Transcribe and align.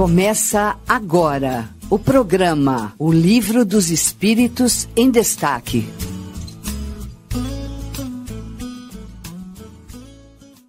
Começa 0.00 0.80
agora 0.88 1.68
o 1.90 1.98
programa 1.98 2.94
O 2.98 3.12
Livro 3.12 3.66
dos 3.66 3.90
Espíritos 3.90 4.88
em 4.96 5.10
Destaque. 5.10 5.84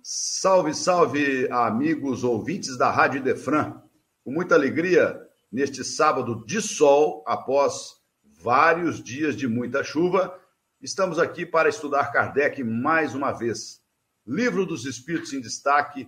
Salve, 0.04 0.74
salve, 0.74 1.48
amigos 1.50 2.26
ouvintes 2.26 2.78
da 2.78 2.92
Rádio 2.92 3.24
Defran. 3.24 3.82
Com 4.26 4.34
muita 4.34 4.56
alegria, 4.56 5.18
neste 5.50 5.82
sábado 5.82 6.46
de 6.46 6.62
sol, 6.62 7.24
após 7.26 8.02
vários 8.44 9.02
dias 9.02 9.34
de 9.34 9.48
muita 9.48 9.82
chuva, 9.82 10.38
estamos 10.82 11.18
aqui 11.18 11.46
para 11.46 11.70
estudar 11.70 12.12
Kardec 12.12 12.62
mais 12.66 13.16
uma 13.16 13.32
vez. 13.32 13.80
Livro 14.28 14.66
dos 14.66 14.84
Espíritos 14.86 15.32
em 15.32 15.40
Destaque, 15.40 16.06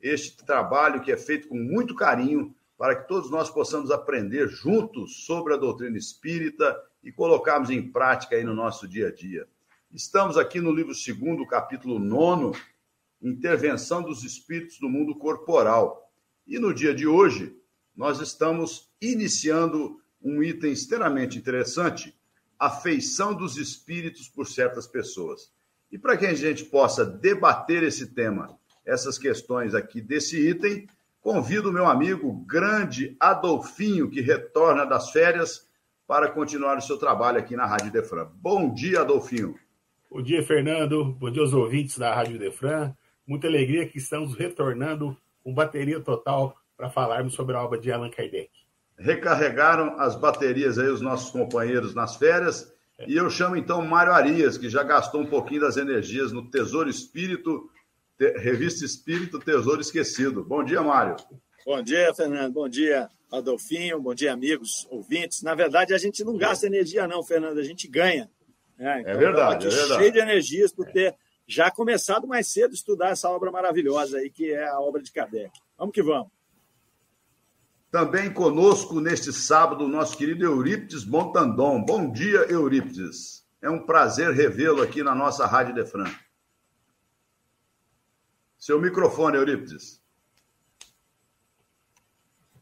este 0.00 0.36
trabalho 0.46 1.00
que 1.00 1.10
é 1.10 1.16
feito 1.16 1.48
com 1.48 1.56
muito 1.56 1.96
carinho 1.96 2.54
para 2.80 2.96
que 2.96 3.06
todos 3.06 3.30
nós 3.30 3.50
possamos 3.50 3.90
aprender 3.90 4.48
juntos 4.48 5.26
sobre 5.26 5.52
a 5.52 5.58
doutrina 5.58 5.98
espírita 5.98 6.82
e 7.04 7.12
colocarmos 7.12 7.68
em 7.68 7.92
prática 7.92 8.36
aí 8.36 8.42
no 8.42 8.54
nosso 8.54 8.88
dia 8.88 9.08
a 9.08 9.12
dia. 9.12 9.46
Estamos 9.92 10.38
aqui 10.38 10.62
no 10.62 10.72
livro 10.72 10.94
2, 10.94 11.46
capítulo 11.46 11.98
9, 11.98 12.58
Intervenção 13.20 14.02
dos 14.02 14.24
Espíritos 14.24 14.78
do 14.78 14.88
Mundo 14.88 15.14
Corporal. 15.14 16.10
E 16.46 16.58
no 16.58 16.72
dia 16.72 16.94
de 16.94 17.06
hoje, 17.06 17.54
nós 17.94 18.18
estamos 18.18 18.90
iniciando 18.98 20.00
um 20.22 20.42
item 20.42 20.72
extremamente 20.72 21.36
interessante, 21.36 22.18
a 22.58 22.70
feição 22.70 23.34
dos 23.34 23.58
espíritos 23.58 24.26
por 24.26 24.46
certas 24.46 24.86
pessoas. 24.86 25.52
E 25.92 25.98
para 25.98 26.16
que 26.16 26.24
a 26.24 26.32
gente 26.32 26.64
possa 26.64 27.04
debater 27.04 27.82
esse 27.82 28.14
tema, 28.14 28.58
essas 28.86 29.18
questões 29.18 29.74
aqui 29.74 30.00
desse 30.00 30.48
item, 30.48 30.88
Convido 31.20 31.68
o 31.68 31.72
meu 31.72 31.86
amigo 31.86 32.32
grande 32.46 33.14
Adolfinho, 33.20 34.08
que 34.08 34.22
retorna 34.22 34.86
das 34.86 35.10
férias, 35.10 35.68
para 36.06 36.30
continuar 36.30 36.78
o 36.78 36.80
seu 36.80 36.96
trabalho 36.96 37.38
aqui 37.38 37.54
na 37.54 37.66
Rádio 37.66 37.92
Defran. 37.92 38.26
Bom 38.36 38.72
dia, 38.72 39.02
Adolfinho. 39.02 39.54
Bom 40.10 40.22
dia, 40.22 40.42
Fernando. 40.42 41.12
Bom 41.20 41.30
dia 41.30 41.42
aos 41.42 41.52
ouvintes 41.52 41.98
da 41.98 42.14
Rádio 42.14 42.38
Defran. 42.38 42.92
Muita 43.26 43.46
alegria 43.46 43.86
que 43.86 43.98
estamos 43.98 44.34
retornando 44.34 45.16
com 45.44 45.54
bateria 45.54 46.00
total 46.00 46.56
para 46.74 46.88
falarmos 46.88 47.34
sobre 47.34 47.54
a 47.54 47.62
obra 47.62 47.78
de 47.78 47.92
Allan 47.92 48.10
Kardec. 48.10 48.50
Recarregaram 48.98 50.00
as 50.00 50.16
baterias 50.16 50.78
aí 50.78 50.88
os 50.88 51.02
nossos 51.02 51.30
companheiros 51.30 51.94
nas 51.94 52.16
férias. 52.16 52.74
É. 52.98 53.08
E 53.08 53.16
eu 53.16 53.28
chamo 53.28 53.56
então 53.56 53.80
Mário 53.86 54.12
Arias, 54.12 54.56
que 54.56 54.68
já 54.68 54.82
gastou 54.82 55.20
um 55.20 55.26
pouquinho 55.26 55.60
das 55.60 55.76
energias 55.76 56.32
no 56.32 56.50
Tesouro 56.50 56.88
Espírito 56.88 57.70
Revista 58.36 58.84
Espírito 58.84 59.38
Tesouro 59.38 59.80
Esquecido. 59.80 60.44
Bom 60.44 60.62
dia, 60.62 60.82
Mário. 60.82 61.16
Bom 61.64 61.82
dia, 61.82 62.12
Fernando. 62.14 62.52
Bom 62.52 62.68
dia, 62.68 63.08
Adolfinho. 63.32 64.00
Bom 64.00 64.14
dia, 64.14 64.32
amigos 64.32 64.86
ouvintes. 64.90 65.42
Na 65.42 65.54
verdade, 65.54 65.94
a 65.94 65.98
gente 65.98 66.22
não 66.22 66.36
gasta 66.36 66.66
energia, 66.66 67.08
não, 67.08 67.22
Fernando. 67.22 67.58
A 67.58 67.64
gente 67.64 67.88
ganha. 67.88 68.30
Né? 68.78 69.00
Então, 69.00 69.12
é 69.12 69.16
verdade, 69.16 69.66
é 69.66 69.70
verdade. 69.70 70.00
Cheio 70.00 70.12
de 70.12 70.18
energias 70.18 70.72
por 70.72 70.86
ter 70.86 71.14
já 71.46 71.70
começado 71.70 72.26
mais 72.26 72.46
cedo 72.46 72.72
a 72.72 72.74
estudar 72.74 73.10
essa 73.10 73.28
obra 73.30 73.50
maravilhosa 73.50 74.18
aí, 74.18 74.30
que 74.30 74.52
é 74.52 74.68
a 74.68 74.78
obra 74.78 75.02
de 75.02 75.10
Kardec. 75.10 75.50
Vamos 75.78 75.94
que 75.94 76.02
vamos. 76.02 76.28
Também 77.90 78.32
conosco 78.32 79.00
neste 79.00 79.32
sábado, 79.32 79.84
o 79.84 79.88
nosso 79.88 80.16
querido 80.16 80.44
Eurípides 80.44 81.04
Montandon. 81.04 81.82
Bom 81.82 82.12
dia, 82.12 82.46
Eurípides. 82.48 83.44
É 83.60 83.68
um 83.68 83.84
prazer 83.84 84.30
revê-lo 84.32 84.80
aqui 84.80 85.02
na 85.02 85.14
nossa 85.14 85.44
Rádio 85.46 85.74
Defran. 85.74 86.08
Seu 88.60 88.78
microfone, 88.78 89.38
Eurípides. 89.38 90.02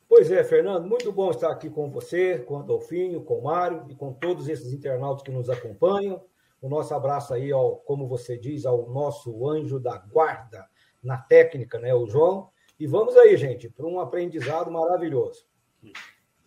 Pois 0.09 0.31
é, 0.31 0.45
Fernando, 0.45 0.87
muito 0.87 1.11
bom 1.11 1.33
estar 1.33 1.51
aqui 1.51 1.69
com 1.69 1.91
você, 1.91 2.39
com 2.39 2.55
o 2.55 2.59
Adolfinho, 2.61 3.25
com 3.25 3.41
o 3.41 3.43
Mário 3.43 3.85
e 3.89 3.97
com 3.97 4.13
todos 4.13 4.49
esses 4.49 4.73
internautas 4.73 5.25
que 5.25 5.33
nos 5.33 5.51
acompanham. 5.51 6.25
O 6.63 6.69
nosso 6.69 6.95
abraço 6.95 7.35
aí, 7.35 7.51
ao, 7.51 7.79
como 7.79 8.07
você 8.07 8.39
diz, 8.39 8.65
ao 8.65 8.89
nosso 8.89 9.51
anjo 9.51 9.81
da 9.81 9.99
guarda 9.99 10.69
na 11.03 11.19
técnica, 11.19 11.81
né, 11.81 11.93
o 11.93 12.07
João. 12.07 12.49
E 12.79 12.87
vamos 12.87 13.17
aí, 13.17 13.37
gente, 13.37 13.69
para 13.69 13.85
um 13.85 13.99
aprendizado 13.99 14.71
maravilhoso. 14.71 15.47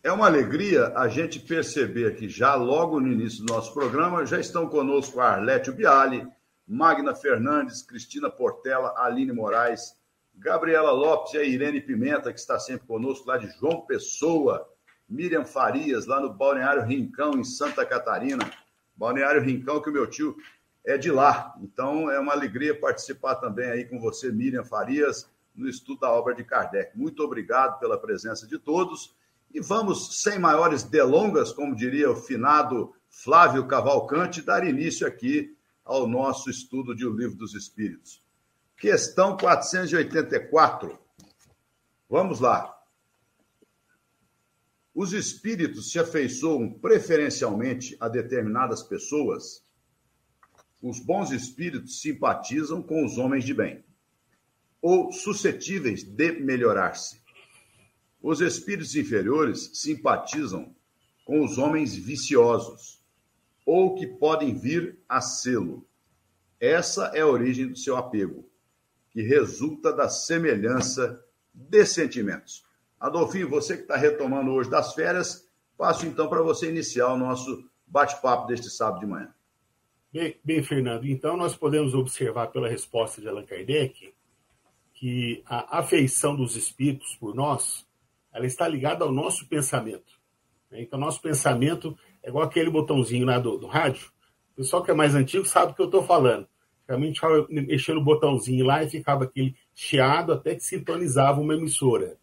É 0.02 0.14
uma 0.14 0.28
alegria 0.28 0.94
a 0.96 1.10
gente 1.10 1.42
perceber 1.42 2.16
que 2.16 2.30
já 2.30 2.56
logo 2.56 3.02
no 3.02 3.12
início 3.12 3.46
do 3.46 3.54
nosso 3.54 3.74
programa 3.74 4.26
já 4.26 4.40
estão 4.40 4.70
conosco 4.70 5.20
a 5.20 5.34
Arlete 5.34 5.72
Biali, 5.72 6.26
Magna 6.72 7.14
Fernandes, 7.14 7.82
Cristina 7.82 8.30
Portela, 8.30 8.94
Aline 8.96 9.34
Moraes, 9.34 9.94
Gabriela 10.34 10.92
Lopes 10.92 11.34
e 11.34 11.38
a 11.38 11.44
Irene 11.44 11.82
Pimenta, 11.82 12.32
que 12.32 12.40
está 12.40 12.58
sempre 12.58 12.88
conosco, 12.88 13.28
lá 13.28 13.38
de 13.38 13.48
João 13.60 13.82
Pessoa, 13.82 14.66
Miriam 15.08 15.44
Farias, 15.44 16.06
lá 16.06 16.22
no 16.22 16.34
Balneário 16.34 16.86
Rincão, 16.86 17.34
em 17.34 17.44
Santa 17.44 17.86
Catarina. 17.86 18.50
Balneário 18.96 19.42
Rincão, 19.42 19.82
que 19.82 19.90
o 19.90 19.92
meu 19.92 20.08
tio 20.08 20.38
é 20.86 20.98
de 20.98 21.12
lá. 21.12 21.54
Então 21.62 22.10
é 22.10 22.18
uma 22.18 22.32
alegria 22.32 22.74
participar 22.80 23.36
também 23.36 23.70
aí 23.70 23.84
com 23.84 24.00
você, 24.00 24.32
Miriam 24.32 24.64
Farias, 24.64 25.30
no 25.54 25.68
estudo 25.68 26.00
da 26.00 26.10
obra 26.10 26.34
de 26.34 26.46
Kardec. 26.46 26.98
Muito 26.98 27.22
obrigado 27.22 27.82
pela 27.82 28.00
presença 28.00 28.48
de 28.48 28.58
todos. 28.58 29.14
E 29.54 29.60
vamos, 29.60 30.22
sem 30.22 30.40
maiores 30.40 30.84
delongas, 30.84 31.52
como 31.52 31.76
diria 31.76 32.10
o 32.10 32.16
finado 32.16 32.96
Flávio 33.10 33.68
Cavalcante, 33.68 34.42
dar 34.42 34.66
início 34.66 35.06
aqui 35.06 35.54
ao 35.84 36.08
nosso 36.08 36.50
estudo 36.50 36.96
de 36.96 37.06
O 37.06 37.16
Livro 37.16 37.36
dos 37.36 37.54
Espíritos. 37.54 38.24
Questão 38.78 39.38
484. 39.38 40.98
Vamos 42.10 42.40
lá. 42.40 42.78
Os 44.94 45.14
espíritos 45.14 45.92
se 45.92 46.00
afeiçoam 46.00 46.70
preferencialmente 46.70 47.96
a 48.00 48.10
determinadas 48.10 48.84
pessoas. 48.84 49.64
Os 50.82 51.00
bons 51.00 51.32
espíritos 51.32 52.02
simpatizam 52.02 52.82
com 52.82 53.06
os 53.06 53.18
homens 53.18 53.46
de 53.46 53.54
bem, 53.54 53.84
ou 54.82 55.12
suscetíveis 55.12 56.04
de 56.04 56.32
melhorar-se. 56.40 57.22
Os 58.22 58.42
espíritos 58.42 58.96
inferiores 58.96 59.72
simpatizam 59.74 60.76
com 61.24 61.44
os 61.44 61.58
homens 61.58 61.96
viciosos 61.96 63.01
ou 63.66 63.96
que 63.96 64.08
podem 64.08 64.54
vir 64.54 65.00
a 65.08 65.22
sê-lo. 65.22 65.86
Essa 66.60 67.12
é 67.14 67.22
a 67.22 67.28
origem 67.28 67.68
do 67.68 67.78
seu 67.78 67.98
apego, 67.98 68.48
que 69.10 69.22
resulta 69.22 69.92
da 69.92 70.10
semelhança 70.10 71.24
de 71.54 71.86
sentimentos. 71.86 72.64
Adolfinho, 73.00 73.50
você 73.50 73.76
que 73.76 73.84
está 73.84 73.96
retomando 73.96 74.52
hoje 74.52 74.70
das 74.70 74.94
férias, 74.94 75.48
passo 75.78 76.06
então 76.06 76.30
para 76.30 76.42
você 76.42 76.70
iniciar 76.70 77.12
o 77.12 77.18
nosso 77.18 77.68
bate-papo 77.88 78.48
deste 78.48 78.70
sábado 78.70 79.00
de 79.00 79.08
manhã. 79.08 79.34
Bem, 80.14 80.38
bem, 80.44 80.62
Fernando, 80.62 81.08
então 81.08 81.36
nós 81.36 81.56
podemos 81.56 81.94
observar 81.96 82.48
pela 82.48 82.70
resposta 82.70 83.22
de 83.22 83.28
Allan 83.28 83.46
Kardec 83.46 84.14
que 84.94 85.42
a 85.48 85.80
afeição 85.80 86.36
dos 86.36 86.56
espíritos 86.56 87.16
por 87.16 87.34
nós, 87.34 87.88
ela 88.32 88.46
está 88.46 88.68
ligada 88.68 89.04
ao 89.04 89.12
nosso 89.12 89.48
pensamento. 89.48 90.20
Então, 90.72 91.00
nosso 91.00 91.20
pensamento 91.22 91.98
é 92.24 92.30
igual 92.30 92.46
aquele 92.46 92.70
botãozinho 92.70 93.26
lá 93.26 93.40
do, 93.40 93.58
do 93.58 93.68
rádio. 93.68 94.12
O 94.54 94.58
pessoal 94.58 94.84
que 94.84 94.92
é 94.92 94.94
mais 94.94 95.16
antigo 95.16 95.46
sabe 95.46 95.72
o 95.72 95.76
que 95.76 95.82
eu 95.82 95.86
estou 95.86 96.04
falando. 96.04 96.48
Realmente 96.88 97.16
ficava 97.16 97.48
mexendo 97.50 97.98
o 97.98 98.04
botãozinho 98.04 98.66
lá 98.66 98.84
e 98.84 98.90
ficava 98.90 99.24
aquele 99.24 99.56
chiado 99.74 100.34
até 100.34 100.56
que 100.56 100.62
sintonizava 100.62 101.40
uma 101.40 101.56
emissora. 101.56 102.18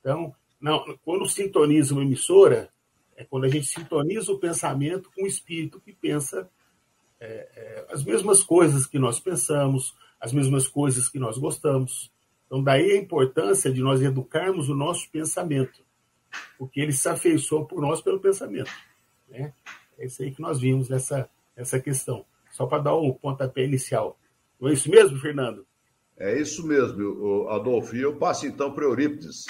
Então, 0.00 0.34
não, 0.60 0.84
quando 1.04 1.28
sintoniza 1.28 1.94
uma 1.94 2.02
emissora, 2.02 2.68
é 3.16 3.24
quando 3.24 3.44
a 3.44 3.48
gente 3.48 3.66
sintoniza 3.66 4.30
o 4.30 4.38
pensamento 4.38 5.10
com 5.14 5.24
o 5.24 5.26
espírito 5.26 5.80
que 5.80 5.92
pensa 5.92 6.48
é, 7.18 7.48
é, 7.56 7.86
as 7.90 8.04
mesmas 8.04 8.42
coisas 8.42 8.86
que 8.86 8.98
nós 8.98 9.18
pensamos, 9.18 9.94
as 10.20 10.32
mesmas 10.32 10.68
coisas 10.68 11.08
que 11.08 11.18
nós 11.18 11.38
gostamos. 11.38 12.12
Então, 12.46 12.62
daí 12.62 12.92
a 12.92 12.96
importância 12.98 13.72
de 13.72 13.80
nós 13.80 14.02
educarmos 14.02 14.68
o 14.68 14.74
nosso 14.74 15.10
pensamento, 15.10 15.82
porque 16.58 16.80
ele 16.80 16.92
se 16.92 17.08
afeiçoou 17.08 17.64
por 17.64 17.80
nós 17.80 18.02
pelo 18.02 18.20
pensamento. 18.20 18.70
Né? 19.32 19.52
É 19.98 20.04
isso 20.04 20.22
aí 20.22 20.30
que 20.30 20.42
nós 20.42 20.60
vimos 20.60 20.88
nessa, 20.88 21.28
nessa 21.56 21.80
questão. 21.80 22.24
Só 22.52 22.66
para 22.66 22.82
dar 22.82 22.94
o 22.94 23.14
pontapé 23.14 23.64
inicial. 23.64 24.18
Não 24.60 24.68
é 24.68 24.74
isso 24.74 24.90
mesmo, 24.90 25.18
Fernando? 25.18 25.66
É 26.16 26.38
isso 26.38 26.66
mesmo, 26.66 27.48
Adolfo. 27.48 27.96
E 27.96 28.02
eu 28.02 28.16
passo 28.16 28.46
então 28.46 28.72
para 28.72 28.84
Eurípides. 28.84 29.46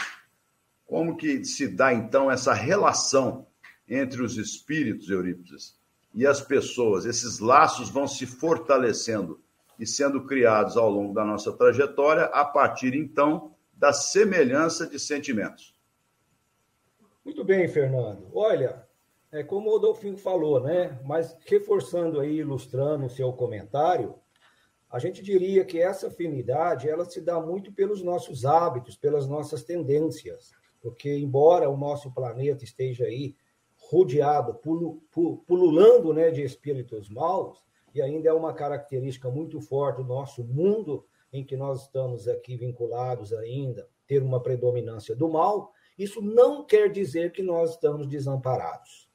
Como 0.87 1.17
que 1.17 1.45
se 1.45 1.69
dá 1.69 1.93
então 1.93 2.31
essa 2.31 2.55
relação 2.55 3.47
entre 3.89 4.23
os 4.23 4.39
espíritos, 4.39 5.11
Eurípides, 5.11 5.77
e 6.15 6.27
as 6.27 6.41
pessoas? 6.41 7.05
Esses 7.05 7.41
laços 7.41 7.91
vão 7.91 8.07
se 8.07 8.25
fortalecendo 8.25 9.41
e 9.79 9.87
sendo 9.87 10.25
criados 10.25 10.77
ao 10.77 10.89
longo 10.89 11.13
da 11.13 11.25
nossa 11.25 11.53
trajetória 11.53 12.25
a 12.27 12.45
partir 12.45 12.95
então 12.95 13.55
da 13.73 13.93
semelhança 13.93 14.87
de 14.87 14.99
sentimentos. 14.99 15.75
Muito 17.25 17.45
bem, 17.45 17.67
Fernando. 17.69 18.29
Olha, 18.33 18.87
é 19.33 19.43
como 19.43 19.71
o 19.71 19.77
Adolfinho 19.77 20.19
falou, 20.19 20.61
né? 20.61 21.01
Mas 21.05 21.35
reforçando 21.47 22.21
aí, 22.21 22.37
ilustrando 22.37 23.07
o 23.07 23.11
seu 23.11 23.33
comentário, 23.33 24.15
a 24.91 24.99
gente 24.99 25.23
diria 25.23 25.65
que 25.65 25.81
essa 25.81 26.09
afinidade 26.09 26.87
ela 26.87 27.07
se 27.07 27.19
dá 27.19 27.41
muito 27.41 27.73
pelos 27.73 28.03
nossos 28.03 28.45
hábitos, 28.45 28.95
pelas 28.95 29.27
nossas 29.27 29.65
tendências. 29.65 30.53
Porque, 30.83 31.17
embora 31.17 31.71
o 31.71 31.79
nosso 31.79 32.13
planeta 32.13 32.63
esteja 32.63 33.07
aí 33.07 33.35
rodeado, 33.91 34.61
pululando 35.47 36.13
né, 36.13 36.31
de 36.31 36.43
espíritos 36.43 37.09
maus, 37.09 37.65
e 37.95 38.03
ainda 38.03 38.29
é 38.29 38.33
uma 38.33 38.53
característica 38.53 39.31
muito 39.31 39.61
forte 39.63 39.99
do 39.99 40.05
nosso 40.05 40.45
mundo 40.45 41.07
em 41.33 41.43
que 41.43 41.57
nós 41.57 41.83
estamos 41.83 42.29
aqui 42.29 42.57
vinculados 42.57 43.33
ainda, 43.33 43.89
ter 44.07 44.23
uma 44.23 44.43
predominância 44.43 45.17
do 45.17 45.27
mal, 45.27 45.73
isso 45.99 46.21
não 46.21 46.65
quer 46.65 46.91
dizer 46.91 47.33
que 47.33 47.43
nós 47.43 47.71
estamos 47.71 48.07
desamparados. 48.07 49.12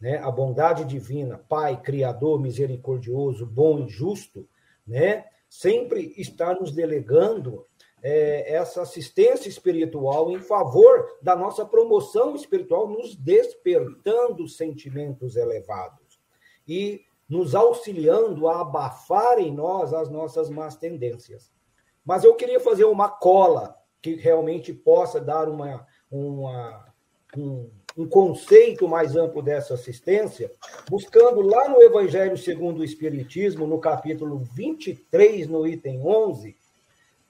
Né? 0.00 0.18
A 0.18 0.30
bondade 0.30 0.84
divina, 0.84 1.38
Pai, 1.48 1.80
Criador, 1.80 2.40
misericordioso, 2.40 3.46
bom 3.46 3.78
e 3.80 3.88
justo, 3.88 4.48
né? 4.86 5.24
sempre 5.48 6.12
está 6.16 6.52
nos 6.54 6.72
delegando 6.72 7.66
é, 8.02 8.54
essa 8.54 8.82
assistência 8.82 9.48
espiritual 9.48 10.30
em 10.30 10.40
favor 10.40 11.16
da 11.22 11.34
nossa 11.34 11.64
promoção 11.64 12.34
espiritual, 12.34 12.88
nos 12.88 13.14
despertando 13.14 14.46
sentimentos 14.46 15.36
elevados 15.36 16.20
e 16.68 17.02
nos 17.28 17.54
auxiliando 17.54 18.46
a 18.48 18.60
abafar 18.60 19.38
em 19.38 19.50
nós 19.50 19.94
as 19.94 20.10
nossas 20.10 20.50
más 20.50 20.76
tendências. 20.76 21.50
Mas 22.04 22.24
eu 22.24 22.34
queria 22.34 22.60
fazer 22.60 22.84
uma 22.84 23.08
cola 23.08 23.74
que 24.02 24.16
realmente 24.16 24.72
possa 24.74 25.18
dar 25.18 25.48
uma, 25.48 25.86
uma 26.10 26.92
um, 27.34 27.70
um 27.96 28.06
conceito 28.06 28.88
mais 28.88 29.14
amplo 29.14 29.40
dessa 29.40 29.74
assistência, 29.74 30.50
buscando 30.88 31.40
lá 31.40 31.68
no 31.68 31.80
Evangelho 31.80 32.36
segundo 32.36 32.80
o 32.80 32.84
Espiritismo, 32.84 33.66
no 33.66 33.78
capítulo 33.78 34.38
23, 34.38 35.46
no 35.46 35.66
item 35.66 36.00
11, 36.00 36.56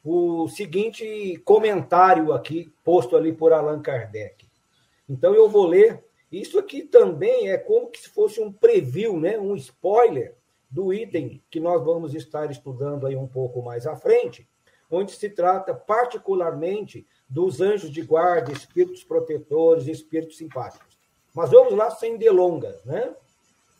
o 0.02 0.48
seguinte 0.48 1.40
comentário 1.44 2.32
aqui, 2.32 2.72
posto 2.82 3.16
ali 3.16 3.32
por 3.32 3.52
Allan 3.52 3.80
Kardec. 3.80 4.46
Então 5.08 5.34
eu 5.34 5.48
vou 5.48 5.66
ler. 5.66 6.02
Isso 6.32 6.58
aqui 6.58 6.82
também 6.82 7.50
é 7.50 7.56
como 7.56 7.90
se 7.94 8.08
fosse 8.08 8.40
um 8.40 8.52
preview, 8.52 9.20
né? 9.20 9.38
um 9.38 9.54
spoiler 9.54 10.34
do 10.70 10.92
item 10.92 11.40
que 11.50 11.60
nós 11.60 11.82
vamos 11.84 12.14
estar 12.14 12.50
estudando 12.50 13.06
aí 13.06 13.14
um 13.14 13.28
pouco 13.28 13.62
mais 13.62 13.86
à 13.86 13.94
frente, 13.94 14.48
onde 14.90 15.12
se 15.12 15.30
trata 15.30 15.72
particularmente 15.72 17.06
dos 17.28 17.60
anjos 17.60 17.90
de 17.90 18.02
guarda, 18.02 18.52
espíritos 18.52 19.02
protetores, 19.02 19.86
espíritos 19.86 20.36
simpáticos. 20.36 20.98
Mas 21.34 21.50
vamos 21.50 21.74
lá 21.74 21.90
sem 21.90 22.16
delongas, 22.16 22.84
né? 22.84 23.14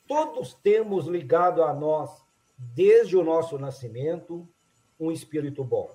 Todos 0.07 0.55
temos 0.55 1.07
ligado 1.07 1.63
a 1.63 1.73
nós, 1.73 2.11
desde 2.59 3.17
o 3.17 3.23
nosso 3.23 3.59
nascimento, 3.59 4.49
um 4.99 5.11
espírito 5.11 5.65
bom 5.65 5.91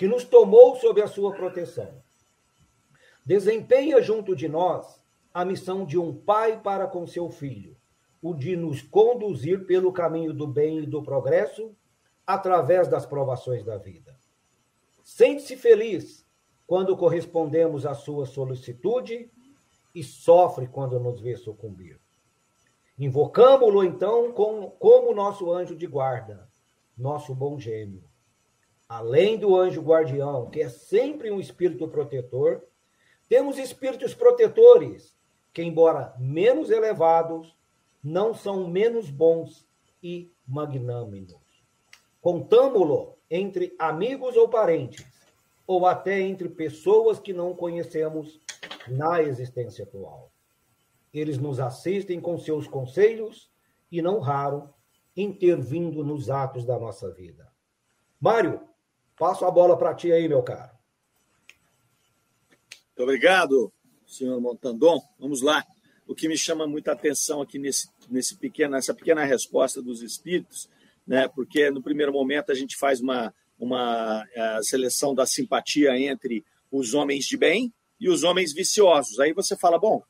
que 0.00 0.08
nos 0.08 0.24
tomou 0.24 0.76
sob 0.76 1.02
a 1.02 1.06
sua 1.06 1.34
proteção. 1.34 2.02
Desempenha 3.22 4.00
junto 4.00 4.34
de 4.34 4.48
nós 4.48 4.98
a 5.34 5.44
missão 5.44 5.84
de 5.84 5.98
um 5.98 6.16
pai 6.16 6.58
para 6.58 6.86
com 6.86 7.06
seu 7.06 7.28
filho, 7.28 7.76
o 8.22 8.32
de 8.32 8.56
nos 8.56 8.80
conduzir 8.80 9.66
pelo 9.66 9.92
caminho 9.92 10.32
do 10.32 10.46
bem 10.46 10.78
e 10.78 10.86
do 10.86 11.02
progresso 11.02 11.76
através 12.26 12.88
das 12.88 13.04
provações 13.04 13.62
da 13.62 13.76
vida. 13.76 14.16
Sente-se 15.04 15.54
feliz 15.54 16.26
quando 16.70 16.96
correspondemos 16.96 17.84
à 17.84 17.94
sua 17.94 18.24
solicitude 18.24 19.28
e 19.92 20.04
sofre 20.04 20.68
quando 20.68 21.00
nos 21.00 21.20
vê 21.20 21.36
sucumbir. 21.36 21.98
Invocamo-lo 22.96 23.82
então 23.82 24.30
como, 24.30 24.70
como 24.70 25.12
nosso 25.12 25.50
anjo 25.50 25.74
de 25.74 25.88
guarda, 25.88 26.48
nosso 26.96 27.34
bom 27.34 27.58
gêmeo 27.58 28.08
além 28.90 29.38
do 29.38 29.54
anjo 29.54 29.80
guardião, 29.80 30.50
que 30.50 30.60
é 30.60 30.68
sempre 30.68 31.30
um 31.30 31.38
espírito 31.38 31.86
protetor, 31.86 32.60
temos 33.28 33.56
espíritos 33.56 34.14
protetores, 34.14 35.16
que, 35.52 35.62
embora 35.62 36.12
menos 36.18 36.70
elevados, 36.70 37.56
não 38.02 38.34
são 38.34 38.66
menos 38.66 39.08
bons 39.08 39.64
e 40.02 40.32
magnânimes. 40.44 41.36
Contamo-lo 42.20 43.16
entre 43.30 43.76
amigos 43.78 44.36
ou 44.36 44.48
parentes, 44.48 45.06
ou 45.70 45.86
até 45.86 46.20
entre 46.20 46.48
pessoas 46.48 47.20
que 47.20 47.32
não 47.32 47.54
conhecemos 47.54 48.40
na 48.88 49.22
existência 49.22 49.84
atual. 49.84 50.32
Eles 51.14 51.38
nos 51.38 51.60
assistem 51.60 52.20
com 52.20 52.36
seus 52.38 52.66
conselhos 52.66 53.48
e, 53.92 54.02
não 54.02 54.18
raro, 54.18 54.68
intervindo 55.16 56.02
nos 56.02 56.28
atos 56.28 56.64
da 56.64 56.76
nossa 56.76 57.08
vida. 57.12 57.48
Mário, 58.20 58.60
Passo 59.20 59.44
a 59.44 59.50
bola 59.50 59.76
para 59.76 59.94
ti 59.94 60.10
aí, 60.10 60.26
meu 60.26 60.42
caro. 60.42 60.72
Muito 62.86 63.02
obrigado, 63.02 63.70
senhor 64.06 64.40
Montandon. 64.40 64.98
Vamos 65.18 65.42
lá. 65.42 65.62
O 66.06 66.14
que 66.14 66.26
me 66.26 66.38
chama 66.38 66.66
muita 66.66 66.92
atenção 66.92 67.42
aqui 67.42 67.58
nesse, 67.58 67.90
nesse 68.08 68.34
pequeno, 68.38 68.72
nessa 68.72 68.94
pequena 68.94 69.22
resposta 69.22 69.82
dos 69.82 70.00
espíritos, 70.00 70.70
né? 71.06 71.28
porque 71.28 71.70
no 71.70 71.82
primeiro 71.82 72.14
momento 72.14 72.50
a 72.50 72.54
gente 72.54 72.78
faz 72.78 73.02
uma, 73.02 73.34
uma 73.60 74.26
é, 74.34 74.62
seleção 74.62 75.14
da 75.14 75.26
simpatia 75.26 75.98
entre 75.98 76.44
os 76.70 76.94
homens 76.94 77.26
de 77.26 77.36
bem 77.36 77.72
e 78.00 78.08
os 78.08 78.24
homens 78.24 78.52
viciosos. 78.52 79.20
Aí 79.20 79.32
você 79.32 79.56
fala, 79.56 79.78
bom, 79.78 80.02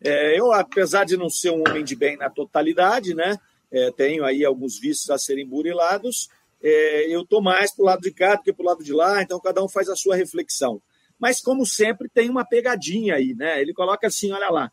é, 0.00 0.38
eu, 0.38 0.52
apesar 0.52 1.04
de 1.04 1.16
não 1.16 1.30
ser 1.30 1.50
um 1.50 1.62
homem 1.66 1.84
de 1.84 1.94
bem 1.94 2.16
na 2.16 2.28
totalidade, 2.28 3.14
né, 3.14 3.38
é, 3.70 3.90
tenho 3.92 4.24
aí 4.24 4.44
alguns 4.44 4.78
vícios 4.78 5.08
a 5.10 5.18
serem 5.18 5.46
burilados, 5.46 6.28
é, 6.62 7.14
eu 7.14 7.22
estou 7.22 7.42
mais 7.42 7.74
para 7.74 7.82
o 7.82 7.86
lado 7.86 8.00
de 8.00 8.10
cá 8.10 8.34
do 8.34 8.42
que 8.42 8.52
para 8.52 8.62
o 8.62 8.66
lado 8.66 8.82
de 8.82 8.92
lá, 8.92 9.22
então 9.22 9.40
cada 9.40 9.62
um 9.62 9.68
faz 9.68 9.88
a 9.88 9.96
sua 9.96 10.16
reflexão. 10.16 10.82
Mas, 11.18 11.40
como 11.40 11.64
sempre, 11.64 12.08
tem 12.08 12.28
uma 12.28 12.44
pegadinha 12.44 13.14
aí, 13.14 13.34
né? 13.34 13.60
Ele 13.60 13.72
coloca 13.72 14.06
assim: 14.06 14.32
olha 14.32 14.50
lá, 14.50 14.70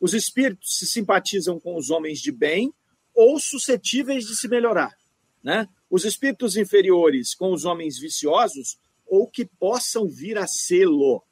os 0.00 0.12
espíritos 0.12 0.78
se 0.78 0.86
simpatizam 0.86 1.58
com 1.58 1.76
os 1.76 1.90
homens 1.90 2.20
de 2.20 2.30
bem 2.30 2.72
ou 3.14 3.38
suscetíveis 3.40 4.26
de 4.26 4.36
se 4.36 4.46
melhorar, 4.46 4.94
né? 5.42 5.68
Os 5.90 6.04
espíritos 6.04 6.56
inferiores 6.56 7.34
com 7.34 7.52
os 7.52 7.64
homens 7.64 7.98
viciosos 7.98 8.78
ou 9.06 9.28
que 9.28 9.44
possam 9.44 10.08
vir 10.08 10.36
a 10.36 10.46
sê-lo. 10.46 11.22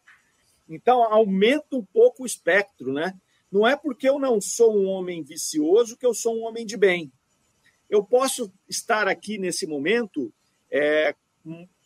Então, 0.68 1.02
aumenta 1.02 1.76
um 1.76 1.84
pouco 1.84 2.22
o 2.22 2.26
espectro, 2.26 2.92
né? 2.92 3.12
Não 3.50 3.66
é 3.66 3.76
porque 3.76 4.08
eu 4.08 4.18
não 4.18 4.40
sou 4.40 4.76
um 4.76 4.86
homem 4.86 5.22
vicioso 5.22 5.96
que 5.96 6.06
eu 6.06 6.14
sou 6.14 6.36
um 6.36 6.44
homem 6.44 6.64
de 6.64 6.76
bem. 6.76 7.12
Eu 7.88 8.02
posso 8.02 8.52
estar 8.68 9.06
aqui 9.06 9.38
nesse 9.38 9.66
momento 9.66 10.32
é, 10.70 11.14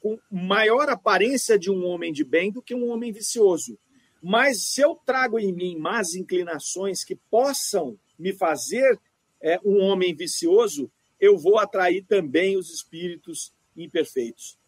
com 0.01 0.19
maior 0.31 0.89
aparência 0.89 1.59
de 1.59 1.71
um 1.71 1.85
homem 1.85 2.13
de 2.13 2.25
bem 2.25 2.51
do 2.51 2.63
que 2.63 2.75
um 2.75 2.89
homem 2.91 3.13
vicioso. 3.13 3.79
Mas 4.23 4.63
se 4.71 4.81
eu 4.81 4.95
trago 4.95 5.39
em 5.39 5.53
mim 5.53 5.77
más 5.77 6.15
inclinações 6.15 7.05
que 7.05 7.17
possam 7.31 7.99
me 8.19 8.33
fazer 8.33 8.99
é, 9.41 9.61
um 9.65 9.79
homem 9.81 10.15
vicioso, 10.15 10.91
eu 11.21 11.37
vou 11.37 11.59
atrair 11.59 12.05
também 12.05 12.57
os 12.57 12.71
espíritos 12.71 13.53
imperfeitos. 13.77 14.59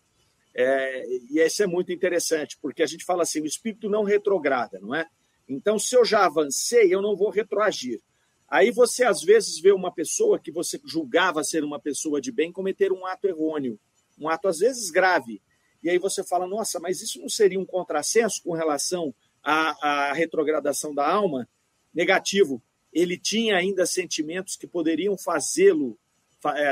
É, 0.54 1.07
e 1.30 1.38
isso 1.40 1.62
é 1.62 1.66
muito 1.66 1.92
interessante, 1.92 2.59
porque 2.61 2.83
a 2.83 2.87
gente 2.87 3.04
fala 3.04 3.23
assim: 3.23 3.40
o 3.40 3.47
espírito 3.47 3.88
não 3.88 4.02
retrograda, 4.02 4.78
não 4.80 4.95
é? 4.95 5.07
Então, 5.49 5.78
se 5.78 5.97
eu 5.97 6.04
já 6.04 6.25
avancei, 6.26 6.92
eu 6.95 7.02
não 7.02 7.16
vou 7.16 7.30
retroagir. 7.30 8.00
Aí 8.49 8.71
você, 8.71 9.04
às 9.04 9.23
vezes, 9.23 9.61
vê 9.61 9.73
uma 9.73 9.92
pessoa 9.92 10.38
que 10.38 10.50
você 10.50 10.80
julgava 10.85 11.45
ser 11.45 11.62
uma 11.62 11.80
pessoa 11.80 12.21
de 12.21 12.33
bem 12.33 12.52
cometer 12.52 12.92
um 12.92 13.07
ato 13.07 13.28
errôneo, 13.28 13.78
um 14.19 14.28
ato, 14.28 14.49
às 14.49 14.59
vezes, 14.59 14.90
grave. 14.90 15.40
E 15.83 15.88
aí 15.88 15.99
você 15.99 16.23
fala, 16.25 16.47
nossa, 16.47 16.78
mas 16.78 17.00
isso 17.00 17.21
não 17.21 17.28
seria 17.28 17.59
um 17.59 17.64
contrassenso 17.64 18.42
com 18.42 18.52
relação 18.52 19.14
à, 19.42 20.11
à 20.11 20.12
retrogradação 20.12 20.95
da 20.95 21.09
alma? 21.09 21.49
Negativo. 21.95 22.62
Ele 22.92 23.16
tinha 23.16 23.57
ainda 23.57 23.87
sentimentos 23.87 24.57
que 24.57 24.66
poderiam 24.66 25.16
fazê-lo 25.16 25.97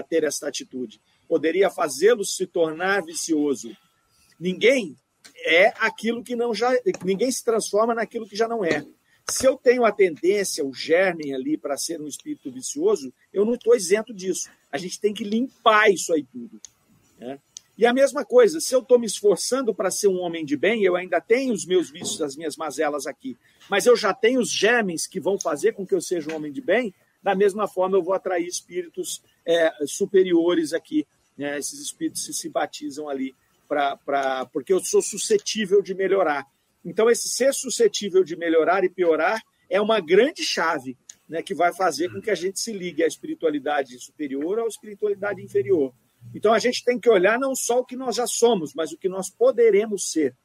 ter 0.08 0.24
esta 0.24 0.48
atitude, 0.48 1.00
poderia 1.28 1.70
fazê-lo 1.70 2.24
se 2.24 2.46
tornar 2.46 3.04
vicioso. 3.04 3.76
Ninguém 4.38 4.96
é 5.44 5.72
aquilo 5.78 6.22
que 6.22 6.34
não 6.34 6.54
já. 6.54 6.70
Ninguém 7.04 7.30
se 7.30 7.44
transforma 7.44 7.94
naquilo 7.94 8.28
que 8.28 8.36
já 8.36 8.48
não 8.48 8.64
é. 8.64 8.84
Se 9.30 9.46
eu 9.46 9.56
tenho 9.56 9.84
a 9.84 9.92
tendência, 9.92 10.64
o 10.64 10.72
germe 10.72 11.34
ali 11.34 11.58
para 11.58 11.76
ser 11.76 12.00
um 12.00 12.06
espírito 12.06 12.50
vicioso, 12.50 13.12
eu 13.32 13.44
não 13.44 13.54
estou 13.54 13.76
isento 13.76 14.14
disso. 14.14 14.48
A 14.72 14.78
gente 14.78 14.98
tem 14.98 15.12
que 15.12 15.22
limpar 15.22 15.90
isso 15.90 16.14
aí 16.14 16.24
tudo. 16.24 16.58
Né? 17.18 17.38
E 17.76 17.86
a 17.86 17.92
mesma 17.92 18.24
coisa, 18.24 18.58
se 18.58 18.74
eu 18.74 18.80
estou 18.80 18.98
me 18.98 19.06
esforçando 19.06 19.74
para 19.74 19.90
ser 19.90 20.08
um 20.08 20.18
homem 20.18 20.44
de 20.44 20.56
bem, 20.56 20.82
eu 20.82 20.96
ainda 20.96 21.20
tenho 21.20 21.52
os 21.52 21.66
meus 21.66 21.90
vícios, 21.90 22.22
as 22.22 22.36
minhas 22.36 22.56
mazelas 22.56 23.06
aqui, 23.06 23.36
mas 23.70 23.86
eu 23.86 23.94
já 23.96 24.12
tenho 24.12 24.40
os 24.40 24.50
germes 24.50 25.06
que 25.06 25.20
vão 25.20 25.38
fazer 25.38 25.74
com 25.74 25.86
que 25.86 25.94
eu 25.94 26.00
seja 26.00 26.32
um 26.32 26.34
homem 26.34 26.50
de 26.50 26.60
bem, 26.60 26.92
da 27.22 27.36
mesma 27.36 27.68
forma 27.68 27.96
eu 27.96 28.02
vou 28.02 28.14
atrair 28.14 28.46
espíritos 28.46 29.22
é, 29.48 29.72
superiores 29.86 30.74
aqui. 30.74 31.06
Né? 31.36 31.58
Esses 31.58 31.80
espíritos 31.80 32.24
se 32.24 32.34
simpatizam 32.34 33.08
ali, 33.08 33.34
pra, 33.66 33.96
pra, 33.96 34.44
porque 34.46 34.72
eu 34.72 34.80
sou 34.80 35.00
suscetível 35.00 35.80
de 35.80 35.94
melhorar. 35.94 36.46
Então, 36.84 37.10
esse 37.10 37.28
ser 37.28 37.54
suscetível 37.54 38.22
de 38.22 38.36
melhorar 38.36 38.84
e 38.84 38.90
piorar 38.90 39.42
é 39.70 39.80
uma 39.80 40.00
grande 40.00 40.44
chave 40.44 40.96
né, 41.28 41.42
que 41.42 41.54
vai 41.54 41.74
fazer 41.74 42.10
com 42.10 42.20
que 42.20 42.30
a 42.30 42.34
gente 42.34 42.60
se 42.60 42.72
ligue 42.72 43.02
à 43.02 43.06
espiritualidade 43.06 43.98
superior 43.98 44.58
ou 44.58 44.64
à 44.66 44.68
espiritualidade 44.68 45.42
inferior. 45.42 45.92
Então, 46.34 46.52
a 46.52 46.58
gente 46.58 46.84
tem 46.84 46.98
que 46.98 47.08
olhar 47.08 47.38
não 47.38 47.54
só 47.54 47.80
o 47.80 47.84
que 47.84 47.96
nós 47.96 48.16
já 48.16 48.26
somos, 48.26 48.74
mas 48.74 48.92
o 48.92 48.98
que 48.98 49.08
nós 49.08 49.30
poderemos 49.30 50.10
ser. 50.10 50.36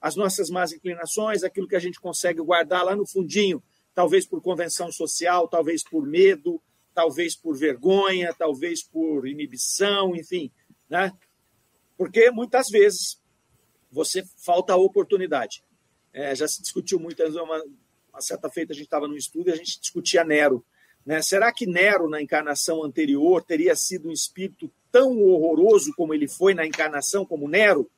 as 0.00 0.14
nossas 0.14 0.48
más 0.48 0.72
inclinações, 0.72 1.42
aquilo 1.42 1.66
que 1.66 1.74
a 1.74 1.80
gente 1.80 2.00
consegue 2.00 2.40
guardar 2.40 2.84
lá 2.84 2.94
no 2.94 3.04
fundinho, 3.04 3.60
talvez 3.92 4.24
por 4.26 4.40
convenção 4.40 4.92
social, 4.92 5.48
talvez 5.48 5.82
por 5.82 6.06
medo, 6.06 6.62
talvez 6.98 7.36
por 7.36 7.56
vergonha, 7.56 8.34
talvez 8.36 8.82
por 8.82 9.24
inibição, 9.28 10.16
enfim, 10.16 10.50
né? 10.90 11.12
Porque 11.96 12.28
muitas 12.32 12.68
vezes 12.68 13.22
você 13.88 14.24
falta 14.36 14.72
a 14.72 14.76
oportunidade. 14.76 15.62
É, 16.12 16.34
já 16.34 16.48
se 16.48 16.60
discutiu 16.60 16.98
muito, 16.98 17.22
uma, 17.40 17.62
uma 18.12 18.20
certa 18.20 18.50
feita 18.50 18.72
a 18.72 18.74
gente 18.74 18.86
estava 18.86 19.06
no 19.06 19.16
estudo 19.16 19.48
e 19.48 19.52
a 19.52 19.54
gente 19.54 19.80
discutia 19.80 20.24
Nero. 20.24 20.64
Né? 21.06 21.22
Será 21.22 21.52
que 21.52 21.68
Nero, 21.68 22.08
na 22.08 22.20
encarnação 22.20 22.82
anterior, 22.82 23.44
teria 23.44 23.76
sido 23.76 24.08
um 24.08 24.12
espírito 24.12 24.68
tão 24.90 25.22
horroroso 25.22 25.94
como 25.94 26.12
ele 26.12 26.26
foi 26.26 26.52
na 26.52 26.66
encarnação, 26.66 27.24
como 27.24 27.46
Nero? 27.46 27.88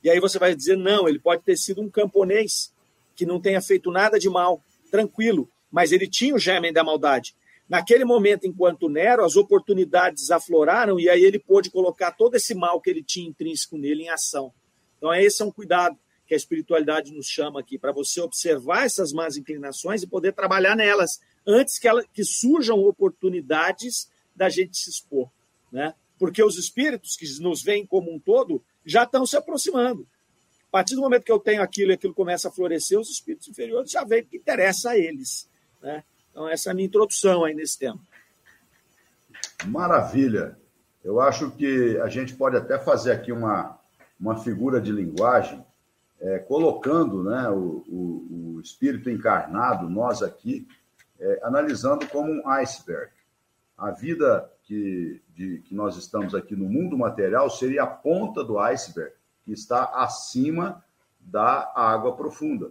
E 0.00 0.08
aí 0.08 0.20
você 0.20 0.38
vai 0.38 0.54
dizer, 0.54 0.76
não, 0.76 1.08
ele 1.08 1.18
pode 1.18 1.42
ter 1.42 1.56
sido 1.56 1.82
um 1.82 1.90
camponês 1.90 2.72
que 3.16 3.26
não 3.26 3.40
tenha 3.40 3.60
feito 3.60 3.90
nada 3.90 4.16
de 4.16 4.30
mal, 4.30 4.62
tranquilo, 4.92 5.50
mas 5.72 5.90
ele 5.90 6.06
tinha 6.06 6.36
o 6.36 6.38
germen 6.38 6.72
da 6.72 6.84
maldade. 6.84 7.34
Naquele 7.68 8.04
momento, 8.04 8.46
enquanto 8.46 8.88
Nero, 8.88 9.24
as 9.24 9.36
oportunidades 9.36 10.30
afloraram 10.30 10.98
e 10.98 11.08
aí 11.08 11.22
ele 11.22 11.38
pôde 11.38 11.70
colocar 11.70 12.12
todo 12.12 12.34
esse 12.34 12.54
mal 12.54 12.80
que 12.80 12.88
ele 12.88 13.02
tinha 13.02 13.28
intrínseco 13.28 13.76
nele 13.76 14.04
em 14.04 14.08
ação. 14.08 14.52
Então, 14.96 15.12
esse 15.14 15.42
é 15.42 15.44
um 15.44 15.52
cuidado 15.52 15.98
que 16.26 16.34
a 16.34 16.36
espiritualidade 16.36 17.12
nos 17.12 17.26
chama 17.26 17.60
aqui, 17.60 17.78
para 17.78 17.90
você 17.90 18.20
observar 18.20 18.84
essas 18.84 19.12
más 19.12 19.36
inclinações 19.36 20.02
e 20.02 20.06
poder 20.06 20.32
trabalhar 20.32 20.76
nelas 20.76 21.20
antes 21.46 21.78
que, 21.78 21.88
ela, 21.88 22.04
que 22.04 22.22
surjam 22.22 22.78
oportunidades 22.80 24.10
da 24.36 24.50
gente 24.50 24.76
se 24.76 24.90
expor. 24.90 25.30
Né? 25.72 25.94
Porque 26.18 26.42
os 26.42 26.58
espíritos 26.58 27.16
que 27.16 27.26
nos 27.40 27.62
veem 27.62 27.86
como 27.86 28.12
um 28.12 28.18
todo 28.18 28.62
já 28.84 29.04
estão 29.04 29.24
se 29.24 29.36
aproximando. 29.36 30.06
A 30.68 30.70
partir 30.70 30.94
do 30.94 31.00
momento 31.00 31.24
que 31.24 31.32
eu 31.32 31.38
tenho 31.38 31.62
aquilo 31.62 31.92
e 31.92 31.94
aquilo 31.94 32.12
começa 32.12 32.48
a 32.48 32.52
florescer, 32.52 33.00
os 33.00 33.08
espíritos 33.08 33.48
inferiores 33.48 33.90
já 33.90 34.04
veem 34.04 34.24
que 34.24 34.36
interessa 34.36 34.90
a 34.90 34.98
eles. 34.98 35.48
Né? 35.80 36.04
Então, 36.38 36.48
essa 36.48 36.68
é 36.68 36.70
a 36.70 36.74
minha 36.74 36.86
introdução 36.86 37.44
aí 37.44 37.52
nesse 37.52 37.76
tema. 37.76 37.98
Maravilha. 39.66 40.56
Eu 41.02 41.20
acho 41.20 41.50
que 41.50 41.98
a 41.98 42.06
gente 42.08 42.36
pode 42.36 42.56
até 42.56 42.78
fazer 42.78 43.10
aqui 43.10 43.32
uma, 43.32 43.76
uma 44.20 44.36
figura 44.36 44.80
de 44.80 44.92
linguagem 44.92 45.66
é, 46.20 46.38
colocando 46.38 47.24
né, 47.24 47.48
o, 47.48 47.82
o, 47.88 48.54
o, 48.54 48.60
espírito 48.60 49.10
encarnado, 49.10 49.90
nós 49.90 50.22
aqui, 50.22 50.68
é, 51.18 51.40
analisando 51.42 52.06
como 52.06 52.30
um 52.30 52.48
iceberg. 52.48 53.10
A 53.76 53.90
vida 53.90 54.48
que, 54.62 55.20
de, 55.34 55.58
que 55.62 55.74
nós 55.74 55.96
estamos 55.96 56.36
aqui 56.36 56.54
no 56.54 56.68
mundo 56.68 56.96
material 56.96 57.50
seria 57.50 57.82
a 57.82 57.86
ponta 57.88 58.44
do 58.44 58.60
iceberg, 58.60 59.12
que 59.44 59.50
está 59.50 59.86
acima 59.86 60.84
da 61.18 61.72
água 61.74 62.14
profunda. 62.14 62.70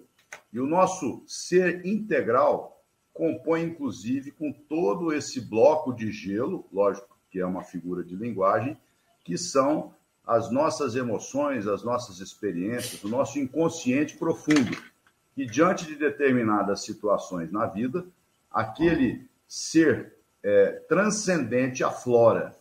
E 0.53 0.59
o 0.61 0.65
nosso 0.65 1.21
ser 1.27 1.85
integral 1.85 2.76
compõe, 3.17 3.63
inclusive, 3.63 4.31
com 4.31 4.53
todo 4.53 5.11
esse 5.11 5.41
bloco 5.41 5.91
de 5.91 6.11
gelo, 6.11 6.65
lógico 6.71 7.17
que 7.29 7.39
é 7.39 7.45
uma 7.45 7.63
figura 7.63 8.03
de 8.03 8.15
linguagem, 8.15 8.77
que 9.25 9.37
são 9.37 9.93
as 10.25 10.51
nossas 10.51 10.95
emoções, 10.95 11.67
as 11.67 11.83
nossas 11.83 12.19
experiências, 12.19 13.03
o 13.03 13.09
nosso 13.09 13.39
inconsciente 13.39 14.15
profundo, 14.15 14.77
que 15.33 15.45
diante 15.45 15.85
de 15.85 15.95
determinadas 15.95 16.83
situações 16.83 17.51
na 17.51 17.65
vida, 17.65 18.05
aquele 18.51 19.27
ser 19.47 20.13
é, 20.43 20.71
transcendente 20.87 21.83
aflora. 21.83 22.55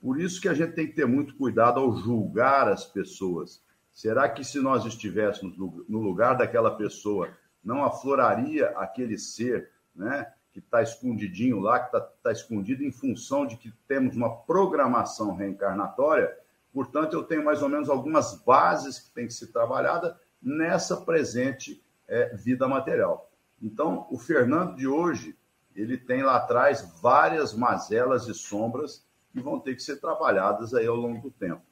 Por 0.00 0.20
isso 0.20 0.40
que 0.40 0.48
a 0.48 0.54
gente 0.54 0.72
tem 0.72 0.86
que 0.86 0.94
ter 0.94 1.06
muito 1.06 1.36
cuidado 1.36 1.78
ao 1.78 1.96
julgar 1.96 2.68
as 2.68 2.84
pessoas. 2.86 3.62
Será 3.92 4.28
que 4.28 4.42
se 4.42 4.60
nós 4.60 4.84
estivéssemos 4.86 5.56
no 5.58 6.00
lugar 6.00 6.36
daquela 6.38 6.70
pessoa, 6.70 7.30
não 7.62 7.84
afloraria 7.84 8.68
aquele 8.70 9.18
ser, 9.18 9.70
né? 10.00 10.32
que 10.52 10.58
está 10.58 10.82
escondidinho 10.82 11.60
lá, 11.60 11.78
que 11.78 11.96
está 11.96 12.00
tá 12.00 12.32
escondido 12.32 12.82
em 12.82 12.90
função 12.90 13.46
de 13.46 13.56
que 13.56 13.72
temos 13.86 14.16
uma 14.16 14.34
programação 14.42 15.36
reencarnatória 15.36 16.36
Portanto, 16.72 17.14
eu 17.14 17.24
tenho 17.24 17.44
mais 17.44 17.62
ou 17.62 17.68
menos 17.68 17.88
algumas 17.88 18.34
bases 18.44 18.98
que 18.98 19.12
têm 19.12 19.26
que 19.26 19.34
ser 19.34 19.48
trabalhadas 19.48 20.14
nessa 20.40 20.96
presente 20.96 21.82
é, 22.06 22.34
vida 22.36 22.66
material. 22.68 23.30
Então, 23.60 24.06
o 24.10 24.18
Fernando 24.18 24.76
de 24.76 24.86
hoje, 24.86 25.36
ele 25.74 25.98
tem 25.98 26.22
lá 26.22 26.36
atrás 26.36 26.88
várias 27.02 27.52
mazelas 27.52 28.26
e 28.28 28.34
sombras 28.34 29.04
que 29.32 29.40
vão 29.40 29.58
ter 29.58 29.74
que 29.74 29.82
ser 29.82 30.00
trabalhadas 30.00 30.74
aí 30.74 30.86
ao 30.86 30.96
longo 30.96 31.20
do 31.20 31.30
tempo. 31.30 31.62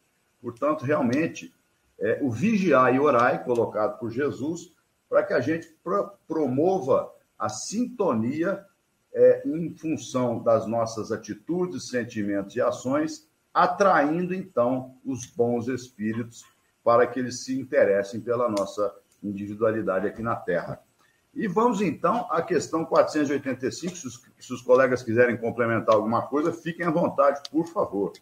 Portanto, 0.40 0.85
realmente, 0.85 1.54
é, 1.99 2.18
o 2.23 2.30
vigiar 2.30 2.94
e 2.94 3.00
orar, 3.00 3.44
colocado 3.44 3.99
por 3.99 4.11
Jesus, 4.11 4.73
para 5.08 5.23
que 5.23 5.32
a 5.32 5.40
gente 5.40 5.68
pro 5.82 6.12
promova 6.26 7.12
a 7.38 7.49
sintonia 7.49 8.64
é, 9.12 9.42
em 9.47 9.75
função 9.75 10.42
das 10.42 10.66
nossas 10.66 11.12
atitudes, 11.12 11.88
sentimentos 11.88 12.57
e 12.57 12.61
ações 12.61 13.28
atraindo 13.52 14.35
então 14.35 14.95
os 15.04 15.26
bons 15.26 15.68
espíritos 15.68 16.45
para 16.85 17.07
que 17.07 17.18
eles 17.18 17.45
se 17.45 17.59
interessem 17.59 18.21
pela 18.21 18.49
nossa 18.49 18.95
individualidade 19.23 20.07
aqui 20.07 20.23
na 20.23 20.37
Terra. 20.37 20.80
E 21.35 21.47
vamos 21.47 21.80
então 21.80 22.26
à 22.30 22.42
questão 22.42 22.85
485. 22.85 23.97
Se 23.97 24.07
os, 24.07 24.23
se 24.38 24.52
os 24.52 24.62
colegas 24.62 25.02
quiserem 25.02 25.37
complementar 25.37 25.95
alguma 25.95 26.26
coisa, 26.26 26.52
fiquem 26.52 26.87
à 26.87 26.90
vontade, 26.90 27.42
por 27.50 27.66
favor. 27.66 28.12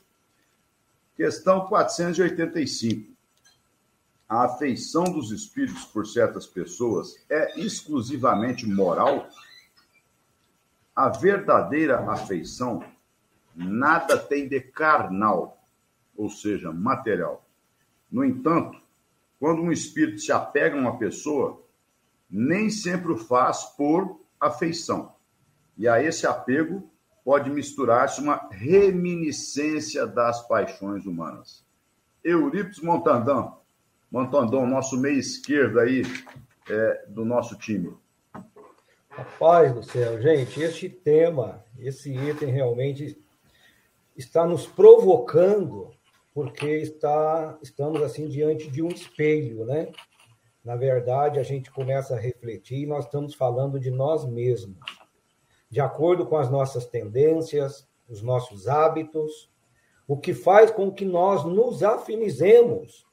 Questão 1.17 1.67
485. 1.67 3.16
A 4.29 4.45
afeição 4.45 5.05
dos 5.05 5.31
espíritos 5.31 5.85
por 5.85 6.05
certas 6.05 6.47
pessoas 6.47 7.25
é 7.31 7.61
exclusivamente 7.61 8.67
moral? 8.67 9.29
A 10.95 11.09
verdadeira 11.09 12.01
afeição 12.11 12.83
nada 13.55 14.19
tem 14.19 14.49
de 14.49 14.61
carnal, 14.61 15.65
ou 16.17 16.29
seja, 16.29 16.73
material. 16.73 17.47
No 18.11 18.25
entanto, 18.25 18.81
quando 19.39 19.63
um 19.63 19.71
espírito 19.71 20.19
se 20.21 20.33
apega 20.33 20.77
a 20.77 20.81
uma 20.81 20.99
pessoa, 20.99 21.63
nem 22.29 22.69
sempre 22.69 23.13
o 23.13 23.17
faz 23.17 23.63
por 23.77 24.21
afeição. 24.41 25.15
E 25.79 25.87
a 25.87 26.03
esse 26.03 26.27
apego 26.27 26.91
pode 27.25 27.49
misturar-se 27.49 28.21
uma 28.21 28.49
reminiscência 28.51 30.05
das 30.05 30.47
paixões 30.49 31.07
humanas. 31.07 31.65
Eurípides 32.25 32.81
Montandão, 32.81 33.61
Montandão, 34.17 34.67
nosso 34.67 34.97
meio 34.97 35.19
esquerdo 35.19 35.79
aí 35.79 36.01
é, 36.71 37.05
do 37.07 37.23
nosso 37.23 37.55
time. 37.59 37.95
Rapaz 39.11 39.75
do 39.75 39.83
céu, 39.83 40.19
gente, 40.23 40.59
este 40.63 40.89
tema, 40.89 41.63
esse 41.79 42.15
item 42.15 42.51
realmente 42.51 43.23
está 44.17 44.47
nos 44.47 44.67
provocando 44.67 45.91
porque 46.33 46.67
está 46.67 47.59
estamos 47.63 48.01
assim 48.01 48.27
diante 48.27 48.71
de 48.71 48.83
um 48.83 48.89
espelho, 48.89 49.67
né? 49.67 49.93
Na 50.65 50.77
verdade, 50.77 51.39
a 51.39 51.43
gente 51.43 51.71
começa 51.71 52.15
a 52.15 52.19
refletir 52.19 52.85
e 52.85 52.87
nós 52.87 53.05
estamos 53.05 53.35
falando 53.35 53.79
de 53.79 53.91
nós 53.91 54.25
mesmos. 54.25 54.79
De 55.69 55.79
acordo 55.79 56.25
com 56.25 56.39
as 56.39 56.51
nossas 56.51 56.87
tendências, 56.87 57.87
os 58.09 58.23
nossos 58.23 58.67
hábitos, 58.67 59.51
o 60.09 60.17
que 60.17 60.33
faz 60.33 60.71
com 60.71 60.91
que 60.91 61.05
nós 61.05 61.45
nos 61.45 61.83
afinizemos 61.83 63.06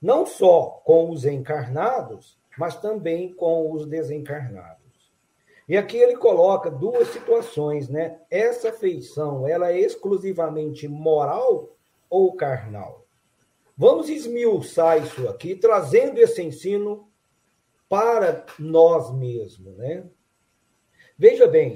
não 0.00 0.24
só 0.24 0.80
com 0.84 1.10
os 1.10 1.24
encarnados, 1.24 2.38
mas 2.58 2.76
também 2.76 3.32
com 3.32 3.72
os 3.72 3.86
desencarnados. 3.86 4.80
E 5.68 5.76
aqui 5.76 5.96
ele 5.96 6.16
coloca 6.16 6.70
duas 6.70 7.08
situações, 7.08 7.88
né? 7.88 8.20
Essa 8.28 8.72
feição, 8.72 9.46
ela 9.46 9.70
é 9.70 9.78
exclusivamente 9.78 10.88
moral 10.88 11.76
ou 12.08 12.34
carnal? 12.34 13.06
Vamos 13.76 14.08
esmiuçar 14.08 15.02
isso 15.02 15.28
aqui, 15.28 15.54
trazendo 15.54 16.18
esse 16.18 16.42
ensino 16.42 17.08
para 17.88 18.44
nós 18.58 19.14
mesmos, 19.14 19.76
né? 19.76 20.04
Veja 21.16 21.46
bem, 21.46 21.74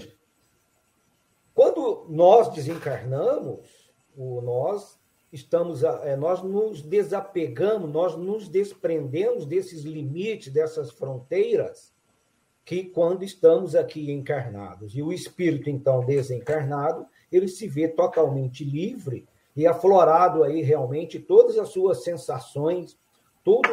quando 1.54 2.07
nós 2.09 2.52
desencarnamos, 2.52 3.93
o 4.16 4.40
nós 4.40 4.99
estamos, 5.35 5.83
é, 5.83 6.17
nós 6.17 6.43
nos 6.43 6.81
desapegamos, 6.81 7.91
nós 7.91 8.17
nos 8.17 8.49
desprendemos 8.49 9.45
desses 9.45 9.83
limites, 9.83 10.53
dessas 10.53 10.93
fronteiras 10.93 11.93
que 12.64 12.85
quando 12.85 13.25
estamos 13.25 13.75
aqui 13.75 14.11
encarnados. 14.11 14.95
E 14.95 15.03
o 15.03 15.12
espírito, 15.12 15.69
então, 15.69 16.05
desencarnado, 16.05 17.07
ele 17.31 17.49
se 17.49 17.67
vê 17.67 17.88
totalmente 17.88 18.64
livre 18.64 19.26
e 19.57 19.67
aflorado 19.67 20.45
aí 20.45 20.62
realmente 20.62 21.19
todas 21.19 21.59
as 21.59 21.69
suas 21.69 22.05
sensações, 22.05 22.97
todo, 23.43 23.69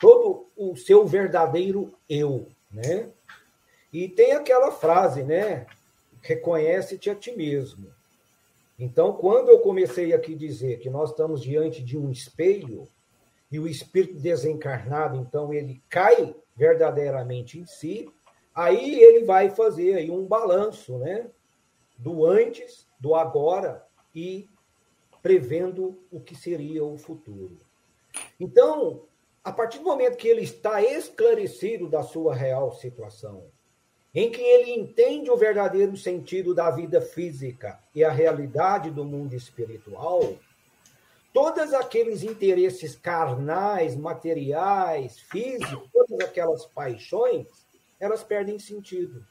todo 0.00 0.46
o 0.56 0.76
seu 0.76 1.06
verdadeiro 1.06 1.94
eu, 2.08 2.48
né? 2.70 3.08
E 3.92 4.08
tem 4.08 4.32
aquela 4.32 4.72
frase, 4.72 5.22
né? 5.22 5.66
Reconhece-te 6.20 7.08
a 7.08 7.14
ti 7.14 7.34
mesmo. 7.34 7.97
Então, 8.78 9.12
quando 9.12 9.48
eu 9.48 9.58
comecei 9.58 10.12
aqui 10.12 10.34
dizer 10.34 10.78
que 10.78 10.88
nós 10.88 11.10
estamos 11.10 11.42
diante 11.42 11.82
de 11.82 11.98
um 11.98 12.10
espelho, 12.10 12.88
e 13.50 13.58
o 13.58 13.66
espírito 13.66 14.20
desencarnado, 14.20 15.16
então, 15.16 15.52
ele 15.52 15.82
cai 15.88 16.34
verdadeiramente 16.54 17.58
em 17.58 17.66
si, 17.66 18.08
aí 18.54 19.00
ele 19.00 19.24
vai 19.24 19.50
fazer 19.50 19.94
aí 19.94 20.10
um 20.10 20.26
balanço, 20.26 20.98
né? 20.98 21.30
Do 21.96 22.26
antes, 22.26 22.86
do 23.00 23.14
agora 23.14 23.84
e 24.14 24.48
prevendo 25.22 25.98
o 26.10 26.20
que 26.20 26.34
seria 26.34 26.84
o 26.84 26.96
futuro. 26.96 27.56
Então, 28.38 29.04
a 29.42 29.52
partir 29.52 29.78
do 29.78 29.84
momento 29.84 30.16
que 30.16 30.28
ele 30.28 30.42
está 30.42 30.82
esclarecido 30.82 31.88
da 31.88 32.02
sua 32.02 32.34
real 32.34 32.72
situação, 32.72 33.46
em 34.18 34.32
que 34.32 34.40
ele 34.40 34.72
entende 34.72 35.30
o 35.30 35.36
verdadeiro 35.36 35.96
sentido 35.96 36.52
da 36.52 36.72
vida 36.72 37.00
física 37.00 37.78
e 37.94 38.02
a 38.02 38.10
realidade 38.10 38.90
do 38.90 39.04
mundo 39.04 39.32
espiritual, 39.32 40.34
todos 41.32 41.72
aqueles 41.72 42.24
interesses 42.24 42.96
carnais, 42.96 43.94
materiais, 43.94 45.20
físicos, 45.20 45.88
todas 45.92 46.18
aquelas 46.18 46.66
paixões, 46.66 47.46
elas 48.00 48.24
perdem 48.24 48.58
sentido. 48.58 49.24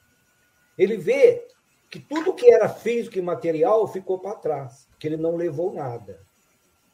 Ele 0.77 0.95
vê 0.95 1.45
que 1.89 1.99
tudo 1.99 2.33
que 2.33 2.49
era 2.49 2.69
físico 2.69 3.17
e 3.17 3.21
material 3.21 3.89
ficou 3.89 4.17
para 4.19 4.35
trás, 4.35 4.87
que 4.97 5.05
ele 5.05 5.17
não 5.17 5.35
levou 5.35 5.73
nada. 5.73 6.21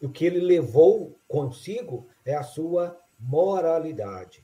E 0.02 0.08
o 0.08 0.12
que 0.12 0.26
ele 0.26 0.40
levou 0.40 1.16
consigo 1.28 2.08
é 2.26 2.34
a 2.34 2.42
sua 2.42 3.00
moralidade. 3.20 4.43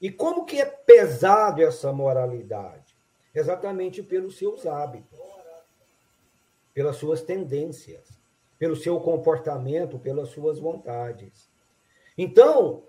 E 0.00 0.10
como 0.10 0.44
que 0.44 0.60
é 0.60 0.66
pesado 0.66 1.62
essa 1.62 1.92
moralidade? 1.92 2.96
Exatamente 3.34 4.02
pelos 4.02 4.38
seus 4.38 4.66
hábitos, 4.66 5.18
pelas 6.72 6.96
suas 6.96 7.22
tendências 7.22 8.20
pelo 8.60 8.76
seu 8.76 9.00
comportamento, 9.00 9.98
pelas 9.98 10.28
suas 10.28 10.58
vontades. 10.58 11.50
Então, 12.16 12.84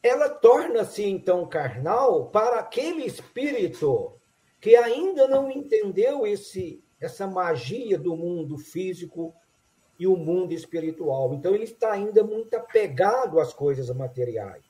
ela 0.00 0.28
torna-se 0.28 1.04
então 1.04 1.44
carnal 1.44 2.26
para 2.26 2.60
aquele 2.60 3.04
espírito 3.04 4.14
que 4.60 4.76
ainda 4.76 5.26
não 5.26 5.50
entendeu 5.50 6.24
esse 6.24 6.82
essa 7.00 7.26
magia 7.26 7.98
do 7.98 8.14
mundo 8.14 8.58
físico 8.58 9.34
e 9.98 10.06
o 10.06 10.16
mundo 10.16 10.52
espiritual. 10.52 11.32
Então 11.32 11.54
ele 11.54 11.64
está 11.64 11.92
ainda 11.92 12.22
muito 12.22 12.54
apegado 12.54 13.40
às 13.40 13.54
coisas 13.54 13.90
materiais. 13.90 14.62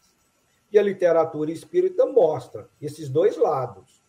E 0.72 0.78
a 0.78 0.82
literatura 0.82 1.50
espírita 1.50 2.06
mostra 2.06 2.68
esses 2.80 3.08
dois 3.08 3.36
lados 3.36 4.00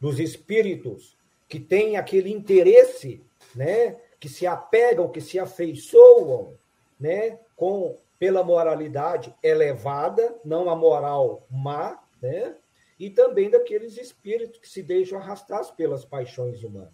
dos 0.00 0.18
espíritos 0.18 1.16
que 1.48 1.60
têm 1.60 1.96
aquele 1.96 2.32
interesse, 2.32 3.22
né, 3.54 4.00
que 4.18 4.28
se 4.28 4.46
apegam, 4.46 5.10
que 5.10 5.20
se 5.20 5.38
afeiçoam 5.38 6.56
né, 6.98 7.38
com, 7.56 7.98
pela 8.18 8.42
moralidade 8.42 9.34
elevada, 9.42 10.38
não 10.44 10.70
a 10.70 10.76
moral 10.76 11.46
má, 11.50 12.02
né, 12.20 12.56
e 12.98 13.10
também 13.10 13.50
daqueles 13.50 13.96
espíritos 13.96 14.58
que 14.60 14.68
se 14.68 14.82
deixam 14.82 15.18
arrastar 15.18 15.74
pelas 15.74 16.04
paixões 16.04 16.62
humanas. 16.62 16.92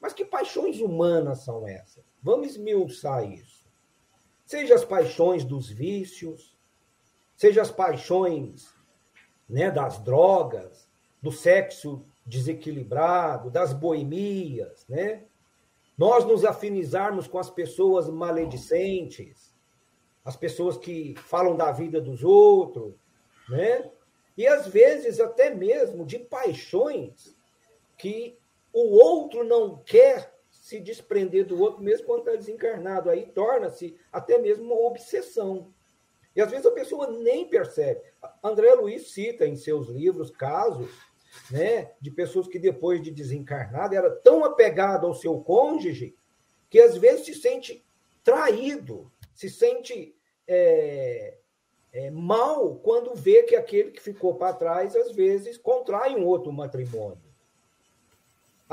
Mas 0.00 0.12
que 0.12 0.24
paixões 0.24 0.80
humanas 0.80 1.40
são 1.40 1.66
essas? 1.66 2.04
Vamos 2.22 2.48
esmiuçar 2.48 3.28
isso. 3.28 3.64
Seja 4.46 4.74
as 4.74 4.84
paixões 4.84 5.44
dos 5.44 5.68
vícios, 5.68 6.53
seja 7.44 7.60
as 7.60 7.70
paixões 7.70 8.74
né, 9.46 9.70
das 9.70 9.98
drogas, 9.98 10.88
do 11.20 11.30
sexo 11.30 12.02
desequilibrado, 12.24 13.50
das 13.50 13.74
boemias, 13.74 14.86
né? 14.88 15.24
nós 15.96 16.24
nos 16.24 16.42
afinizarmos 16.42 17.26
com 17.26 17.38
as 17.38 17.50
pessoas 17.50 18.08
maledicentes, 18.08 19.54
as 20.24 20.36
pessoas 20.36 20.78
que 20.78 21.14
falam 21.18 21.54
da 21.54 21.70
vida 21.70 22.00
dos 22.00 22.24
outros, 22.24 22.94
né? 23.50 23.90
E 24.38 24.46
às 24.46 24.66
vezes 24.66 25.20
até 25.20 25.54
mesmo 25.54 26.06
de 26.06 26.18
paixões 26.18 27.36
que 27.98 28.38
o 28.72 28.96
outro 28.96 29.44
não 29.44 29.76
quer 29.84 30.34
se 30.50 30.80
desprender 30.80 31.44
do 31.44 31.60
outro, 31.60 31.82
mesmo 31.82 32.06
quando 32.06 32.20
está 32.20 32.36
desencarnado. 32.36 33.10
Aí 33.10 33.26
torna-se 33.26 33.94
até 34.10 34.38
mesmo 34.38 34.64
uma 34.64 34.86
obsessão. 34.86 35.73
E 36.34 36.40
às 36.40 36.50
vezes 36.50 36.66
a 36.66 36.70
pessoa 36.70 37.10
nem 37.10 37.48
percebe. 37.48 38.00
André 38.42 38.74
Luiz 38.74 39.12
cita 39.12 39.46
em 39.46 39.56
seus 39.56 39.88
livros 39.88 40.30
casos 40.30 40.90
né, 41.50 41.92
de 42.00 42.10
pessoas 42.10 42.48
que 42.48 42.58
depois 42.58 43.02
de 43.02 43.10
desencarnado 43.10 43.94
era 43.94 44.10
tão 44.10 44.44
apegado 44.44 45.06
ao 45.06 45.14
seu 45.14 45.40
cônjuge 45.40 46.14
que 46.68 46.80
às 46.80 46.96
vezes 46.96 47.26
se 47.26 47.34
sente 47.34 47.84
traído, 48.22 49.10
se 49.32 49.48
sente 49.48 50.16
é, 50.46 51.38
é, 51.92 52.10
mal 52.10 52.76
quando 52.76 53.14
vê 53.14 53.44
que 53.44 53.54
aquele 53.54 53.92
que 53.92 54.00
ficou 54.00 54.34
para 54.34 54.54
trás 54.54 54.96
às 54.96 55.12
vezes 55.12 55.56
contrai 55.56 56.16
um 56.16 56.26
outro 56.26 56.52
matrimônio. 56.52 57.23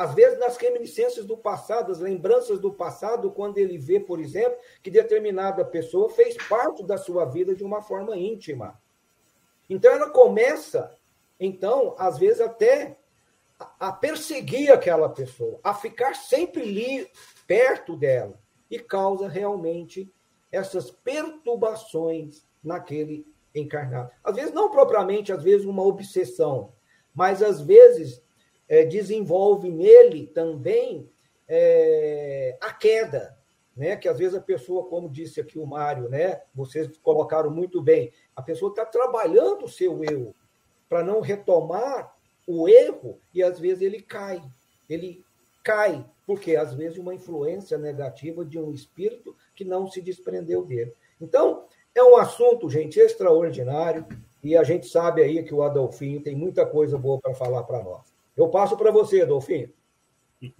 Às 0.02 0.16
vezes, 0.16 0.40
nas 0.40 0.58
reminiscências 0.58 1.28
do 1.28 1.38
passado, 1.38 1.92
as 1.92 2.00
lembranças 2.00 2.60
do 2.60 2.74
passado, 2.74 3.30
quando 3.30 3.60
ele 3.60 3.78
vê, 3.78 4.00
por 4.00 4.20
exemplo, 4.20 4.58
que 4.82 4.90
determinada 4.90 5.64
pessoa 5.64 6.10
fez 6.10 6.36
parte 6.48 6.84
da 6.84 6.98
sua 6.98 7.24
vida 7.26 7.54
de 7.54 7.64
uma 7.64 7.84
forma 7.84 8.18
íntima. 8.18 8.82
Então, 9.70 9.92
ela 9.92 10.10
começa 10.10 10.98
então, 11.40 11.96
às 12.00 12.18
vezes, 12.18 12.42
até 12.42 12.98
a 13.80 13.92
perseguir 13.92 14.72
aquela 14.72 15.08
pessoa, 15.08 15.60
a 15.64 15.72
ficar 15.72 16.16
sempre 16.16 16.64
ali 16.64 17.08
perto 17.46 17.96
dela, 17.96 18.40
e 18.72 18.80
causa 18.80 19.28
realmente 19.28 20.12
essas 20.52 20.90
perturbações 20.90 22.44
naquele 22.64 23.24
encarnado. 23.54 24.10
Às 24.24 24.36
vezes, 24.36 24.52
não 24.52 24.72
propriamente, 24.72 25.32
às 25.32 25.44
vezes, 25.44 25.66
uma 25.66 25.84
obsessão, 25.84 26.74
mas 27.14 27.44
às 27.44 27.62
vezes 27.62 28.24
é, 28.72 28.86
desenvolve 28.86 29.70
nele 29.70 30.28
também 30.28 31.10
é, 31.46 32.58
a 32.62 32.72
queda, 32.72 33.38
né? 33.76 33.98
Que 33.98 34.08
às 34.08 34.18
vezes 34.18 34.34
a 34.34 34.40
pessoa, 34.40 34.86
como 34.86 35.10
disse 35.10 35.42
aqui 35.42 35.60
o 35.60 35.66
Mário, 35.66 36.08
né? 36.08 36.42
Vocês 36.56 36.98
colocaram 37.04 37.52
muito 37.52 37.82
bem, 37.82 38.14
a 38.34 38.42
pessoa 38.42 38.70
está 38.70 38.86
trabalhando 38.86 39.66
o 39.66 39.70
seu 39.70 40.02
eu, 40.06 40.34
para 40.88 41.04
não 41.04 41.20
retomar 41.20 42.16
o 42.48 42.70
erro 42.70 43.20
e 43.34 43.44
às 43.44 43.60
vezes 43.60 43.82
ele 43.82 44.02
cai. 44.02 44.42
Ele 44.90 45.22
cai, 45.62 46.06
porque 46.26 46.56
às 46.56 46.74
vezes 46.74 46.98
uma 46.98 47.14
influência 47.14 47.78
negativa 47.78 48.46
de 48.46 48.58
um 48.58 48.72
espírito 48.72 49.36
que 49.54 49.66
não 49.66 49.92
se 49.92 50.02
desprendeu 50.02 50.64
dele. 50.64 50.94
Então, 51.20 51.66
é 51.94 52.02
um 52.02 52.16
assunto, 52.16 52.70
gente, 52.70 53.02
extraordinário 53.02 54.08
e 54.42 54.56
a 54.56 54.64
gente 54.64 54.88
sabe 54.88 55.22
aí 55.22 55.44
que 55.44 55.54
o 55.54 55.62
Adolfinho 55.62 56.24
tem 56.24 56.38
muita 56.38 56.66
coisa 56.66 56.98
boa 56.98 57.20
para 57.20 57.36
falar 57.36 57.64
para 57.64 57.84
nós. 57.84 58.11
Eu 58.36 58.50
passo 58.50 58.78
para 58.78 58.91
você, 58.91 59.22
Adolfinho. 59.22 59.72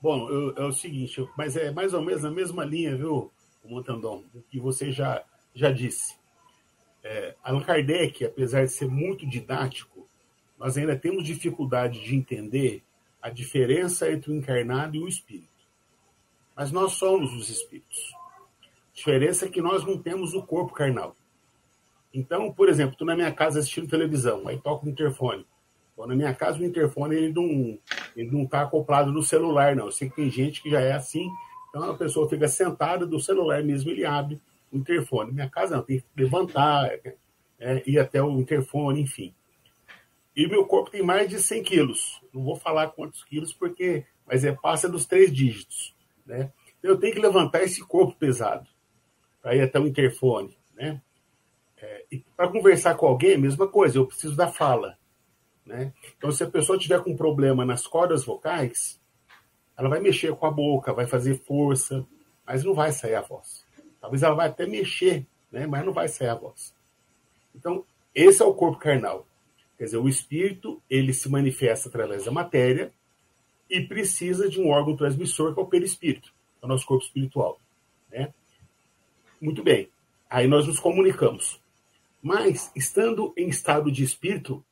Bom, 0.00 0.28
eu, 0.30 0.54
é 0.56 0.64
o 0.64 0.72
seguinte, 0.72 1.28
mas 1.36 1.56
é 1.56 1.70
mais 1.70 1.92
ou 1.92 2.00
menos 2.02 2.24
a 2.24 2.30
mesma 2.30 2.64
linha, 2.64 2.96
viu, 2.96 3.32
Montandão, 3.64 4.24
que 4.48 4.58
você 4.60 4.92
já, 4.92 5.24
já 5.52 5.70
disse. 5.70 6.16
É, 7.02 7.34
Allan 7.42 7.62
Kardec, 7.62 8.24
apesar 8.24 8.64
de 8.64 8.72
ser 8.72 8.88
muito 8.88 9.26
didático, 9.26 10.08
nós 10.58 10.76
ainda 10.76 10.96
temos 10.96 11.24
dificuldade 11.24 12.02
de 12.02 12.14
entender 12.14 12.82
a 13.20 13.30
diferença 13.30 14.10
entre 14.10 14.30
o 14.30 14.34
encarnado 14.34 14.96
e 14.96 15.00
o 15.00 15.08
espírito. 15.08 15.48
Mas 16.56 16.72
nós 16.72 16.92
somos 16.92 17.32
os 17.34 17.48
espíritos. 17.48 18.12
A 18.62 18.94
diferença 18.94 19.46
é 19.46 19.48
que 19.48 19.62
nós 19.62 19.84
não 19.84 20.00
temos 20.00 20.34
o 20.34 20.42
corpo 20.42 20.74
carnal. 20.74 21.14
Então, 22.12 22.52
por 22.52 22.68
exemplo, 22.68 22.92
estou 22.92 23.06
na 23.06 23.14
minha 23.14 23.32
casa 23.32 23.60
assistindo 23.60 23.88
televisão, 23.88 24.48
aí 24.48 24.58
toca 24.58 24.86
o 24.86 24.88
interfone. 24.88 25.46
Bom, 25.98 26.06
na 26.06 26.14
minha 26.14 26.32
casa 26.32 26.60
o 26.60 26.64
interfone 26.64 27.16
ele 27.16 27.32
não 27.32 27.76
ele 28.16 28.30
não 28.30 28.44
está 28.44 28.62
acoplado 28.62 29.10
no 29.10 29.20
celular, 29.20 29.74
não. 29.74 29.86
Eu 29.86 29.92
sei 29.92 30.08
que 30.08 30.14
tem 30.14 30.30
gente 30.30 30.62
que 30.62 30.70
já 30.70 30.80
é 30.80 30.92
assim, 30.92 31.28
então 31.68 31.82
a 31.90 31.96
pessoa 31.96 32.28
fica 32.28 32.46
sentada 32.46 33.04
do 33.04 33.18
celular 33.18 33.64
mesmo, 33.64 33.90
ele 33.90 34.06
abre 34.06 34.40
o 34.70 34.76
interfone. 34.76 35.32
Minha 35.32 35.50
casa 35.50 35.74
não, 35.74 35.82
tem 35.82 35.98
que 35.98 36.06
levantar, 36.16 36.88
é, 37.58 37.82
ir 37.84 37.98
até 37.98 38.22
o 38.22 38.38
interfone, 38.38 39.00
enfim. 39.02 39.34
E 40.36 40.46
meu 40.46 40.64
corpo 40.66 40.88
tem 40.88 41.02
mais 41.02 41.28
de 41.28 41.40
100 41.40 41.64
quilos. 41.64 42.22
Não 42.32 42.44
vou 42.44 42.54
falar 42.54 42.92
quantos 42.92 43.24
quilos, 43.24 43.52
porque 43.52 44.04
mas 44.24 44.44
é 44.44 44.52
passa 44.52 44.88
dos 44.88 45.04
três 45.04 45.32
dígitos. 45.32 45.96
Né? 46.24 46.52
Então, 46.78 46.92
eu 46.92 47.00
tenho 47.00 47.14
que 47.14 47.20
levantar 47.20 47.64
esse 47.64 47.84
corpo 47.84 48.14
pesado 48.16 48.68
para 49.42 49.56
ir 49.56 49.62
até 49.62 49.80
o 49.80 49.86
interfone. 49.88 50.56
Né? 50.76 51.00
É, 51.76 52.04
e 52.12 52.18
para 52.36 52.46
conversar 52.46 52.94
com 52.94 53.06
alguém, 53.06 53.36
mesma 53.36 53.66
coisa, 53.66 53.98
eu 53.98 54.06
preciso 54.06 54.36
da 54.36 54.46
fala. 54.46 54.96
Né? 55.68 55.92
Então, 56.16 56.32
se 56.32 56.42
a 56.42 56.50
pessoa 56.50 56.78
tiver 56.78 57.04
com 57.04 57.14
problema 57.14 57.62
nas 57.62 57.86
cordas 57.86 58.24
vocais, 58.24 58.98
ela 59.76 59.90
vai 59.90 60.00
mexer 60.00 60.34
com 60.34 60.46
a 60.46 60.50
boca, 60.50 60.94
vai 60.94 61.06
fazer 61.06 61.38
força, 61.44 62.06
mas 62.46 62.64
não 62.64 62.72
vai 62.72 62.90
sair 62.90 63.14
a 63.14 63.20
voz. 63.20 63.66
Talvez 64.00 64.22
ela 64.22 64.34
vai 64.34 64.48
até 64.48 64.66
mexer, 64.66 65.26
né? 65.52 65.66
mas 65.66 65.84
não 65.84 65.92
vai 65.92 66.08
sair 66.08 66.30
a 66.30 66.34
voz. 66.34 66.74
Então, 67.54 67.84
esse 68.14 68.42
é 68.42 68.46
o 68.46 68.54
corpo 68.54 68.78
carnal. 68.78 69.26
Quer 69.76 69.84
dizer, 69.84 69.98
o 69.98 70.08
espírito, 70.08 70.82
ele 70.88 71.12
se 71.12 71.28
manifesta 71.28 71.90
através 71.90 72.24
da 72.24 72.30
matéria 72.30 72.90
e 73.68 73.82
precisa 73.82 74.48
de 74.48 74.58
um 74.58 74.70
órgão 74.70 74.96
transmissor 74.96 75.52
que 75.52 75.60
é 75.60 75.62
o 75.62 75.66
perispírito, 75.66 76.32
é 76.62 76.64
o 76.64 76.68
nosso 76.68 76.86
corpo 76.86 77.04
espiritual. 77.04 77.60
Né? 78.10 78.32
Muito 79.38 79.62
bem. 79.62 79.90
Aí 80.30 80.48
nós 80.48 80.66
nos 80.66 80.80
comunicamos. 80.80 81.60
Mas, 82.22 82.72
estando 82.74 83.34
em 83.36 83.48
estado 83.48 83.92
de 83.92 84.02
espírito, 84.02 84.64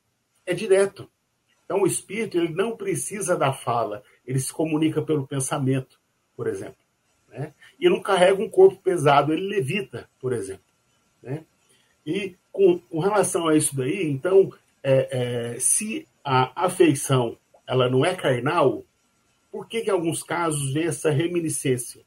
é 0.46 0.54
direto. 0.54 1.10
Então, 1.64 1.82
o 1.82 1.86
espírito 1.86 2.38
ele 2.38 2.54
não 2.54 2.76
precisa 2.76 3.36
da 3.36 3.52
fala, 3.52 4.02
ele 4.24 4.38
se 4.38 4.52
comunica 4.52 5.02
pelo 5.02 5.26
pensamento, 5.26 6.00
por 6.36 6.46
exemplo. 6.46 6.78
Né? 7.28 7.52
E 7.78 7.88
não 7.90 8.00
carrega 8.00 8.40
um 8.40 8.48
corpo 8.48 8.80
pesado, 8.80 9.32
ele 9.32 9.48
levita, 9.48 10.08
por 10.20 10.32
exemplo. 10.32 10.64
Né? 11.22 11.44
E 12.06 12.36
com, 12.52 12.78
com, 12.78 13.00
relação 13.00 13.48
a 13.48 13.56
isso 13.56 13.76
daí, 13.76 14.08
então, 14.08 14.50
é, 14.82 15.54
é, 15.54 15.60
se 15.60 16.06
a 16.24 16.64
afeição 16.64 17.36
ela 17.66 17.90
não 17.90 18.04
é 18.04 18.14
carnal, 18.14 18.84
por 19.50 19.66
que, 19.66 19.80
que 19.80 19.90
em 19.90 19.92
alguns 19.92 20.22
casos 20.22 20.72
vem 20.72 20.84
essa 20.84 21.10
reminiscência? 21.10 22.04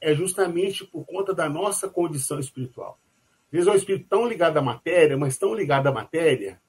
É 0.00 0.14
justamente 0.14 0.86
por 0.86 1.04
conta 1.04 1.34
da 1.34 1.48
nossa 1.48 1.88
condição 1.88 2.38
espiritual. 2.38 2.98
Às 3.46 3.52
vezes 3.52 3.68
é 3.68 3.70
um 3.72 3.76
espírito 3.76 4.06
tão 4.08 4.26
ligado 4.26 4.56
à 4.56 4.62
matéria, 4.62 5.16
mas 5.18 5.36
tão 5.36 5.54
ligado 5.54 5.86
à 5.86 5.92
matéria, 5.92 6.60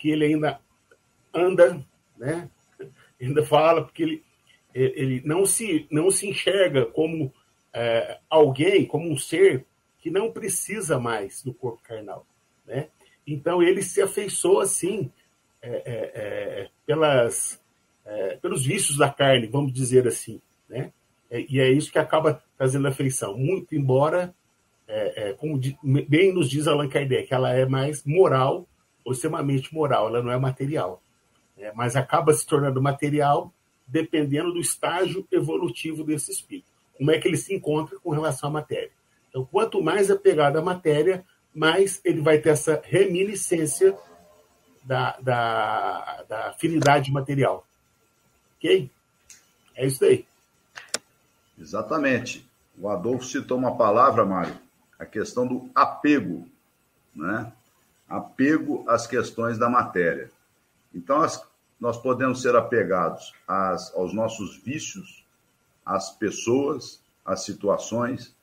que 0.00 0.10
ele 0.10 0.24
ainda 0.24 0.58
anda, 1.32 1.84
né? 2.16 2.50
ainda 3.20 3.44
fala, 3.44 3.84
porque 3.84 4.02
ele, 4.02 4.24
ele 4.74 5.22
não, 5.24 5.44
se, 5.44 5.86
não 5.90 6.10
se 6.10 6.26
enxerga 6.26 6.86
como 6.86 7.32
é, 7.72 8.18
alguém, 8.28 8.86
como 8.86 9.10
um 9.10 9.18
ser 9.18 9.66
que 9.98 10.10
não 10.10 10.32
precisa 10.32 10.98
mais 10.98 11.42
do 11.42 11.52
corpo 11.52 11.82
carnal. 11.82 12.26
Né? 12.66 12.88
Então 13.26 13.62
ele 13.62 13.82
se 13.82 14.00
afeiçoa 14.00 14.64
assim 14.64 15.12
é, 15.60 15.68
é, 15.68 15.82
é 16.14 16.68
pelas, 16.86 17.62
é, 18.06 18.36
pelos 18.36 18.64
vícios 18.64 18.96
da 18.96 19.10
carne, 19.10 19.46
vamos 19.46 19.72
dizer 19.72 20.08
assim. 20.08 20.40
Né? 20.66 20.92
É, 21.30 21.44
e 21.46 21.60
é 21.60 21.70
isso 21.70 21.92
que 21.92 21.98
acaba 21.98 22.42
trazendo 22.56 22.88
afeição. 22.88 23.36
Muito 23.36 23.74
embora, 23.74 24.34
como 25.38 25.60
bem 26.08 26.32
nos 26.32 26.50
diz 26.50 26.66
Allan 26.66 26.88
Kardec, 26.88 27.32
ela 27.32 27.52
é 27.52 27.64
mais 27.64 28.04
moral, 28.04 28.66
ou 29.04 29.12
extremamente 29.12 29.72
moral, 29.74 30.08
ela 30.08 30.22
não 30.22 30.30
é 30.30 30.38
material. 30.38 31.02
Né? 31.60 31.70
mas 31.74 31.94
acaba 31.94 32.32
se 32.32 32.46
tornando 32.46 32.80
material 32.80 33.52
dependendo 33.86 34.52
do 34.52 34.60
estágio 34.60 35.26
evolutivo 35.30 36.04
desse 36.04 36.30
espírito. 36.30 36.70
Como 36.96 37.10
é 37.10 37.18
que 37.18 37.28
ele 37.28 37.36
se 37.36 37.54
encontra 37.54 37.98
com 37.98 38.10
relação 38.10 38.48
à 38.48 38.52
matéria. 38.52 38.90
Então, 39.28 39.44
quanto 39.44 39.82
mais 39.82 40.10
apegado 40.10 40.58
à 40.58 40.62
matéria, 40.62 41.24
mais 41.54 42.00
ele 42.04 42.20
vai 42.20 42.38
ter 42.38 42.50
essa 42.50 42.80
reminiscência 42.84 43.96
da, 44.84 45.18
da, 45.20 46.24
da 46.28 46.48
afinidade 46.50 47.10
material. 47.10 47.66
Ok? 48.56 48.90
É 49.74 49.86
isso 49.86 50.04
aí. 50.04 50.24
Exatamente. 51.58 52.48
O 52.78 52.88
Adolfo 52.88 53.24
citou 53.24 53.58
uma 53.58 53.76
palavra, 53.76 54.24
Mário, 54.24 54.56
a 54.98 55.04
questão 55.04 55.46
do 55.46 55.68
apego, 55.74 56.48
né? 57.14 57.52
Apego 58.10 58.84
às 58.88 59.06
questões 59.06 59.56
da 59.56 59.70
matéria. 59.70 60.30
Então, 60.92 61.22
as, 61.22 61.42
nós 61.80 61.96
podemos 61.96 62.42
ser 62.42 62.56
apegados 62.56 63.32
às, 63.46 63.94
aos 63.94 64.12
nossos 64.12 64.58
vícios, 64.58 65.24
às 65.86 66.10
pessoas, 66.10 67.00
às 67.24 67.44
situações, 67.44 68.34